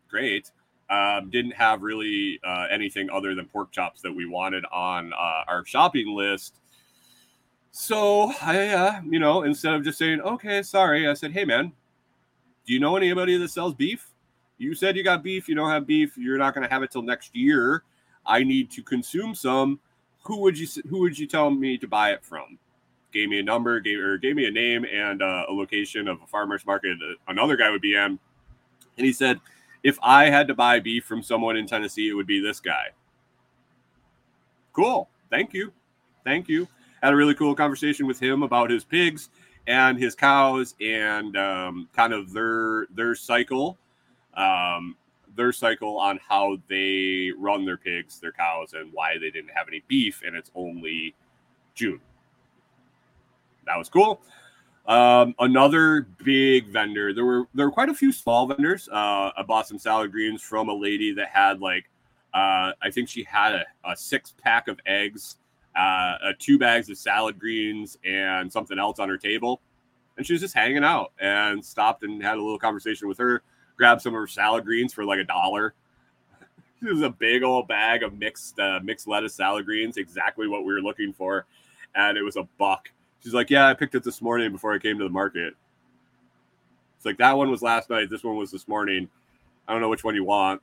Great. 0.08 0.50
Um, 0.88 1.28
didn't 1.28 1.52
have 1.52 1.82
really 1.82 2.40
uh, 2.42 2.66
anything 2.70 3.10
other 3.10 3.34
than 3.34 3.44
pork 3.44 3.70
chops 3.72 4.00
that 4.00 4.12
we 4.12 4.24
wanted 4.24 4.64
on 4.72 5.12
uh, 5.12 5.44
our 5.46 5.66
shopping 5.66 6.16
list. 6.16 6.54
So 7.70 8.32
i 8.40 8.68
uh, 8.68 9.00
you 9.04 9.18
know 9.18 9.42
instead 9.42 9.74
of 9.74 9.84
just 9.84 9.98
saying 9.98 10.22
okay 10.22 10.62
sorry 10.62 11.06
i 11.06 11.12
said 11.12 11.32
hey 11.32 11.44
man 11.44 11.70
do 12.66 12.72
you 12.72 12.80
know 12.80 12.96
anybody 12.96 13.36
that 13.36 13.50
sells 13.50 13.74
beef? 13.74 14.10
You 14.56 14.74
said 14.74 14.96
you 14.96 15.04
got 15.04 15.22
beef 15.22 15.48
you 15.48 15.54
don't 15.54 15.70
have 15.70 15.86
beef 15.86 16.16
you're 16.16 16.38
not 16.38 16.54
going 16.54 16.66
to 16.66 16.72
have 16.72 16.82
it 16.82 16.90
till 16.90 17.02
next 17.02 17.36
year 17.36 17.84
i 18.28 18.44
need 18.44 18.70
to 18.70 18.82
consume 18.82 19.34
some 19.34 19.80
who 20.22 20.38
would 20.38 20.56
you 20.56 20.66
who 20.88 21.00
would 21.00 21.18
you 21.18 21.26
tell 21.26 21.50
me 21.50 21.76
to 21.76 21.88
buy 21.88 22.12
it 22.12 22.24
from 22.24 22.58
gave 23.12 23.28
me 23.28 23.38
a 23.38 23.42
number, 23.42 23.80
gave 23.80 23.98
or 24.00 24.18
gave 24.18 24.36
me 24.36 24.46
a 24.46 24.50
name 24.50 24.84
and 24.84 25.22
uh, 25.22 25.46
a 25.48 25.52
location 25.52 26.08
of 26.08 26.20
a 26.22 26.26
farmer's 26.26 26.66
market. 26.66 26.98
Another 27.26 27.56
guy 27.56 27.70
would 27.70 27.80
be 27.80 27.94
in, 27.94 28.18
and 28.96 29.06
he 29.06 29.12
said, 29.12 29.40
if 29.82 29.98
I 30.02 30.28
had 30.28 30.48
to 30.48 30.54
buy 30.54 30.80
beef 30.80 31.04
from 31.04 31.22
someone 31.22 31.56
in 31.56 31.66
Tennessee, 31.66 32.08
it 32.08 32.14
would 32.14 32.26
be 32.26 32.40
this 32.40 32.60
guy. 32.60 32.88
Cool. 34.72 35.08
Thank 35.30 35.52
you. 35.52 35.72
Thank 36.24 36.48
you. 36.48 36.68
Had 37.02 37.12
a 37.12 37.16
really 37.16 37.34
cool 37.34 37.54
conversation 37.54 38.06
with 38.06 38.20
him 38.20 38.42
about 38.42 38.70
his 38.70 38.84
pigs 38.84 39.30
and 39.66 39.98
his 39.98 40.14
cows 40.14 40.74
and 40.80 41.36
um, 41.36 41.88
kind 41.94 42.12
of 42.12 42.32
their 42.32 42.86
their 42.94 43.14
cycle, 43.14 43.78
um, 44.34 44.96
their 45.38 45.52
cycle 45.52 45.96
on 45.98 46.20
how 46.28 46.58
they 46.68 47.32
run 47.38 47.64
their 47.64 47.78
pigs, 47.78 48.20
their 48.20 48.32
cows, 48.32 48.74
and 48.74 48.92
why 48.92 49.14
they 49.18 49.30
didn't 49.30 49.52
have 49.54 49.68
any 49.68 49.82
beef, 49.88 50.20
and 50.26 50.36
it's 50.36 50.50
only 50.54 51.14
June 51.74 52.00
that 53.68 53.78
was 53.78 53.88
cool. 53.88 54.20
Um, 54.86 55.34
another 55.38 56.08
big 56.24 56.68
vendor. 56.68 57.12
There 57.12 57.24
were 57.24 57.46
there 57.54 57.66
were 57.66 57.72
quite 57.72 57.90
a 57.90 57.94
few 57.94 58.10
small 58.10 58.46
vendors. 58.46 58.88
Uh, 58.88 59.30
I 59.36 59.44
bought 59.46 59.68
some 59.68 59.78
salad 59.78 60.10
greens 60.10 60.42
from 60.42 60.68
a 60.68 60.74
lady 60.74 61.12
that 61.14 61.28
had 61.28 61.60
like 61.60 61.84
uh, 62.34 62.72
I 62.82 62.90
think 62.90 63.08
she 63.08 63.22
had 63.22 63.54
a, 63.54 63.64
a 63.84 63.96
six 63.96 64.34
pack 64.42 64.68
of 64.68 64.80
eggs, 64.86 65.36
uh, 65.76 66.32
two 66.38 66.58
bags 66.58 66.90
of 66.90 66.96
salad 66.96 67.38
greens, 67.38 67.98
and 68.04 68.50
something 68.50 68.78
else 68.78 68.98
on 68.98 69.08
her 69.08 69.18
table. 69.18 69.60
And 70.16 70.26
she 70.26 70.32
was 70.32 70.40
just 70.42 70.54
hanging 70.54 70.82
out 70.82 71.12
and 71.20 71.64
stopped 71.64 72.02
and 72.02 72.20
had 72.22 72.38
a 72.38 72.42
little 72.42 72.58
conversation 72.58 73.06
with 73.06 73.18
her. 73.18 73.42
Grabbed 73.78 74.02
some 74.02 74.14
of 74.14 74.20
her 74.20 74.26
salad 74.26 74.64
greens 74.64 74.92
for 74.92 75.04
like 75.04 75.20
a 75.20 75.24
dollar. 75.24 75.74
This 76.80 76.92
is 76.92 77.02
a 77.02 77.10
big 77.10 77.42
old 77.42 77.66
bag 77.66 78.04
of 78.04 78.16
mixed 78.16 78.60
uh, 78.60 78.78
mixed 78.84 79.08
lettuce 79.08 79.34
salad 79.34 79.64
greens, 79.64 79.96
exactly 79.96 80.46
what 80.46 80.64
we 80.64 80.72
were 80.72 80.80
looking 80.80 81.12
for, 81.12 81.44
and 81.96 82.16
it 82.16 82.22
was 82.22 82.36
a 82.36 82.44
buck 82.56 82.90
She's 83.22 83.34
like, 83.34 83.50
yeah, 83.50 83.66
I 83.66 83.74
picked 83.74 83.94
it 83.94 84.04
this 84.04 84.22
morning 84.22 84.52
before 84.52 84.72
I 84.72 84.78
came 84.78 84.98
to 84.98 85.04
the 85.04 85.10
market. 85.10 85.54
It's 86.96 87.04
like 87.04 87.18
that 87.18 87.36
one 87.36 87.50
was 87.50 87.62
last 87.62 87.90
night. 87.90 88.10
This 88.10 88.24
one 88.24 88.36
was 88.36 88.50
this 88.50 88.68
morning. 88.68 89.08
I 89.66 89.72
don't 89.72 89.80
know 89.82 89.88
which 89.88 90.04
one 90.04 90.14
you 90.14 90.24
want. 90.24 90.62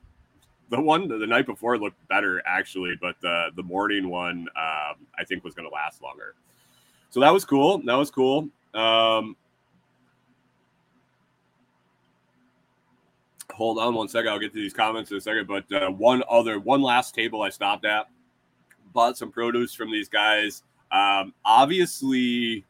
The 0.70 0.82
one 0.82 1.08
the 1.08 1.28
night 1.28 1.46
before 1.46 1.78
looked 1.78 2.08
better 2.08 2.42
actually, 2.46 2.96
but 3.00 3.16
the 3.22 3.50
the 3.56 3.64
morning 3.64 4.10
one 4.10 4.48
um, 4.58 5.06
I 5.18 5.24
think 5.26 5.44
was 5.44 5.54
going 5.54 5.68
to 5.68 5.74
last 5.74 6.02
longer. 6.02 6.34
So 7.10 7.20
that 7.20 7.32
was 7.32 7.46
cool. 7.46 7.78
That 7.80 7.94
was 7.94 8.10
cool. 8.10 8.50
Um, 8.74 9.38
hold 13.56 13.80
on 13.80 13.96
one 13.96 14.08
second. 14.08 14.30
I'll 14.30 14.40
get 14.40 14.54
to 14.54 14.60
these 14.60 14.74
comments 14.74 15.12
in 15.12 15.18
a 15.18 15.22
second. 15.22 15.48
But 15.48 15.72
uh, 15.72 15.90
one 15.90 16.24
other, 16.30 16.60
one 16.60 16.82
last 16.82 17.16
table 17.16 17.42
I 17.42 17.50
stopped 17.50 17.86
at, 17.86 18.08
bought 18.94 19.18
some 19.18 19.32
produce 19.32 19.74
from 19.74 19.92
these 19.92 20.10
guys. 20.10 20.64
Um, 20.92 21.34
obviously, 21.44 22.66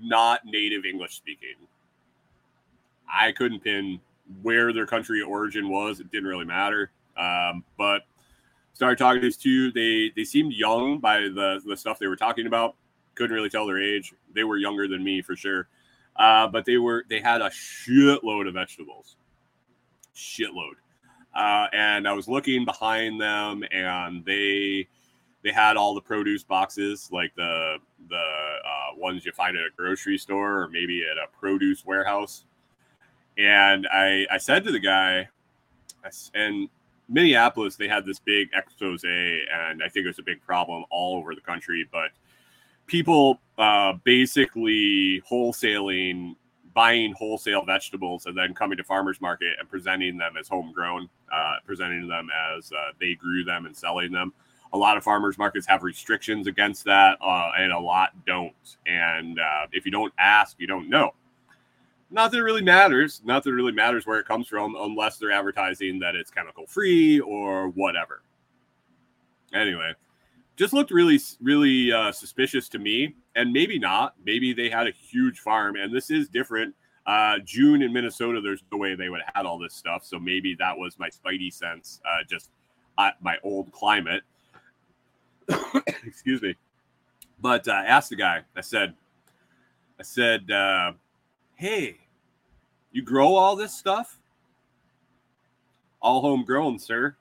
not 0.00 0.40
native 0.44 0.84
English 0.84 1.14
speaking. 1.14 1.54
I 3.12 3.32
couldn't 3.32 3.60
pin 3.60 4.00
where 4.42 4.72
their 4.72 4.86
country 4.86 5.22
of 5.22 5.28
origin 5.28 5.68
was. 5.68 6.00
It 6.00 6.10
didn't 6.10 6.28
really 6.28 6.44
matter. 6.44 6.90
Um, 7.16 7.64
but 7.76 8.02
started 8.74 8.98
talking 8.98 9.20
to 9.20 9.26
these 9.26 9.36
two. 9.36 9.70
They 9.72 10.12
they 10.16 10.24
seemed 10.24 10.52
young 10.52 10.98
by 10.98 11.20
the 11.20 11.60
the 11.66 11.76
stuff 11.76 11.98
they 11.98 12.06
were 12.06 12.16
talking 12.16 12.46
about. 12.46 12.74
Couldn't 13.14 13.34
really 13.34 13.50
tell 13.50 13.66
their 13.66 13.80
age. 13.80 14.14
They 14.34 14.44
were 14.44 14.56
younger 14.56 14.88
than 14.88 15.04
me 15.04 15.22
for 15.22 15.36
sure. 15.36 15.68
Uh, 16.16 16.46
but 16.46 16.64
they 16.64 16.76
were 16.76 17.04
they 17.08 17.20
had 17.20 17.40
a 17.40 17.50
shitload 17.50 18.48
of 18.48 18.54
vegetables, 18.54 19.16
shitload. 20.22 20.74
Uh, 21.34 21.66
and 21.72 22.06
I 22.06 22.12
was 22.12 22.28
looking 22.28 22.64
behind 22.64 23.20
them, 23.20 23.64
and 23.72 24.24
they 24.24 24.86
they 25.42 25.50
had 25.50 25.76
all 25.76 25.94
the 25.94 26.00
produce 26.00 26.42
boxes, 26.42 27.08
like 27.10 27.34
the 27.34 27.78
the 28.08 28.16
uh, 28.16 28.96
ones 28.96 29.24
you 29.24 29.32
find 29.32 29.56
at 29.56 29.62
a 29.62 29.70
grocery 29.76 30.18
store 30.18 30.62
or 30.62 30.68
maybe 30.68 31.02
at 31.02 31.16
a 31.16 31.26
produce 31.38 31.84
warehouse. 31.84 32.44
And 33.38 33.86
I 33.92 34.26
I 34.30 34.38
said 34.38 34.64
to 34.64 34.72
the 34.72 34.78
guy, 34.78 35.28
and 36.34 36.68
Minneapolis 37.08 37.76
they 37.76 37.88
had 37.88 38.04
this 38.04 38.18
big 38.18 38.50
expose, 38.54 39.04
and 39.04 39.82
I 39.82 39.88
think 39.88 40.04
it 40.04 40.08
was 40.08 40.18
a 40.18 40.22
big 40.22 40.42
problem 40.42 40.84
all 40.90 41.16
over 41.16 41.34
the 41.34 41.40
country, 41.40 41.88
but 41.90 42.10
people 42.86 43.40
uh, 43.58 43.94
basically 44.04 45.22
wholesaling 45.30 46.36
buying 46.74 47.12
wholesale 47.12 47.64
vegetables 47.64 48.26
and 48.26 48.36
then 48.36 48.54
coming 48.54 48.76
to 48.76 48.84
farmers 48.84 49.20
market 49.20 49.54
and 49.58 49.68
presenting 49.68 50.16
them 50.16 50.36
as 50.38 50.48
homegrown, 50.48 51.08
uh, 51.32 51.54
presenting 51.66 52.08
them 52.08 52.28
as 52.56 52.72
uh, 52.72 52.92
they 53.00 53.14
grew 53.14 53.44
them 53.44 53.66
and 53.66 53.76
selling 53.76 54.12
them. 54.12 54.32
A 54.72 54.78
lot 54.78 54.96
of 54.96 55.04
farmers 55.04 55.36
markets 55.36 55.66
have 55.66 55.82
restrictions 55.82 56.46
against 56.46 56.84
that, 56.84 57.18
uh, 57.20 57.50
and 57.58 57.72
a 57.72 57.78
lot 57.78 58.12
don't. 58.26 58.76
And 58.86 59.38
uh, 59.38 59.66
if 59.72 59.84
you 59.84 59.92
don't 59.92 60.14
ask, 60.18 60.56
you 60.58 60.66
don't 60.66 60.88
know. 60.88 61.12
Nothing 62.10 62.40
really 62.40 62.62
matters. 62.62 63.20
Nothing 63.24 63.52
really 63.52 63.72
matters 63.72 64.06
where 64.06 64.18
it 64.18 64.26
comes 64.26 64.48
from, 64.48 64.74
unless 64.78 65.18
they're 65.18 65.30
advertising 65.30 65.98
that 66.00 66.14
it's 66.14 66.30
chemical 66.30 66.66
free 66.66 67.20
or 67.20 67.68
whatever. 67.68 68.22
Anyway, 69.54 69.92
just 70.56 70.72
looked 70.72 70.90
really, 70.90 71.20
really 71.40 71.92
uh, 71.92 72.12
suspicious 72.12 72.68
to 72.70 72.78
me. 72.78 73.14
And 73.34 73.52
maybe 73.52 73.78
not. 73.78 74.14
Maybe 74.24 74.52
they 74.52 74.68
had 74.68 74.86
a 74.86 74.90
huge 74.90 75.40
farm, 75.40 75.76
and 75.76 75.94
this 75.94 76.10
is 76.10 76.28
different. 76.28 76.74
Uh, 77.06 77.38
June 77.44 77.82
in 77.82 77.92
Minnesota, 77.92 78.40
there's 78.40 78.62
no 78.70 78.78
way 78.78 78.94
they 78.94 79.08
would 79.08 79.20
have 79.24 79.34
had 79.34 79.46
all 79.46 79.58
this 79.58 79.74
stuff. 79.74 80.04
So 80.04 80.18
maybe 80.18 80.54
that 80.58 80.76
was 80.76 80.98
my 80.98 81.08
spidey 81.08 81.52
sense, 81.52 82.00
uh, 82.06 82.22
just 82.28 82.50
my 82.96 83.36
old 83.42 83.72
climate. 83.72 84.22
Excuse 86.04 86.42
me. 86.42 86.54
But 87.40 87.66
uh, 87.66 87.72
I 87.72 87.84
asked 87.86 88.10
the 88.10 88.16
guy. 88.16 88.42
I 88.56 88.60
said, 88.60 88.94
I 89.98 90.04
said, 90.04 90.50
uh, 90.50 90.92
"Hey, 91.56 91.96
you 92.92 93.02
grow 93.02 93.34
all 93.34 93.56
this 93.56 93.74
stuff? 93.74 94.20
All 96.00 96.20
homegrown, 96.20 96.78
sir." 96.78 97.16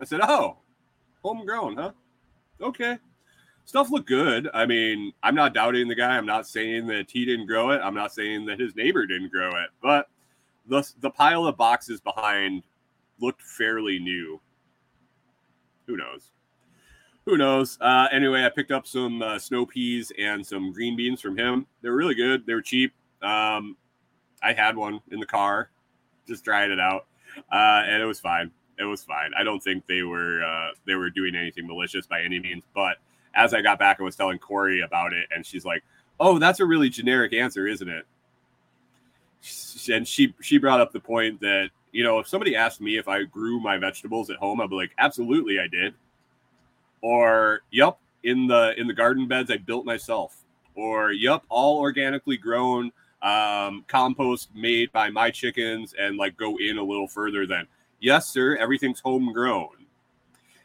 I 0.00 0.04
said, 0.04 0.20
"Oh, 0.22 0.58
homegrown, 1.22 1.76
huh? 1.76 1.92
Okay." 2.60 2.98
Stuff 3.66 3.90
looked 3.90 4.08
good. 4.08 4.50
I 4.52 4.66
mean, 4.66 5.12
I'm 5.22 5.34
not 5.34 5.54
doubting 5.54 5.88
the 5.88 5.94
guy. 5.94 6.16
I'm 6.16 6.26
not 6.26 6.46
saying 6.46 6.86
that 6.88 7.10
he 7.10 7.24
didn't 7.24 7.46
grow 7.46 7.70
it. 7.70 7.80
I'm 7.82 7.94
not 7.94 8.12
saying 8.12 8.44
that 8.46 8.60
his 8.60 8.76
neighbor 8.76 9.06
didn't 9.06 9.32
grow 9.32 9.48
it. 9.48 9.70
But 9.82 10.08
the 10.66 10.86
the 11.00 11.10
pile 11.10 11.46
of 11.46 11.56
boxes 11.56 12.00
behind 12.00 12.62
looked 13.20 13.42
fairly 13.42 13.98
new. 13.98 14.40
Who 15.86 15.96
knows? 15.96 16.30
who 17.24 17.38
knows? 17.38 17.78
Uh, 17.80 18.08
anyway, 18.12 18.44
I 18.44 18.50
picked 18.50 18.70
up 18.70 18.86
some 18.86 19.22
uh, 19.22 19.38
snow 19.38 19.64
peas 19.64 20.12
and 20.18 20.44
some 20.46 20.72
green 20.72 20.96
beans 20.96 21.20
from 21.20 21.36
him. 21.36 21.66
They 21.82 21.88
were 21.88 21.96
really 21.96 22.14
good. 22.14 22.46
They 22.46 22.54
were 22.54 22.62
cheap. 22.62 22.92
Um, 23.22 23.76
I 24.42 24.52
had 24.52 24.76
one 24.76 25.00
in 25.10 25.20
the 25.20 25.26
car, 25.26 25.70
just 26.28 26.44
trying 26.44 26.70
it 26.70 26.80
out, 26.80 27.06
uh, 27.50 27.82
and 27.86 28.02
it 28.02 28.06
was 28.06 28.20
fine. 28.20 28.50
It 28.78 28.84
was 28.84 29.04
fine. 29.04 29.30
I 29.38 29.44
don't 29.44 29.62
think 29.62 29.86
they 29.86 30.02
were 30.02 30.42
uh, 30.42 30.70
they 30.86 30.94
were 30.94 31.10
doing 31.10 31.34
anything 31.34 31.66
malicious 31.66 32.06
by 32.06 32.22
any 32.22 32.40
means. 32.40 32.64
But 32.74 32.98
as 33.34 33.54
I 33.54 33.62
got 33.62 33.78
back, 33.78 33.98
I 34.00 34.02
was 34.02 34.16
telling 34.16 34.38
Kori 34.38 34.80
about 34.80 35.12
it, 35.12 35.28
and 35.34 35.44
she's 35.44 35.64
like, 35.64 35.84
"Oh, 36.18 36.38
that's 36.38 36.60
a 36.60 36.66
really 36.66 36.88
generic 36.88 37.32
answer, 37.32 37.66
isn't 37.66 37.88
it?" 37.88 38.06
And 39.92 40.06
she 40.08 40.34
she 40.40 40.58
brought 40.58 40.80
up 40.80 40.92
the 40.92 41.00
point 41.00 41.40
that 41.40 41.70
you 41.92 42.02
know 42.02 42.18
if 42.18 42.28
somebody 42.28 42.56
asked 42.56 42.80
me 42.80 42.96
if 42.96 43.08
I 43.08 43.24
grew 43.24 43.60
my 43.60 43.78
vegetables 43.78 44.30
at 44.30 44.36
home, 44.36 44.60
I'd 44.60 44.70
be 44.70 44.76
like, 44.76 44.92
"Absolutely, 44.98 45.60
I 45.60 45.68
did." 45.68 45.94
or 47.04 47.60
yep 47.70 47.98
in 48.22 48.46
the 48.46 48.72
in 48.80 48.86
the 48.86 48.92
garden 48.94 49.28
beds 49.28 49.50
i 49.50 49.58
built 49.58 49.84
myself 49.84 50.42
or 50.74 51.12
yep 51.12 51.42
all 51.50 51.78
organically 51.78 52.38
grown 52.38 52.90
um, 53.22 53.84
compost 53.88 54.54
made 54.54 54.90
by 54.92 55.08
my 55.08 55.30
chickens 55.30 55.94
and 55.98 56.16
like 56.16 56.36
go 56.36 56.58
in 56.58 56.76
a 56.78 56.82
little 56.82 57.06
further 57.06 57.46
than 57.46 57.66
yes 58.04 58.28
sir 58.28 58.56
everything's 58.56 59.00
homegrown 59.00 59.86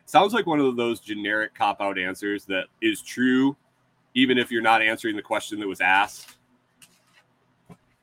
sounds 0.06 0.34
like 0.34 0.46
one 0.46 0.60
of 0.60 0.76
those 0.76 1.00
generic 1.00 1.54
cop 1.56 1.80
out 1.82 1.98
answers 1.98 2.46
that 2.46 2.66
is 2.82 3.02
true 3.02 3.56
even 4.14 4.38
if 4.38 4.52
you're 4.52 4.62
not 4.62 4.82
answering 4.82 5.16
the 5.16 5.22
question 5.22 5.60
that 5.60 5.68
was 5.68 5.82
asked 5.82 6.36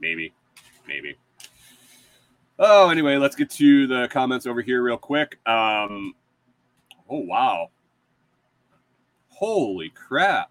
maybe 0.01 0.33
maybe 0.89 1.17
oh 2.59 2.89
anyway 2.89 3.17
let's 3.17 3.37
get 3.37 3.51
to 3.51 3.87
the 3.87 4.09
comments 4.09 4.47
over 4.47 4.63
here 4.63 4.83
real 4.83 4.97
quick 4.97 5.39
um 5.47 6.15
oh 7.11 7.19
wow 7.19 7.69
Holy 9.37 9.91
crap. 9.91 10.51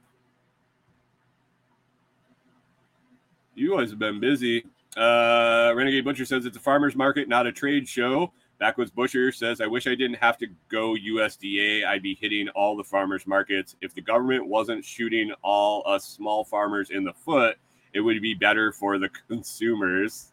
You 3.56 3.76
guys 3.76 3.90
have 3.90 3.98
been 3.98 4.20
busy. 4.20 4.64
Uh, 4.96 5.74
Renegade 5.76 6.06
Butcher 6.06 6.24
says 6.24 6.46
it's 6.46 6.56
a 6.56 6.60
farmer's 6.60 6.96
market, 6.96 7.28
not 7.28 7.48
a 7.48 7.52
trade 7.52 7.90
show. 7.90 8.32
Backwoods 8.58 8.91
Butcher 8.91 9.32
says, 9.32 9.60
I 9.60 9.68
wish 9.68 9.86
I 9.86 9.95
didn't 9.95 10.18
have 10.18 10.38
to 10.38 10.47
go 10.70 10.95
USDA. 10.95 11.86
I'd 11.86 12.01
be 12.01 12.16
hitting 12.16 12.47
all 12.49 12.78
the 12.78 12.84
farmers 12.84 13.28
markets. 13.28 13.76
If 13.82 13.93
the 13.93 14.01
government 14.01 14.47
wasn't 14.47 14.86
shooting 14.86 15.34
all 15.43 15.84
us 15.86 16.06
small 16.06 16.45
farmers 16.45 16.89
in 16.89 17.03
the 17.03 17.14
foot, 17.14 17.58
it 17.93 17.99
would 17.99 18.22
be 18.22 18.34
better 18.34 18.72
for 18.72 18.97
the 18.97 19.10
consumers. 19.28 20.32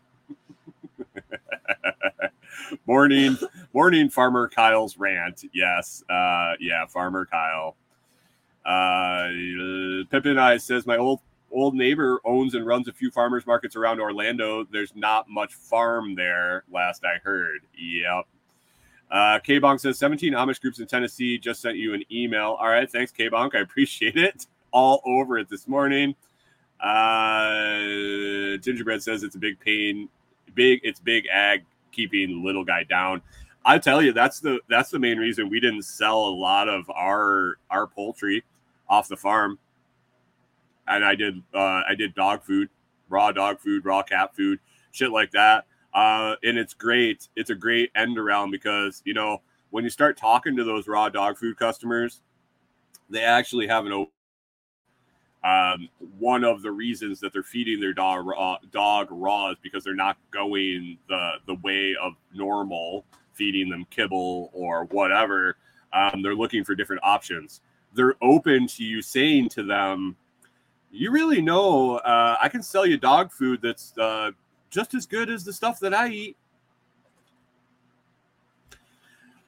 morning, 2.86 3.36
morning, 3.72 4.08
Farmer 4.08 4.48
Kyle's 4.48 4.96
rant. 4.96 5.44
Yes, 5.52 6.04
uh, 6.08 6.52
yeah, 6.60 6.86
Farmer 6.86 7.26
Kyle. 7.26 7.76
Uh, 8.64 9.28
Pippin 10.10 10.38
I 10.38 10.56
says 10.58 10.86
my 10.86 10.96
old 10.96 11.20
old 11.52 11.74
neighbor 11.74 12.20
owns 12.24 12.54
and 12.54 12.66
runs 12.66 12.88
a 12.88 12.92
few 12.92 13.10
farmers 13.10 13.46
markets 13.46 13.76
around 13.76 14.00
Orlando. 14.00 14.64
There's 14.64 14.94
not 14.94 15.28
much 15.28 15.54
farm 15.54 16.14
there, 16.14 16.64
last 16.72 17.04
I 17.04 17.18
heard. 17.22 17.60
Yep. 17.78 18.26
Uh, 19.10 19.38
K-Bonk 19.40 19.80
says 19.80 19.98
17 19.98 20.32
Amish 20.32 20.60
groups 20.60 20.80
in 20.80 20.86
Tennessee 20.86 21.38
just 21.38 21.60
sent 21.60 21.76
you 21.76 21.92
an 21.92 22.02
email. 22.10 22.56
All 22.58 22.68
right, 22.68 22.90
thanks, 22.90 23.12
K-Bonk. 23.12 23.54
I 23.54 23.60
appreciate 23.60 24.16
it. 24.16 24.46
All 24.70 25.02
over 25.04 25.38
it 25.38 25.50
this 25.50 25.68
morning. 25.68 26.14
Uh, 26.80 28.56
Gingerbread 28.56 29.02
says 29.02 29.22
it's 29.22 29.36
a 29.36 29.38
big 29.38 29.60
pain. 29.60 30.08
Big, 30.54 30.80
it's 30.82 30.98
big 30.98 31.26
ag 31.26 31.64
keeping 31.92 32.42
little 32.42 32.64
guy 32.64 32.84
down. 32.84 33.22
I 33.64 33.78
tell 33.78 34.02
you, 34.02 34.12
that's 34.12 34.40
the 34.40 34.60
that's 34.68 34.90
the 34.90 34.98
main 34.98 35.18
reason 35.18 35.48
we 35.48 35.60
didn't 35.60 35.82
sell 35.82 36.24
a 36.24 36.34
lot 36.34 36.68
of 36.68 36.90
our 36.90 37.58
our 37.70 37.86
poultry 37.86 38.42
off 38.88 39.08
the 39.08 39.16
farm. 39.16 39.58
And 40.88 41.04
I 41.04 41.14
did 41.14 41.42
uh, 41.54 41.82
I 41.88 41.94
did 41.96 42.14
dog 42.14 42.42
food, 42.42 42.68
raw 43.08 43.32
dog 43.32 43.60
food, 43.60 43.84
raw 43.84 44.02
cat 44.02 44.34
food, 44.34 44.58
shit 44.90 45.10
like 45.10 45.30
that. 45.32 45.66
Uh, 45.94 46.36
and 46.42 46.58
it's 46.58 46.74
great. 46.74 47.28
It's 47.36 47.50
a 47.50 47.54
great 47.54 47.90
end 47.94 48.18
around 48.18 48.50
because 48.50 49.02
you 49.04 49.14
know 49.14 49.42
when 49.70 49.84
you 49.84 49.90
start 49.90 50.16
talking 50.16 50.56
to 50.56 50.64
those 50.64 50.88
raw 50.88 51.08
dog 51.08 51.38
food 51.38 51.56
customers, 51.56 52.20
they 53.10 53.22
actually 53.22 53.66
have 53.66 53.86
an 53.86 54.06
um, 55.44 55.88
one 56.18 56.44
of 56.44 56.62
the 56.62 56.70
reasons 56.70 57.18
that 57.20 57.32
they're 57.32 57.42
feeding 57.42 57.80
their 57.80 57.92
dog 57.92 58.26
raw, 58.26 58.58
dog 58.70 59.08
raw 59.10 59.50
is 59.50 59.56
because 59.62 59.82
they're 59.82 59.94
not 59.94 60.16
going 60.30 60.98
the 61.08 61.32
the 61.46 61.54
way 61.62 61.94
of 62.00 62.14
normal 62.34 63.04
feeding 63.34 63.68
them 63.68 63.86
kibble 63.90 64.50
or 64.52 64.84
whatever. 64.86 65.56
Um, 65.92 66.22
they're 66.22 66.34
looking 66.34 66.64
for 66.64 66.74
different 66.74 67.02
options 67.04 67.60
they're 67.94 68.14
open 68.22 68.66
to 68.66 68.84
you 68.84 69.02
saying 69.02 69.48
to 69.50 69.62
them, 69.62 70.16
"You 70.92 71.10
really 71.10 71.40
know 71.40 71.96
uh, 71.96 72.36
I 72.40 72.48
can 72.48 72.62
sell 72.62 72.86
you 72.86 72.96
dog 72.96 73.32
food 73.32 73.60
that's 73.62 73.96
uh, 73.98 74.30
just 74.70 74.94
as 74.94 75.06
good 75.06 75.30
as 75.30 75.44
the 75.44 75.52
stuff 75.52 75.80
that 75.80 75.94
I 75.94 76.08
eat." 76.08 76.36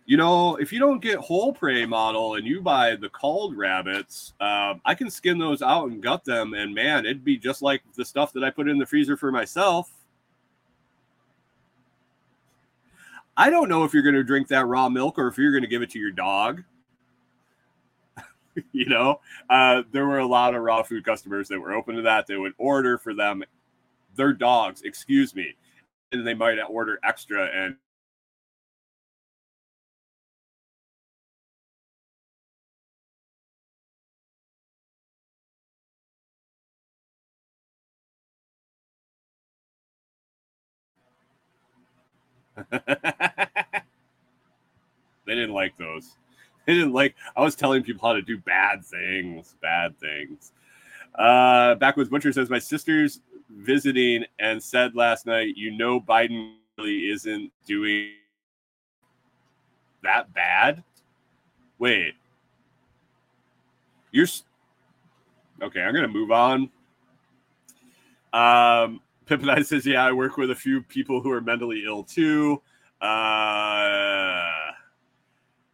You 0.06 0.18
know, 0.18 0.56
if 0.56 0.70
you 0.70 0.78
don't 0.78 1.00
get 1.00 1.18
whole 1.18 1.52
prey 1.52 1.86
model 1.86 2.34
and 2.34 2.46
you 2.46 2.60
buy 2.60 2.94
the 2.94 3.08
culled 3.08 3.56
rabbits, 3.56 4.34
uh, 4.38 4.74
I 4.84 4.94
can 4.94 5.08
skin 5.08 5.38
those 5.38 5.62
out 5.62 5.90
and 5.90 6.02
gut 6.02 6.24
them, 6.24 6.52
and 6.52 6.74
man, 6.74 7.06
it'd 7.06 7.24
be 7.24 7.38
just 7.38 7.62
like 7.62 7.82
the 7.94 8.04
stuff 8.04 8.32
that 8.34 8.44
I 8.44 8.50
put 8.50 8.68
in 8.68 8.76
the 8.78 8.84
freezer 8.84 9.16
for 9.16 9.32
myself. 9.32 9.90
I 13.36 13.50
don't 13.50 13.68
know 13.68 13.84
if 13.84 13.92
you're 13.92 14.02
going 14.02 14.14
to 14.14 14.22
drink 14.22 14.48
that 14.48 14.66
raw 14.66 14.88
milk 14.88 15.18
or 15.18 15.26
if 15.26 15.38
you're 15.38 15.50
going 15.50 15.62
to 15.62 15.68
give 15.68 15.82
it 15.82 15.90
to 15.90 15.98
your 15.98 16.12
dog. 16.12 16.62
you 18.72 18.86
know, 18.86 19.20
uh, 19.50 19.82
there 19.92 20.06
were 20.06 20.18
a 20.18 20.26
lot 20.26 20.54
of 20.54 20.62
raw 20.62 20.82
food 20.82 21.04
customers 21.04 21.48
that 21.48 21.60
were 21.60 21.72
open 21.72 21.96
to 21.96 22.02
that. 22.02 22.26
They 22.26 22.36
would 22.36 22.54
order 22.58 22.98
for 22.98 23.14
them 23.14 23.44
their 24.16 24.32
dogs, 24.32 24.82
excuse 24.82 25.34
me, 25.34 25.54
and 26.12 26.26
they 26.26 26.34
might 26.34 26.58
order 26.68 26.98
extra 27.04 27.46
and 27.46 27.76
they 45.26 45.34
didn't 45.34 45.52
like 45.54 45.76
those. 45.76 46.16
They 46.66 46.74
didn't 46.74 46.92
like. 46.92 47.14
I 47.36 47.42
was 47.42 47.54
telling 47.54 47.82
people 47.82 48.06
how 48.06 48.14
to 48.14 48.22
do 48.22 48.38
bad 48.38 48.84
things, 48.84 49.56
bad 49.60 49.98
things. 49.98 50.52
Uh, 51.14 51.74
Backwoods 51.76 52.10
Butcher 52.10 52.32
says 52.32 52.50
my 52.50 52.58
sister's 52.58 53.20
visiting 53.50 54.24
and 54.38 54.62
said 54.62 54.96
last 54.96 55.26
night, 55.26 55.56
you 55.56 55.70
know, 55.70 56.00
Biden 56.00 56.54
really 56.78 57.10
isn't 57.10 57.52
doing 57.66 58.10
that 60.02 60.32
bad. 60.34 60.82
Wait, 61.78 62.14
you're 64.10 64.26
okay. 65.62 65.82
I'm 65.82 65.94
gonna 65.94 66.08
move 66.08 66.30
on. 66.30 66.70
Um, 68.32 69.00
Pippin 69.26 69.64
says, 69.64 69.86
"Yeah, 69.86 70.04
I 70.04 70.12
work 70.12 70.36
with 70.36 70.50
a 70.50 70.54
few 70.54 70.82
people 70.82 71.20
who 71.20 71.30
are 71.30 71.40
mentally 71.40 71.84
ill 71.84 72.04
too." 72.04 72.62
Uh, 73.00 74.72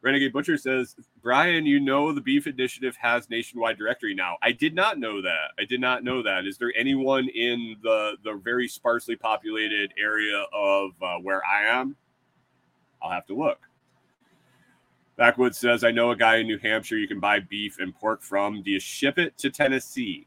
Renegade 0.03 0.33
Butcher 0.33 0.57
says, 0.57 0.97
Brian, 1.23 1.67
you 1.67 1.79
know 1.79 2.13
the 2.13 2.23
Beef 2.23 2.47
Initiative 2.47 2.97
has 2.97 3.29
nationwide 3.29 3.77
directory 3.77 4.15
now. 4.15 4.37
I 4.43 4.53
did 4.53 4.75
not 4.75 4.99
know 4.99 5.21
that. 5.21 5.51
I 5.59 5.67
did 5.67 5.81
not 5.81 6.05
know 6.05 6.23
that. 6.23 6.47
Is 6.47 6.57
there 6.57 6.73
anyone 6.77 7.29
in 7.29 7.77
the 7.83 8.17
the 8.25 8.41
very 8.43 8.67
sparsely 8.67 9.17
populated 9.17 9.93
area 9.99 10.47
of 10.55 10.93
uh, 11.03 11.19
where 11.19 11.43
I 11.45 11.67
am? 11.67 11.97
I'll 13.03 13.11
have 13.11 13.27
to 13.27 13.35
look. 13.35 13.59
Backwoods 15.17 15.59
says, 15.59 15.85
I 15.85 15.91
know 15.91 16.13
a 16.13 16.17
guy 16.17 16.37
in 16.37 16.47
New 16.47 16.59
Hampshire 16.59 16.97
you 16.97 17.07
can 17.07 17.21
buy 17.21 17.41
beef 17.41 17.79
and 17.79 17.95
pork 17.95 18.23
from. 18.23 18.63
Do 18.63 18.71
you 18.71 18.81
ship 18.81 19.19
it 19.19 19.37
to 19.39 19.51
Tennessee? 19.51 20.27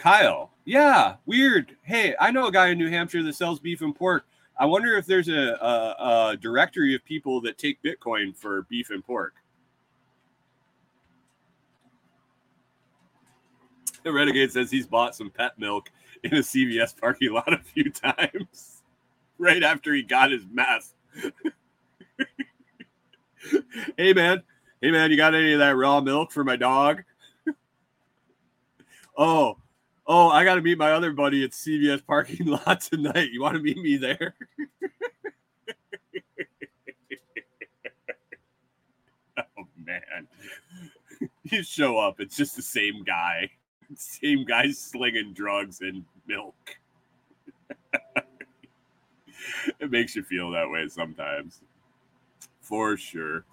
Kyle, 0.00 0.50
yeah, 0.64 1.16
weird. 1.26 1.76
Hey, 1.82 2.14
I 2.18 2.30
know 2.30 2.46
a 2.46 2.52
guy 2.52 2.68
in 2.68 2.78
New 2.78 2.88
Hampshire 2.88 3.22
that 3.22 3.34
sells 3.34 3.60
beef 3.60 3.82
and 3.82 3.94
pork. 3.94 4.24
I 4.58 4.64
wonder 4.64 4.96
if 4.96 5.04
there's 5.04 5.28
a, 5.28 5.58
a, 5.60 6.30
a 6.30 6.36
directory 6.38 6.94
of 6.94 7.04
people 7.04 7.42
that 7.42 7.58
take 7.58 7.82
Bitcoin 7.82 8.34
for 8.34 8.62
beef 8.62 8.88
and 8.88 9.04
pork. 9.04 9.34
The 14.02 14.10
Renegade 14.10 14.52
says 14.52 14.70
he's 14.70 14.86
bought 14.86 15.14
some 15.14 15.28
pet 15.28 15.58
milk 15.58 15.90
in 16.24 16.32
a 16.32 16.40
CVS 16.40 16.98
parking 16.98 17.32
lot 17.34 17.52
a 17.52 17.58
few 17.58 17.90
times 17.90 18.80
right 19.38 19.62
after 19.62 19.92
he 19.92 20.02
got 20.02 20.30
his 20.30 20.46
mess. 20.50 20.94
hey, 23.98 24.14
man. 24.14 24.42
Hey, 24.80 24.92
man, 24.92 25.10
you 25.10 25.18
got 25.18 25.34
any 25.34 25.52
of 25.52 25.58
that 25.58 25.76
raw 25.76 26.00
milk 26.00 26.32
for 26.32 26.42
my 26.42 26.56
dog? 26.56 27.02
oh, 29.18 29.58
oh, 30.10 30.28
I 30.28 30.44
got 30.44 30.56
to 30.56 30.60
meet 30.60 30.76
my 30.76 30.90
other 30.90 31.12
buddy 31.12 31.44
at 31.44 31.52
CVS 31.52 32.04
parking 32.04 32.46
lot 32.46 32.80
tonight. 32.80 33.30
You 33.30 33.40
want 33.40 33.54
to 33.54 33.62
meet 33.62 33.78
me 33.78 33.96
there? 33.96 34.34
oh 39.38 39.68
man, 39.86 40.26
you 41.44 41.62
show 41.62 41.96
up. 41.96 42.18
It's 42.18 42.36
just 42.36 42.56
the 42.56 42.62
same 42.62 43.04
guy, 43.04 43.48
same 43.94 44.44
guy 44.44 44.72
slinging 44.72 45.32
drugs 45.32 45.80
and 45.80 46.04
milk. 46.26 46.56
it 49.78 49.92
makes 49.92 50.16
you 50.16 50.24
feel 50.24 50.50
that 50.50 50.68
way 50.68 50.88
sometimes, 50.88 51.60
for 52.60 52.96
sure. 52.96 53.44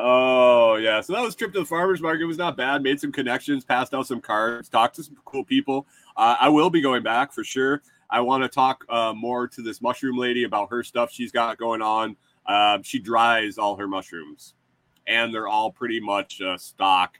Oh 0.00 0.76
yeah, 0.76 1.00
so 1.00 1.12
that 1.12 1.22
was 1.22 1.34
trip 1.34 1.52
to 1.54 1.58
the 1.58 1.66
farmers 1.66 2.00
market. 2.00 2.22
It 2.22 2.26
was 2.26 2.38
not 2.38 2.56
bad. 2.56 2.84
Made 2.84 3.00
some 3.00 3.10
connections, 3.10 3.64
passed 3.64 3.92
out 3.92 4.06
some 4.06 4.20
cards, 4.20 4.68
talked 4.68 4.94
to 4.96 5.02
some 5.02 5.16
cool 5.24 5.44
people. 5.44 5.88
Uh, 6.16 6.36
I 6.40 6.48
will 6.50 6.70
be 6.70 6.80
going 6.80 7.02
back 7.02 7.32
for 7.32 7.42
sure. 7.42 7.82
I 8.08 8.20
want 8.20 8.44
to 8.44 8.48
talk 8.48 8.84
uh, 8.88 9.12
more 9.12 9.48
to 9.48 9.60
this 9.60 9.82
mushroom 9.82 10.16
lady 10.16 10.44
about 10.44 10.70
her 10.70 10.84
stuff 10.84 11.10
she's 11.10 11.32
got 11.32 11.58
going 11.58 11.82
on. 11.82 12.16
Uh, 12.46 12.78
she 12.82 13.00
dries 13.00 13.58
all 13.58 13.74
her 13.74 13.88
mushrooms, 13.88 14.54
and 15.08 15.34
they're 15.34 15.48
all 15.48 15.72
pretty 15.72 15.98
much 15.98 16.40
uh, 16.40 16.56
stock 16.56 17.18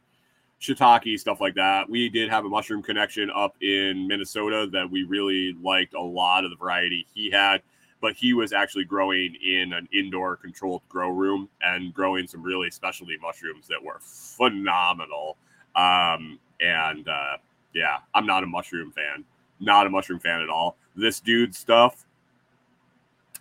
shiitake 0.61 1.19
stuff 1.19 1.41
like 1.41 1.57
that. 1.57 1.91
We 1.91 2.09
did 2.09 2.31
have 2.31 2.45
a 2.45 2.49
mushroom 2.49 2.85
connection 2.85 3.29
up 3.35 3.57
in 3.61 4.07
Minnesota 4.07 4.69
that 4.73 4.89
we 4.89 5.03
really 5.03 5.53
liked 5.61 5.95
a 5.95 6.01
lot 6.01 6.45
of 6.45 6.51
the 6.51 6.57
variety 6.57 7.09
he 7.13 7.29
had 7.29 7.61
but 8.01 8.15
he 8.15 8.33
was 8.33 8.53
actually 8.53 8.85
growing 8.85 9.35
in 9.45 9.73
an 9.73 9.89
indoor 9.93 10.37
controlled 10.37 10.83
grow 10.89 11.11
room 11.11 11.49
and 11.63 11.93
growing 11.93 12.27
some 12.27 12.43
really 12.43 12.71
specialty 12.71 13.17
mushrooms 13.21 13.67
that 13.69 13.83
were 13.83 13.99
phenomenal. 14.01 15.37
Um, 15.75 16.39
and 16.61 17.09
uh, 17.09 17.39
yeah, 17.75 17.99
I'm 18.15 18.27
not 18.27 18.45
a 18.45 18.47
mushroom 18.47 18.93
fan, 18.93 19.25
not 19.61 19.87
a 19.87 19.91
mushroom 19.91 20.21
fan 20.21 20.41
at 20.41 20.49
all. 20.49 20.77
This 20.97 21.21
dude's 21.21 21.59
stuff 21.59 22.07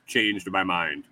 changed 0.07 0.49
my 0.49 0.63
mind, 0.63 1.05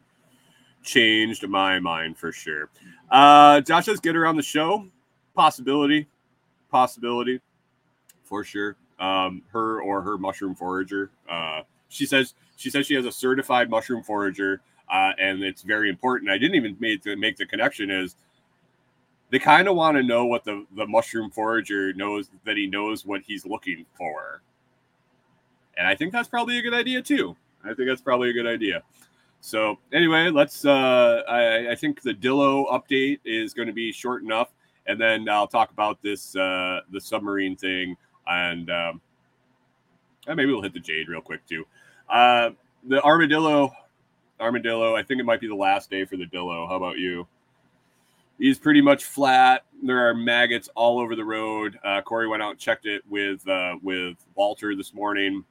changed 0.84 1.48
my 1.48 1.80
mind 1.80 2.18
for 2.18 2.32
sure. 2.32 2.70
Uh, 3.10 3.62
Josh 3.62 3.86
says 3.86 4.00
get 4.00 4.16
around 4.16 4.38
the 4.38 4.44
show, 4.44 4.88
possibility, 5.36 6.08
possibility 6.72 7.42
for 8.24 8.44
sure. 8.44 8.76
Um, 9.00 9.42
her 9.52 9.82
or 9.82 10.02
her 10.02 10.18
mushroom 10.18 10.56
forager. 10.56 11.12
Uh, 11.30 11.62
she 11.90 12.06
says 12.06 12.34
she 12.56 12.70
says 12.70 12.86
she 12.86 12.96
has 12.96 13.06
a 13.06 13.12
certified 13.12 13.70
mushroom 13.70 14.04
forager, 14.04 14.62
uh, 14.92 15.12
and 15.20 15.44
it's 15.44 15.62
very 15.62 15.90
important. 15.90 16.32
I 16.32 16.38
didn't 16.38 16.56
even 16.56 16.78
make 16.80 17.04
the, 17.04 17.16
make 17.16 17.38
the 17.38 17.46
connection 17.46 17.90
is 17.90 18.16
they 19.30 19.40
kind 19.40 19.68
of 19.68 19.76
want 19.76 19.98
to 19.98 20.04
know 20.04 20.26
what 20.26 20.44
the, 20.44 20.66
the 20.76 20.86
mushroom 20.88 21.32
forager 21.32 21.94
knows 21.94 22.30
that 22.46 22.58
he 22.58 22.68
knows 22.68 23.06
what 23.06 23.22
he's 23.22 23.46
looking 23.46 23.86
for. 23.98 24.42
And 25.78 25.88
I 25.88 25.96
think 25.96 26.14
that's 26.14 26.30
probably 26.30 26.58
a 26.58 26.62
good 26.62 26.74
idea 26.74 27.02
too. 27.02 27.36
I 27.64 27.74
think 27.74 27.90
that's 27.90 28.02
probably 28.02 28.30
a 28.30 28.34
good 28.34 28.48
idea. 28.48 28.84
So 29.42 29.78
anyway, 29.92 30.30
let's. 30.30 30.66
Uh, 30.66 31.22
I, 31.28 31.72
I 31.72 31.76
think 31.76 32.02
the 32.02 32.14
Dillo 32.14 32.68
update 32.72 33.20
is 33.26 33.54
going 33.54 33.68
to 33.68 33.74
be 33.74 33.92
short 33.92 34.24
enough, 34.24 34.54
and 34.88 35.00
then 35.00 35.30
I'll 35.30 35.48
talk 35.48 35.72
about 35.72 36.02
this 36.02 36.36
uh, 36.36 36.80
the 36.92 37.00
submarine 37.00 37.56
thing, 37.56 37.96
and 38.26 38.70
um, 38.72 39.02
maybe 40.28 40.48
we'll 40.48 40.64
hit 40.64 40.74
the 40.74 40.80
Jade 40.80 41.10
real 41.10 41.22
quick 41.22 41.46
too. 41.46 41.66
Uh, 42.10 42.52
the 42.88 43.02
armadillo, 43.02 43.72
armadillo. 44.40 44.96
I 44.96 45.04
think 45.04 45.20
it 45.20 45.26
might 45.26 45.42
be 45.42 45.48
the 45.48 45.56
last 45.56 45.90
day 45.90 46.06
for 46.06 46.18
the 46.18 46.26
dillo. 46.26 46.68
How 46.68 46.76
about 46.76 46.98
you? 46.98 47.28
He's 48.38 48.60
pretty 48.60 48.82
much 48.82 49.06
flat. 49.06 49.64
There 49.82 50.10
are 50.10 50.14
maggots 50.14 50.70
all 50.76 51.00
over 51.00 51.16
the 51.16 51.24
road. 51.24 51.80
Uh, 51.84 52.02
Kori 52.02 52.28
went 52.28 52.44
out 52.44 52.52
and 52.52 52.60
checked 52.60 52.86
it 52.86 53.02
with 53.10 53.48
uh, 53.48 53.76
with 53.82 54.18
Walter 54.36 54.76
this 54.76 54.94
morning. 54.94 55.44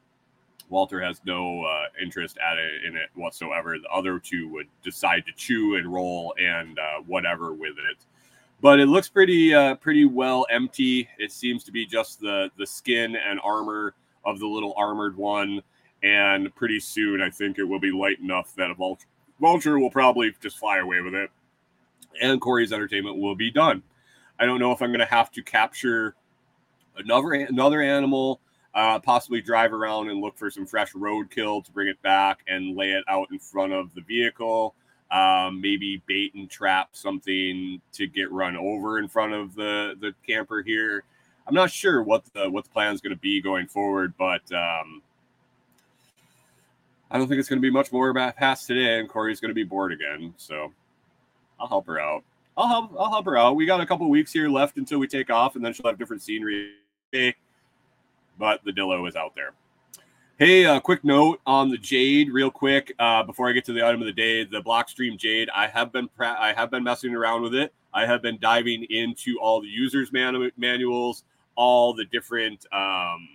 Walter 0.69 1.01
has 1.01 1.21
no 1.25 1.63
uh, 1.65 1.85
interest 2.01 2.39
at 2.39 2.59
it 2.59 2.85
in 2.85 2.97
it 2.97 3.09
whatsoever. 3.15 3.79
The 3.79 3.89
other 3.89 4.19
two 4.19 4.49
would 4.51 4.67
decide 4.83 5.25
to 5.27 5.33
chew 5.33 5.77
and 5.77 5.93
roll 5.93 6.35
and 6.39 6.79
uh, 6.79 7.03
whatever 7.07 7.53
with 7.53 7.77
it, 7.91 7.97
but 8.61 8.81
it 8.81 8.87
looks 8.87 9.09
pretty 9.09 9.55
uh, 9.55 9.77
pretty 9.77 10.05
well 10.05 10.47
empty. 10.51 11.09
It 11.19 11.33
seems 11.33 11.65
to 11.65 11.73
be 11.73 11.87
just 11.87 12.21
the 12.21 12.51
the 12.59 12.67
skin 12.67 13.17
and 13.17 13.41
armor 13.43 13.95
of 14.25 14.39
the 14.41 14.47
little 14.47 14.75
armored 14.77 15.17
one 15.17 15.63
and 16.05 16.55
pretty 16.55 16.79
soon 16.79 17.21
I 17.23 17.31
think 17.31 17.59
it 17.59 17.65
will 17.65 17.81
be 17.81 17.91
light 17.91 18.21
enough 18.21 18.55
that 18.57 18.71
a 18.71 18.75
vulture, 18.75 19.07
vulture 19.41 19.79
will 19.79 19.91
probably 19.91 20.33
just 20.41 20.59
fly 20.59 20.79
away 20.79 21.01
with 21.01 21.15
it, 21.15 21.31
and 22.21 22.41
Kori's 22.41 22.73
entertainment 22.73 23.19
will 23.19 23.35
be 23.35 23.51
done. 23.51 23.83
I 24.39 24.45
don't 24.47 24.61
know 24.61 24.73
if 24.73 24.83
I'm 24.83 24.91
going 24.91 25.01
to 25.01 25.07
have 25.07 25.31
to 25.33 25.43
capture 25.43 26.15
another 26.97 27.33
another 27.33 27.81
animal, 27.81 28.41
uh, 28.75 28.99
possibly 28.99 29.41
drive 29.41 29.73
around 29.73 30.11
and 30.11 30.21
look 30.21 30.37
for 30.37 30.51
some 30.51 30.67
fresh 30.67 30.93
roadkill 30.93 31.65
to 31.65 31.73
bring 31.73 31.89
it 31.89 32.01
back 32.03 32.41
and 32.47 32.77
lay 32.77 32.93
it 32.93 33.05
out 33.09 33.29
in 33.33 33.39
front 33.39 33.73
of 33.73 33.95
the 33.95 34.03
vehicle. 34.03 34.75
Um, 35.11 35.61
maybe 35.61 36.03
bait 36.07 36.35
and 36.35 36.51
trap 36.51 36.91
something 36.93 37.81
to 37.93 38.07
get 38.07 38.33
run 38.33 38.57
over 38.57 38.99
in 38.99 39.09
front 39.09 39.33
of 39.33 39.55
the 39.55 39.95
the 40.01 40.13
camper 40.27 40.63
here. 40.63 41.05
I'm 41.47 41.55
not 41.55 41.71
sure 41.71 42.03
what 42.03 42.25
the 42.35 42.51
what 42.51 42.65
the 42.65 42.71
plan 42.71 42.93
is 42.95 43.01
going 43.01 43.15
to 43.15 43.21
be 43.21 43.41
going 43.41 43.69
forward, 43.69 44.15
but 44.19 44.43
um, 44.53 45.03
I 47.15 47.19
don't 47.19 47.29
think 47.29 47.39
it's 47.39 47.49
going 47.49 47.63
to 47.63 47.63
be 47.63 47.71
much 47.71 47.93
more 47.93 48.13
past 48.13 48.67
today, 48.67 48.99
and 48.99 49.09
Kori's 49.09 49.39
going 49.39 49.51
to 49.51 49.55
be 49.55 49.63
bored 49.63 49.93
again. 49.93 50.35
So 50.37 50.73
I'll 51.61 51.69
help 51.69 51.87
her 51.87 52.01
out. 52.01 52.25
I'll 52.57 52.67
help. 52.67 52.93
I'll 52.99 53.09
help 53.09 53.25
her 53.27 53.37
out. 53.37 53.55
We 53.55 53.67
got 53.67 53.81
a 53.81 53.87
couple 53.87 54.11
weeks 54.11 54.33
here 54.33 54.49
left 54.49 54.79
until 54.79 54.99
we 54.99 55.07
take 55.07 55.31
off, 55.31 55.55
and 55.55 55.65
then 55.65 55.73
she'll 55.73 55.87
have 55.87 55.97
different 55.97 56.23
scenery. 56.23 56.73
But 58.37 58.65
the 58.65 58.73
Dillo 58.73 59.09
is 59.09 59.15
out 59.15 59.37
there. 59.37 59.53
Hey, 60.41 60.65
a 60.65 60.75
uh, 60.75 60.81
quick 60.81 61.05
note 61.05 61.41
on 61.47 61.71
the 61.71 61.79
Jade, 61.79 62.33
real 62.33 62.51
quick, 62.51 62.93
uh, 62.99 63.23
before 63.23 63.49
I 63.49 63.53
get 63.53 63.65
to 63.67 63.73
the 63.73 63.87
item 63.87 64.01
of 64.01 64.07
the 64.07 64.13
day. 64.13 64.43
The 64.43 64.61
Blockstream 64.61 65.17
Jade, 65.17 65.49
I 65.55 65.69
have 65.69 65.93
been 65.93 66.09
I 66.19 66.53
have 66.53 66.73
been 66.73 66.83
messing 66.83 67.15
around 67.15 67.43
with 67.43 67.55
it. 67.55 67.73
I 67.93 68.07
have 68.07 68.23
been 68.23 68.39
diving 68.41 68.83
into 68.91 69.39
all 69.41 69.61
the 69.61 69.69
users 69.69 70.11
man- 70.13 70.51
manuals, 70.57 71.23
all 71.55 71.95
the 71.95 72.07
different 72.07 72.67
um, 72.73 73.34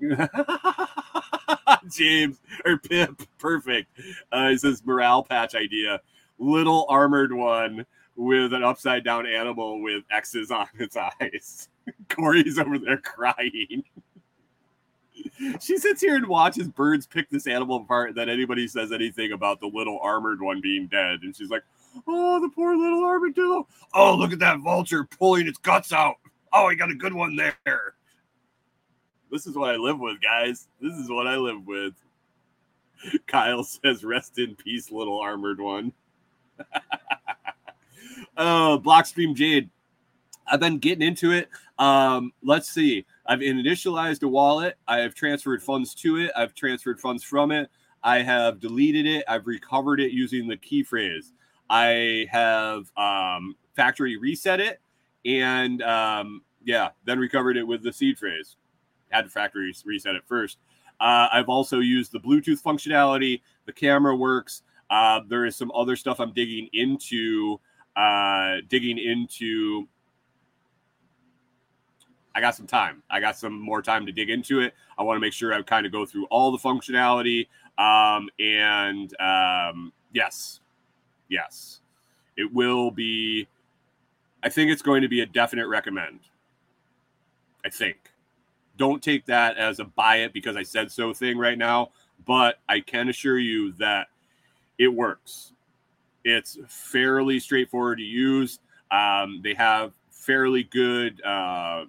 James 1.90 2.38
or 2.64 2.78
Pip, 2.78 3.22
perfect. 3.38 3.88
Uh, 4.32 4.56
says 4.56 4.84
morale 4.84 5.22
patch 5.22 5.54
idea. 5.54 6.00
Little 6.38 6.86
armored 6.88 7.32
one 7.32 7.86
with 8.16 8.52
an 8.52 8.64
upside 8.64 9.04
down 9.04 9.26
animal 9.26 9.82
with 9.82 10.04
X's 10.10 10.50
on 10.50 10.66
its 10.78 10.96
eyes. 10.96 11.68
Kori's 12.08 12.58
over 12.58 12.78
there 12.78 12.98
crying. 12.98 13.84
she 15.60 15.78
sits 15.78 16.00
here 16.00 16.16
and 16.16 16.26
watches 16.26 16.68
birds 16.68 17.06
pick 17.06 17.28
this 17.30 17.46
animal 17.46 17.78
apart, 17.78 18.14
then 18.14 18.28
anybody 18.28 18.68
says 18.68 18.92
anything 18.92 19.32
about 19.32 19.60
the 19.60 19.66
little 19.66 19.98
armored 20.00 20.40
one 20.40 20.60
being 20.60 20.86
dead, 20.86 21.20
and 21.22 21.34
she's 21.34 21.50
like, 21.50 21.62
"Oh, 22.06 22.40
the 22.40 22.48
poor 22.48 22.76
little 22.76 23.04
armadillo! 23.04 23.66
Oh, 23.94 24.16
look 24.16 24.32
at 24.32 24.38
that 24.40 24.60
vulture 24.60 25.04
pulling 25.04 25.46
its 25.46 25.58
guts 25.58 25.92
out! 25.92 26.16
Oh, 26.52 26.68
he 26.68 26.76
got 26.76 26.90
a 26.90 26.94
good 26.94 27.14
one 27.14 27.36
there." 27.36 27.95
This 29.30 29.46
is 29.46 29.56
what 29.56 29.70
I 29.70 29.76
live 29.76 29.98
with, 29.98 30.20
guys. 30.20 30.68
This 30.80 30.94
is 30.94 31.10
what 31.10 31.26
I 31.26 31.36
live 31.36 31.66
with. 31.66 31.94
Kyle 33.26 33.64
says, 33.64 34.04
"Rest 34.04 34.38
in 34.38 34.54
peace, 34.54 34.90
little 34.90 35.18
armored 35.18 35.60
one." 35.60 35.92
oh, 38.36 38.80
Blockstream 38.84 39.34
Jade. 39.34 39.70
I've 40.46 40.60
been 40.60 40.78
getting 40.78 41.06
into 41.06 41.32
it. 41.32 41.48
Um, 41.78 42.32
let's 42.42 42.70
see. 42.70 43.04
I've 43.26 43.40
initialized 43.40 44.22
a 44.22 44.28
wallet. 44.28 44.78
I 44.86 44.98
have 44.98 45.14
transferred 45.14 45.62
funds 45.62 45.94
to 45.96 46.18
it. 46.18 46.30
I've 46.36 46.54
transferred 46.54 47.00
funds 47.00 47.24
from 47.24 47.50
it. 47.50 47.68
I 48.02 48.22
have 48.22 48.60
deleted 48.60 49.06
it. 49.06 49.24
I've 49.26 49.48
recovered 49.48 49.98
it 50.00 50.12
using 50.12 50.46
the 50.46 50.56
key 50.56 50.84
phrase. 50.84 51.32
I 51.68 52.28
have 52.30 52.92
um, 52.96 53.56
factory 53.74 54.16
reset 54.16 54.60
it, 54.60 54.80
and 55.24 55.82
um, 55.82 56.42
yeah, 56.64 56.90
then 57.04 57.18
recovered 57.18 57.56
it 57.56 57.66
with 57.66 57.82
the 57.82 57.92
seed 57.92 58.18
phrase. 58.18 58.56
Had 59.16 59.24
to 59.24 59.30
factory 59.30 59.72
reset 59.86 60.14
it 60.14 60.22
first. 60.26 60.58
Uh, 61.00 61.28
I've 61.32 61.48
also 61.48 61.80
used 61.80 62.12
the 62.12 62.20
Bluetooth 62.20 62.62
functionality. 62.62 63.40
The 63.64 63.72
camera 63.72 64.14
works. 64.14 64.62
Uh, 64.90 65.20
there 65.26 65.46
is 65.46 65.56
some 65.56 65.72
other 65.74 65.96
stuff 65.96 66.20
I'm 66.20 66.32
digging 66.32 66.68
into. 66.74 67.58
Uh, 67.96 68.56
digging 68.68 68.98
into 68.98 69.88
I 72.36 72.40
got 72.40 72.54
some 72.54 72.66
time. 72.66 73.02
I 73.08 73.18
got 73.18 73.38
some 73.38 73.58
more 73.58 73.80
time 73.80 74.04
to 74.04 74.12
dig 74.12 74.28
into 74.28 74.60
it. 74.60 74.74
I 74.98 75.02
want 75.02 75.16
to 75.16 75.20
make 75.22 75.32
sure 75.32 75.54
I 75.54 75.62
kind 75.62 75.86
of 75.86 75.92
go 75.92 76.04
through 76.04 76.26
all 76.26 76.52
the 76.52 76.58
functionality. 76.58 77.46
Um, 77.78 78.28
and 78.38 79.18
um, 79.18 79.90
yes, 80.12 80.60
yes, 81.30 81.80
it 82.36 82.52
will 82.52 82.90
be. 82.90 83.48
I 84.42 84.50
think 84.50 84.70
it's 84.70 84.82
going 84.82 85.00
to 85.00 85.08
be 85.08 85.22
a 85.22 85.26
definite 85.26 85.66
recommend. 85.66 86.20
I 87.64 87.70
think. 87.70 87.96
Don't 88.76 89.02
take 89.02 89.26
that 89.26 89.56
as 89.56 89.78
a 89.78 89.84
buy 89.84 90.16
it 90.16 90.32
because 90.32 90.56
I 90.56 90.62
said 90.62 90.90
so 90.90 91.12
thing 91.14 91.38
right 91.38 91.58
now, 91.58 91.90
but 92.24 92.58
I 92.68 92.80
can 92.80 93.08
assure 93.08 93.38
you 93.38 93.72
that 93.74 94.08
it 94.78 94.88
works. 94.88 95.52
It's 96.24 96.58
fairly 96.68 97.38
straightforward 97.38 97.98
to 97.98 98.04
use. 98.04 98.58
Um, 98.90 99.40
they 99.42 99.54
have 99.54 99.92
fairly 100.10 100.64
good 100.64 101.22
uh, 101.24 101.84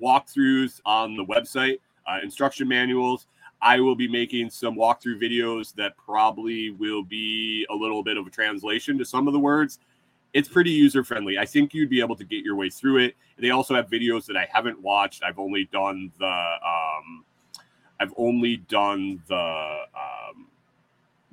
walkthroughs 0.00 0.80
on 0.84 1.16
the 1.16 1.24
website, 1.24 1.78
uh, 2.06 2.18
instruction 2.22 2.68
manuals. 2.68 3.26
I 3.62 3.80
will 3.80 3.94
be 3.94 4.08
making 4.08 4.50
some 4.50 4.74
walkthrough 4.74 5.22
videos 5.22 5.72
that 5.76 5.96
probably 5.96 6.70
will 6.70 7.04
be 7.04 7.64
a 7.70 7.74
little 7.74 8.02
bit 8.02 8.16
of 8.16 8.26
a 8.26 8.30
translation 8.30 8.98
to 8.98 9.04
some 9.04 9.28
of 9.28 9.32
the 9.32 9.38
words. 9.38 9.78
It's 10.32 10.48
pretty 10.48 10.70
user 10.70 11.04
friendly. 11.04 11.38
I 11.38 11.44
think 11.44 11.74
you'd 11.74 11.90
be 11.90 12.00
able 12.00 12.16
to 12.16 12.24
get 12.24 12.44
your 12.44 12.56
way 12.56 12.70
through 12.70 12.98
it. 12.98 13.16
They 13.38 13.50
also 13.50 13.74
have 13.74 13.88
videos 13.88 14.26
that 14.26 14.36
I 14.36 14.48
haven't 14.50 14.80
watched. 14.80 15.22
I've 15.22 15.38
only 15.38 15.68
done 15.72 16.10
the 16.18 16.26
um, 16.26 17.24
I've 18.00 18.14
only 18.16 18.56
done 18.56 19.22
the 19.28 19.36
um, 19.94 20.48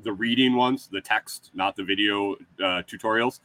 the 0.04 0.12
reading 0.14 0.56
ones, 0.56 0.90
the 0.92 1.02
text, 1.02 1.52
not 1.54 1.76
the 1.76 1.84
video 1.84 2.34
uh, 2.60 2.84
tutorials. 2.84 3.40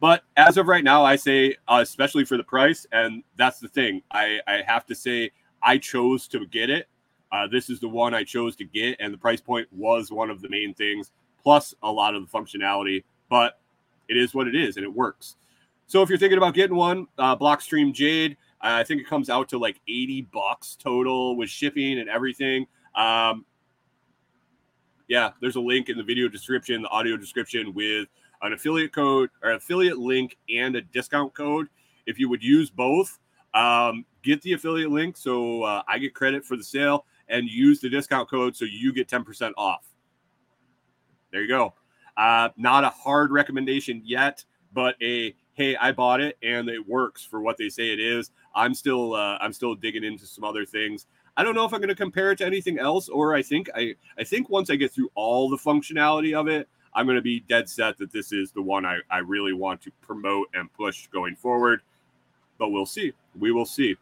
But 0.00 0.22
as 0.36 0.56
of 0.56 0.66
right 0.66 0.82
now, 0.82 1.04
I 1.04 1.16
say, 1.16 1.56
uh, 1.68 1.80
especially 1.82 2.24
for 2.24 2.38
the 2.38 2.44
price, 2.44 2.86
and 2.90 3.22
that's 3.36 3.60
the 3.60 3.68
thing. 3.68 4.02
I, 4.10 4.40
I 4.46 4.62
have 4.66 4.86
to 4.86 4.94
say, 4.94 5.30
I 5.62 5.76
chose 5.76 6.26
to 6.28 6.46
get 6.46 6.70
it. 6.70 6.88
Uh, 7.30 7.46
this 7.46 7.68
is 7.68 7.80
the 7.80 7.88
one 7.88 8.14
I 8.14 8.24
chose 8.24 8.56
to 8.56 8.64
get, 8.64 8.96
and 8.98 9.12
the 9.12 9.18
price 9.18 9.42
point 9.42 9.68
was 9.70 10.10
one 10.10 10.30
of 10.30 10.40
the 10.40 10.48
main 10.48 10.72
things, 10.72 11.12
plus 11.42 11.74
a 11.82 11.92
lot 11.92 12.14
of 12.14 12.22
the 12.28 12.38
functionality. 12.38 13.04
But 13.28 13.60
it 14.10 14.16
is 14.16 14.34
what 14.34 14.48
it 14.48 14.56
is, 14.56 14.76
and 14.76 14.84
it 14.84 14.92
works. 14.92 15.36
So 15.86 16.02
if 16.02 16.08
you're 16.08 16.18
thinking 16.18 16.38
about 16.38 16.54
getting 16.54 16.76
one, 16.76 17.06
uh, 17.16 17.36
Blockstream 17.36 17.94
Jade, 17.94 18.36
I 18.60 18.84
think 18.84 19.00
it 19.00 19.06
comes 19.06 19.30
out 19.30 19.48
to 19.50 19.58
like 19.58 19.80
80 19.88 20.28
bucks 20.32 20.76
total 20.76 21.36
with 21.36 21.48
shipping 21.48 21.98
and 21.98 22.10
everything. 22.10 22.66
Um, 22.94 23.46
yeah, 25.08 25.30
there's 25.40 25.56
a 25.56 25.60
link 25.60 25.88
in 25.88 25.96
the 25.96 26.02
video 26.02 26.28
description, 26.28 26.82
the 26.82 26.88
audio 26.88 27.16
description 27.16 27.72
with 27.72 28.08
an 28.42 28.52
affiliate 28.52 28.92
code 28.92 29.30
or 29.42 29.52
affiliate 29.52 29.98
link 29.98 30.36
and 30.54 30.76
a 30.76 30.82
discount 30.82 31.34
code. 31.34 31.68
If 32.06 32.18
you 32.18 32.28
would 32.28 32.42
use 32.42 32.68
both, 32.68 33.18
um, 33.54 34.04
get 34.22 34.42
the 34.42 34.52
affiliate 34.52 34.90
link 34.90 35.16
so 35.16 35.62
uh, 35.62 35.82
I 35.88 35.98
get 35.98 36.14
credit 36.14 36.44
for 36.44 36.56
the 36.56 36.64
sale 36.64 37.06
and 37.28 37.48
use 37.48 37.80
the 37.80 37.88
discount 37.88 38.28
code 38.28 38.54
so 38.56 38.64
you 38.64 38.92
get 38.92 39.08
10% 39.08 39.52
off. 39.56 39.86
There 41.32 41.42
you 41.42 41.48
go. 41.48 41.74
Uh, 42.20 42.50
not 42.58 42.84
a 42.84 42.90
hard 42.90 43.30
recommendation 43.30 44.02
yet, 44.04 44.44
but 44.74 44.94
a 45.02 45.34
hey, 45.54 45.74
I 45.76 45.90
bought 45.90 46.20
it 46.20 46.36
and 46.42 46.68
it 46.68 46.86
works 46.86 47.24
for 47.24 47.40
what 47.40 47.56
they 47.56 47.70
say 47.70 47.94
it 47.94 47.98
is. 47.98 48.30
I'm 48.54 48.74
still 48.74 49.14
uh, 49.14 49.38
I'm 49.40 49.54
still 49.54 49.74
digging 49.74 50.04
into 50.04 50.26
some 50.26 50.44
other 50.44 50.66
things. 50.66 51.06
I 51.38 51.42
don't 51.42 51.54
know 51.54 51.64
if 51.64 51.72
I'm 51.72 51.80
going 51.80 51.88
to 51.88 51.94
compare 51.94 52.32
it 52.32 52.36
to 52.38 52.44
anything 52.44 52.78
else, 52.78 53.08
or 53.08 53.34
I 53.34 53.40
think 53.40 53.70
I 53.74 53.94
I 54.18 54.24
think 54.24 54.50
once 54.50 54.68
I 54.68 54.76
get 54.76 54.92
through 54.92 55.10
all 55.14 55.48
the 55.48 55.56
functionality 55.56 56.38
of 56.38 56.46
it, 56.46 56.68
I'm 56.92 57.06
going 57.06 57.16
to 57.16 57.22
be 57.22 57.40
dead 57.40 57.70
set 57.70 57.96
that 57.96 58.12
this 58.12 58.32
is 58.32 58.52
the 58.52 58.60
one 58.60 58.84
I, 58.84 58.98
I 59.10 59.18
really 59.18 59.54
want 59.54 59.80
to 59.82 59.90
promote 60.02 60.48
and 60.52 60.70
push 60.74 61.06
going 61.06 61.36
forward. 61.36 61.80
But 62.58 62.68
we'll 62.68 62.84
see. 62.84 63.14
We 63.38 63.50
will 63.50 63.64
see. 63.64 63.96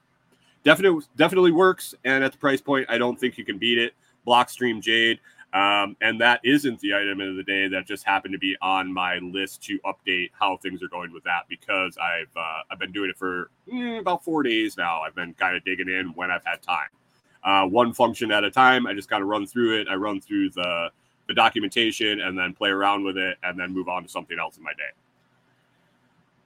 Definitely, 0.65 1.05
definitely 1.15 1.53
works. 1.53 1.95
And 2.05 2.25
at 2.25 2.33
the 2.33 2.39
price 2.39 2.61
point, 2.61 2.87
I 2.89 2.99
don't 2.99 3.17
think 3.17 3.39
you 3.39 3.45
can 3.45 3.59
beat 3.59 3.79
it. 3.79 3.95
Blockstream 4.27 4.83
Jade. 4.83 5.21
Um, 5.55 5.97
and 6.03 6.21
that 6.21 6.41
isn't 6.45 6.79
the 6.81 6.95
item 6.95 7.21
of 7.21 7.37
the 7.37 7.43
day 7.43 7.69
that 7.69 7.87
just 7.87 8.05
happened 8.05 8.33
to 8.33 8.39
be 8.39 8.55
on 8.61 8.93
my 8.93 9.17
list 9.19 9.63
to 9.65 9.79
update 9.81 10.31
how 10.39 10.59
things 10.59 10.83
are 10.83 10.89
going 10.89 11.11
with 11.11 11.25
that 11.25 11.45
because 11.49 11.97
I've 11.97 12.37
uh, 12.37 12.61
I've 12.71 12.79
been 12.79 12.93
doing 12.93 13.09
it 13.09 13.17
for 13.17 13.51
mm, 13.67 13.99
about 13.99 14.23
four 14.23 14.43
days 14.43 14.77
now. 14.77 15.01
I've 15.01 15.15
been 15.15 15.33
kind 15.35 15.57
of 15.57 15.65
digging 15.65 15.89
in 15.89 16.09
when 16.09 16.31
I've 16.31 16.45
had 16.45 16.61
time, 16.61 16.89
uh, 17.45 17.67
one 17.67 17.95
function 17.95 18.31
at 18.31 18.45
a 18.45 18.51
time. 18.51 18.87
I 18.87 18.93
just 18.93 19.09
kind 19.09 19.23
of 19.23 19.29
run 19.29 19.47
through 19.47 19.81
it. 19.81 19.89
I 19.89 19.95
run 19.95 20.21
through 20.21 20.51
the 20.51 20.91
the 21.29 21.35
documentation 21.35 22.21
and 22.21 22.39
then 22.39 22.53
play 22.53 22.71
around 22.71 23.05
with 23.05 23.17
it 23.17 23.39
and 23.43 23.59
then 23.59 23.73
move 23.73 23.89
on 23.89 24.03
to 24.03 24.09
something 24.09 24.39
else 24.39 24.59
in 24.59 24.63
my 24.63 24.73
day. 24.73 24.91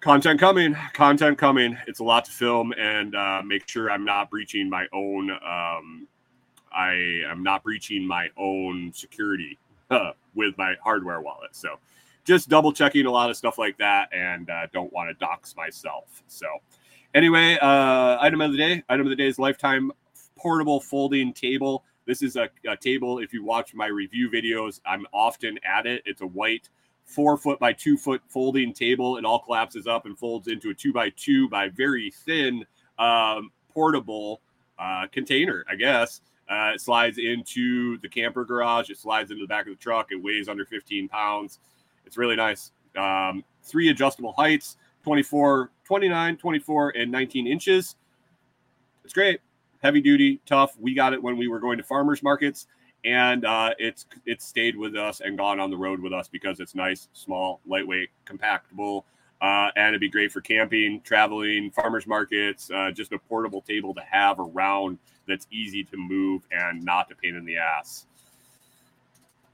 Content 0.00 0.38
coming, 0.38 0.76
content 0.92 1.38
coming. 1.38 1.78
It's 1.86 2.00
a 2.00 2.04
lot 2.04 2.24
to 2.26 2.30
film 2.30 2.72
and 2.72 3.14
uh, 3.14 3.42
make 3.44 3.68
sure 3.68 3.90
I'm 3.90 4.04
not 4.04 4.30
breaching 4.30 4.68
my 4.68 4.86
own. 4.92 5.30
Um, 5.30 6.08
I 6.74 7.22
am 7.26 7.42
not 7.42 7.62
breaching 7.62 8.06
my 8.06 8.28
own 8.36 8.92
security 8.92 9.58
uh, 9.90 10.12
with 10.34 10.56
my 10.58 10.74
hardware 10.82 11.20
wallet. 11.20 11.54
So 11.54 11.78
just 12.24 12.48
double 12.48 12.72
checking 12.72 13.06
a 13.06 13.10
lot 13.10 13.30
of 13.30 13.36
stuff 13.36 13.58
like 13.58 13.76
that 13.78 14.08
and 14.12 14.48
uh, 14.48 14.66
don't 14.72 14.92
want 14.92 15.10
to 15.10 15.14
dox 15.14 15.56
myself. 15.56 16.22
So 16.28 16.46
anyway, 17.14 17.58
uh, 17.60 18.18
item 18.20 18.40
of 18.40 18.52
the 18.52 18.58
day. 18.58 18.82
Item 18.88 19.06
of 19.06 19.10
the 19.10 19.16
day 19.16 19.26
is 19.26 19.38
lifetime 19.38 19.92
portable 20.36 20.80
folding 20.80 21.32
table. 21.32 21.84
This 22.06 22.22
is 22.22 22.36
a, 22.36 22.48
a, 22.68 22.76
table. 22.76 23.20
If 23.20 23.32
you 23.32 23.44
watch 23.44 23.74
my 23.74 23.86
review 23.86 24.28
videos, 24.28 24.80
I'm 24.84 25.06
often 25.12 25.58
at 25.64 25.86
it. 25.86 26.02
It's 26.04 26.20
a 26.20 26.26
white 26.26 26.68
four 27.04 27.36
foot 27.36 27.58
by 27.58 27.72
two 27.72 27.96
foot 27.96 28.22
folding 28.28 28.72
table. 28.72 29.18
It 29.18 29.24
all 29.24 29.38
collapses 29.38 29.86
up 29.86 30.06
and 30.06 30.18
folds 30.18 30.48
into 30.48 30.70
a 30.70 30.74
two 30.74 30.92
by 30.92 31.10
two 31.10 31.48
by 31.48 31.68
very 31.68 32.10
thin 32.10 32.64
um, 32.98 33.50
portable 33.72 34.40
uh, 34.78 35.06
container, 35.12 35.64
I 35.68 35.76
guess. 35.76 36.20
Uh, 36.52 36.72
it 36.74 36.80
slides 36.80 37.16
into 37.18 37.96
the 37.98 38.08
camper 38.08 38.44
garage. 38.44 38.90
It 38.90 38.98
slides 38.98 39.30
into 39.30 39.42
the 39.42 39.48
back 39.48 39.66
of 39.66 39.72
the 39.72 39.82
truck. 39.82 40.08
It 40.10 40.22
weighs 40.22 40.48
under 40.48 40.66
15 40.66 41.08
pounds. 41.08 41.60
It's 42.04 42.18
really 42.18 42.36
nice. 42.36 42.72
Um, 42.96 43.42
three 43.62 43.88
adjustable 43.88 44.34
heights 44.36 44.76
24, 45.04 45.70
29, 45.84 46.36
24, 46.36 46.90
and 46.90 47.10
19 47.10 47.46
inches. 47.46 47.96
It's 49.04 49.14
great 49.14 49.40
heavy 49.82 50.00
duty, 50.00 50.40
tough. 50.46 50.76
We 50.78 50.94
got 50.94 51.12
it 51.12 51.22
when 51.22 51.36
we 51.36 51.48
were 51.48 51.60
going 51.60 51.76
to 51.78 51.84
farmers 51.84 52.22
markets, 52.22 52.66
and 53.04 53.44
uh, 53.44 53.74
it's 53.78 54.06
it's 54.24 54.44
stayed 54.46 54.76
with 54.76 54.96
us 54.96 55.20
and 55.20 55.36
gone 55.36 55.60
on 55.60 55.70
the 55.70 55.76
road 55.76 56.00
with 56.00 56.12
us 56.12 56.28
because 56.28 56.60
it's 56.60 56.74
nice, 56.74 57.08
small, 57.12 57.60
lightweight, 57.66 58.10
compactable, 58.24 59.04
uh, 59.40 59.70
and 59.76 59.88
it'd 59.88 60.00
be 60.00 60.08
great 60.08 60.32
for 60.32 60.40
camping, 60.40 61.00
traveling, 61.02 61.70
farmers 61.70 62.06
markets. 62.06 62.70
Uh, 62.70 62.90
just 62.90 63.12
a 63.12 63.18
portable 63.18 63.60
table 63.60 63.92
to 63.94 64.02
have 64.02 64.38
around 64.38 64.98
that's 65.26 65.46
easy 65.50 65.84
to 65.84 65.96
move 65.96 66.42
and 66.50 66.82
not 66.84 67.10
a 67.10 67.14
pain 67.14 67.36
in 67.36 67.44
the 67.44 67.56
ass. 67.58 68.06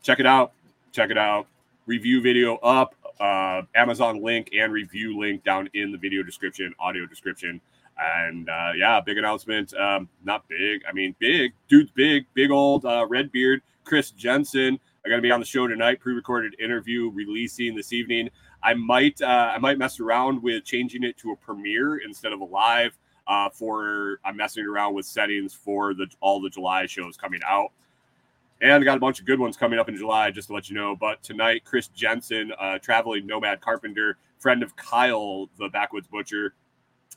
Check 0.02 0.20
it 0.20 0.26
out. 0.26 0.52
Check 0.92 1.10
it 1.10 1.18
out. 1.18 1.46
Review 1.86 2.20
video 2.20 2.56
up. 2.56 2.94
Uh, 3.20 3.62
Amazon 3.74 4.22
link 4.22 4.50
and 4.56 4.72
review 4.72 5.18
link 5.18 5.42
down 5.42 5.68
in 5.74 5.90
the 5.90 5.98
video 5.98 6.22
description, 6.22 6.72
audio 6.78 7.04
description. 7.04 7.60
And 7.98 8.48
uh, 8.48 8.72
yeah, 8.76 9.00
big 9.00 9.18
announcement. 9.18 9.74
Um, 9.74 10.08
not 10.24 10.46
big. 10.48 10.82
I 10.88 10.92
mean, 10.92 11.16
big. 11.18 11.52
Dude's 11.68 11.90
big. 11.90 12.26
Big 12.34 12.50
old 12.50 12.84
uh, 12.84 13.06
red 13.08 13.32
beard. 13.32 13.62
Chris 13.84 14.12
Jensen. 14.12 14.78
I'm 15.04 15.10
gonna 15.10 15.22
be 15.22 15.30
on 15.30 15.40
the 15.40 15.46
show 15.46 15.66
tonight. 15.66 16.00
Pre-recorded 16.00 16.54
interview 16.60 17.10
releasing 17.10 17.74
this 17.74 17.92
evening. 17.92 18.30
I 18.62 18.74
might 18.74 19.20
uh, 19.22 19.52
I 19.54 19.58
might 19.58 19.78
mess 19.78 20.00
around 20.00 20.42
with 20.42 20.64
changing 20.64 21.02
it 21.02 21.16
to 21.18 21.32
a 21.32 21.36
premiere 21.36 21.98
instead 21.98 22.32
of 22.32 22.40
a 22.40 22.44
live. 22.44 22.96
Uh, 23.28 23.50
for 23.50 24.18
I'm 24.24 24.36
messing 24.36 24.64
around 24.64 24.94
with 24.94 25.06
settings 25.06 25.54
for 25.54 25.94
the 25.94 26.06
all 26.20 26.40
the 26.40 26.50
July 26.50 26.86
shows 26.86 27.16
coming 27.16 27.40
out. 27.46 27.70
And 28.60 28.84
got 28.84 28.96
a 28.96 29.00
bunch 29.00 29.20
of 29.20 29.26
good 29.26 29.38
ones 29.38 29.56
coming 29.56 29.78
up 29.78 29.88
in 29.88 29.96
July, 29.96 30.32
just 30.32 30.48
to 30.48 30.54
let 30.54 30.68
you 30.68 30.74
know. 30.74 30.96
But 30.96 31.22
tonight, 31.22 31.62
Chris 31.64 31.86
Jensen, 31.88 32.52
traveling 32.82 33.24
nomad 33.24 33.60
carpenter, 33.60 34.18
friend 34.40 34.64
of 34.64 34.74
Kyle, 34.74 35.48
the 35.58 35.68
Backwoods 35.68 36.08
Butcher, 36.08 36.54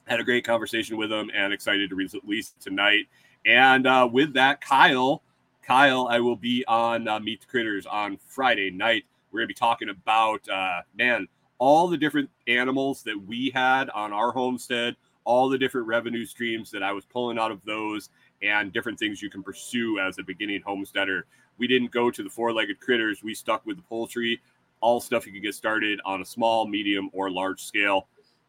had 0.05 0.19
a 0.19 0.23
great 0.23 0.45
conversation 0.45 0.97
with 0.97 1.11
him 1.11 1.31
and 1.33 1.51
excited 1.51 1.89
to 1.89 1.95
release 1.95 2.53
tonight. 2.59 3.07
And 3.45 3.87
uh, 3.87 4.07
with 4.11 4.33
that, 4.33 4.61
Kyle, 4.61 5.23
Kyle, 5.63 6.07
I 6.09 6.19
will 6.19 6.35
be 6.35 6.63
on 6.67 7.07
uh, 7.07 7.19
Meet 7.19 7.41
the 7.41 7.47
Critters 7.47 7.85
on 7.85 8.17
Friday 8.27 8.69
night. 8.69 9.05
We're 9.31 9.39
going 9.39 9.47
to 9.47 9.53
be 9.55 9.57
talking 9.57 9.89
about, 9.89 10.47
uh, 10.49 10.81
man, 10.95 11.27
all 11.57 11.87
the 11.87 11.97
different 11.97 12.29
animals 12.47 13.03
that 13.03 13.19
we 13.25 13.51
had 13.53 13.89
on 13.91 14.13
our 14.13 14.31
homestead, 14.31 14.95
all 15.23 15.49
the 15.49 15.57
different 15.57 15.87
revenue 15.87 16.25
streams 16.25 16.71
that 16.71 16.83
I 16.83 16.91
was 16.91 17.05
pulling 17.05 17.37
out 17.37 17.51
of 17.51 17.63
those, 17.63 18.09
and 18.41 18.73
different 18.73 18.97
things 18.97 19.21
you 19.21 19.29
can 19.29 19.43
pursue 19.43 19.99
as 19.99 20.17
a 20.17 20.23
beginning 20.23 20.61
homesteader. 20.61 21.25
We 21.57 21.67
didn't 21.67 21.91
go 21.91 22.09
to 22.09 22.23
the 22.23 22.29
four 22.29 22.53
legged 22.53 22.79
critters, 22.79 23.23
we 23.23 23.33
stuck 23.35 23.65
with 23.65 23.77
the 23.77 23.83
poultry, 23.83 24.41
all 24.79 24.99
stuff 24.99 25.25
you 25.27 25.31
can 25.31 25.41
get 25.41 25.53
started 25.53 26.01
on 26.05 26.21
a 26.21 26.25
small, 26.25 26.67
medium, 26.67 27.09
or 27.13 27.29
large 27.29 27.61
scale. 27.61 28.07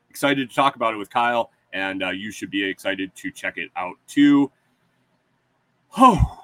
Excited 0.09 0.49
to 0.49 0.55
talk 0.55 0.77
about 0.77 0.95
it 0.95 0.97
with 0.97 1.11
Kyle, 1.11 1.51
and 1.73 2.03
uh, 2.03 2.11
you 2.11 2.31
should 2.31 2.51
be 2.51 2.65
excited 2.65 3.15
to 3.17 3.31
check 3.31 3.59
it 3.59 3.71
out 3.77 3.97
too. 4.07 4.51
Oh, 5.97 6.39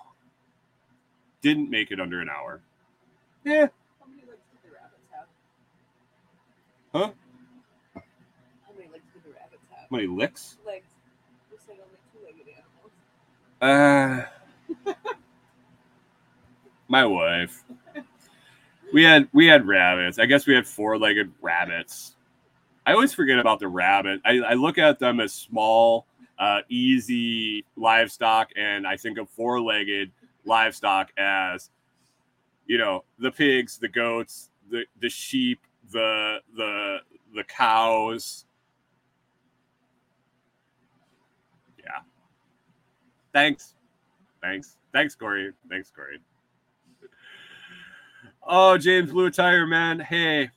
didn't 1.40 1.70
make 1.70 1.90
it 1.90 2.00
under 2.00 2.20
an 2.20 2.28
hour. 2.28 2.60
Yeah. 3.44 3.68
How 3.98 4.06
many 4.06 4.22
legs 4.28 4.42
do 4.50 4.68
the 4.68 4.74
rabbits 4.74 5.06
have? 5.12 5.26
Huh? 6.92 7.12
How 8.66 8.72
many 8.76 8.88
legs 8.90 9.04
do 9.14 9.20
the 9.24 9.34
rabbits 9.34 9.66
have? 9.70 9.77
How 9.77 9.77
many 9.90 10.06
licks? 10.06 10.58
Legs. 10.66 10.88
You 11.50 11.58
said 11.64 11.76
only 11.82 11.98
two-legged 12.12 12.46
animals. 13.60 14.26
Uh, 14.86 14.94
my 16.88 17.04
wife. 17.04 17.64
We 18.92 19.04
had 19.04 19.28
we 19.32 19.46
had 19.46 19.66
rabbits. 19.66 20.18
I 20.18 20.26
guess 20.26 20.46
we 20.46 20.54
had 20.54 20.66
four-legged 20.66 21.32
rabbits. 21.42 22.16
I 22.86 22.92
always 22.92 23.12
forget 23.12 23.38
about 23.38 23.60
the 23.60 23.68
rabbit. 23.68 24.22
I, 24.24 24.38
I 24.38 24.54
look 24.54 24.78
at 24.78 24.98
them 24.98 25.20
as 25.20 25.34
small, 25.34 26.06
uh, 26.38 26.60
easy 26.70 27.66
livestock, 27.76 28.48
and 28.56 28.86
I 28.86 28.96
think 28.96 29.18
of 29.18 29.28
four-legged 29.28 30.10
livestock 30.46 31.10
as, 31.18 31.68
you 32.66 32.78
know, 32.78 33.04
the 33.18 33.30
pigs, 33.30 33.76
the 33.76 33.88
goats, 33.88 34.48
the 34.70 34.86
the 35.00 35.10
sheep, 35.10 35.60
the 35.92 36.38
the 36.56 36.98
the 37.34 37.44
cows. 37.44 38.46
Yeah. 41.78 42.00
Thanks. 43.32 43.74
Thanks. 44.40 44.76
Thanks, 44.92 45.14
Kori. 45.14 45.52
Thanks, 45.68 45.92
Kori. 45.94 46.18
Oh, 48.42 48.78
James 48.78 49.10
Blue 49.10 49.30
Tire, 49.30 49.66
man. 49.66 50.00
Hey, 50.00 50.50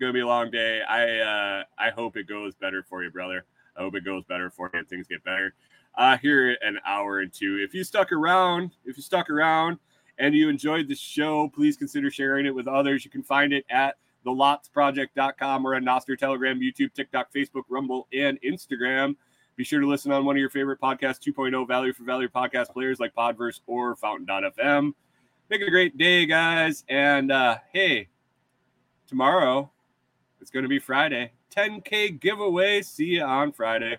gonna 0.00 0.12
be 0.12 0.20
a 0.20 0.26
long 0.26 0.50
day. 0.50 0.82
I 0.82 1.18
uh 1.20 1.64
I 1.78 1.90
hope 1.90 2.16
it 2.16 2.26
goes 2.26 2.54
better 2.54 2.82
for 2.82 3.02
you, 3.02 3.10
brother. 3.10 3.44
I 3.76 3.80
hope 3.82 3.94
it 3.94 4.04
goes 4.04 4.24
better 4.24 4.50
for 4.50 4.70
you 4.72 4.80
and 4.80 4.88
things 4.88 5.06
get 5.06 5.22
better. 5.24 5.54
Uh 5.94 6.16
here 6.16 6.56
an 6.62 6.78
hour 6.86 7.20
and 7.20 7.32
two. 7.32 7.60
If 7.62 7.74
you 7.74 7.84
stuck 7.84 8.12
around, 8.12 8.72
if 8.84 8.96
you 8.96 9.02
stuck 9.02 9.30
around 9.30 9.78
and 10.18 10.34
you 10.34 10.48
enjoyed 10.48 10.88
the 10.88 10.94
show, 10.94 11.48
please 11.48 11.76
consider 11.76 12.10
sharing 12.10 12.46
it 12.46 12.54
with 12.54 12.66
others. 12.66 13.04
You 13.04 13.10
can 13.10 13.22
find 13.22 13.52
it 13.52 13.64
at 13.70 13.96
thelotsproject.com 14.26 15.64
or 15.64 15.76
on 15.76 15.84
Nostr, 15.84 16.18
Telegram, 16.18 16.60
YouTube, 16.60 16.92
TikTok, 16.92 17.32
Facebook, 17.32 17.62
Rumble, 17.68 18.08
and 18.12 18.40
Instagram. 18.42 19.14
Be 19.58 19.64
sure 19.64 19.80
to 19.80 19.88
listen 19.88 20.12
on 20.12 20.24
one 20.24 20.36
of 20.36 20.40
your 20.40 20.50
favorite 20.50 20.80
podcast 20.80 21.18
2.0 21.18 21.66
value 21.66 21.92
for 21.92 22.04
value 22.04 22.28
podcast 22.28 22.68
players 22.68 23.00
like 23.00 23.12
Podverse 23.12 23.58
or 23.66 23.96
Fountain.fm. 23.96 24.92
Make 25.50 25.62
a 25.62 25.68
great 25.68 25.98
day, 25.98 26.26
guys. 26.26 26.84
And 26.88 27.32
uh, 27.32 27.58
hey, 27.72 28.06
tomorrow 29.08 29.68
it's 30.40 30.52
going 30.52 30.62
to 30.62 30.68
be 30.68 30.78
Friday. 30.78 31.32
10K 31.56 32.20
giveaway. 32.20 32.82
See 32.82 33.06
you 33.06 33.24
on 33.24 33.50
Friday. 33.50 33.98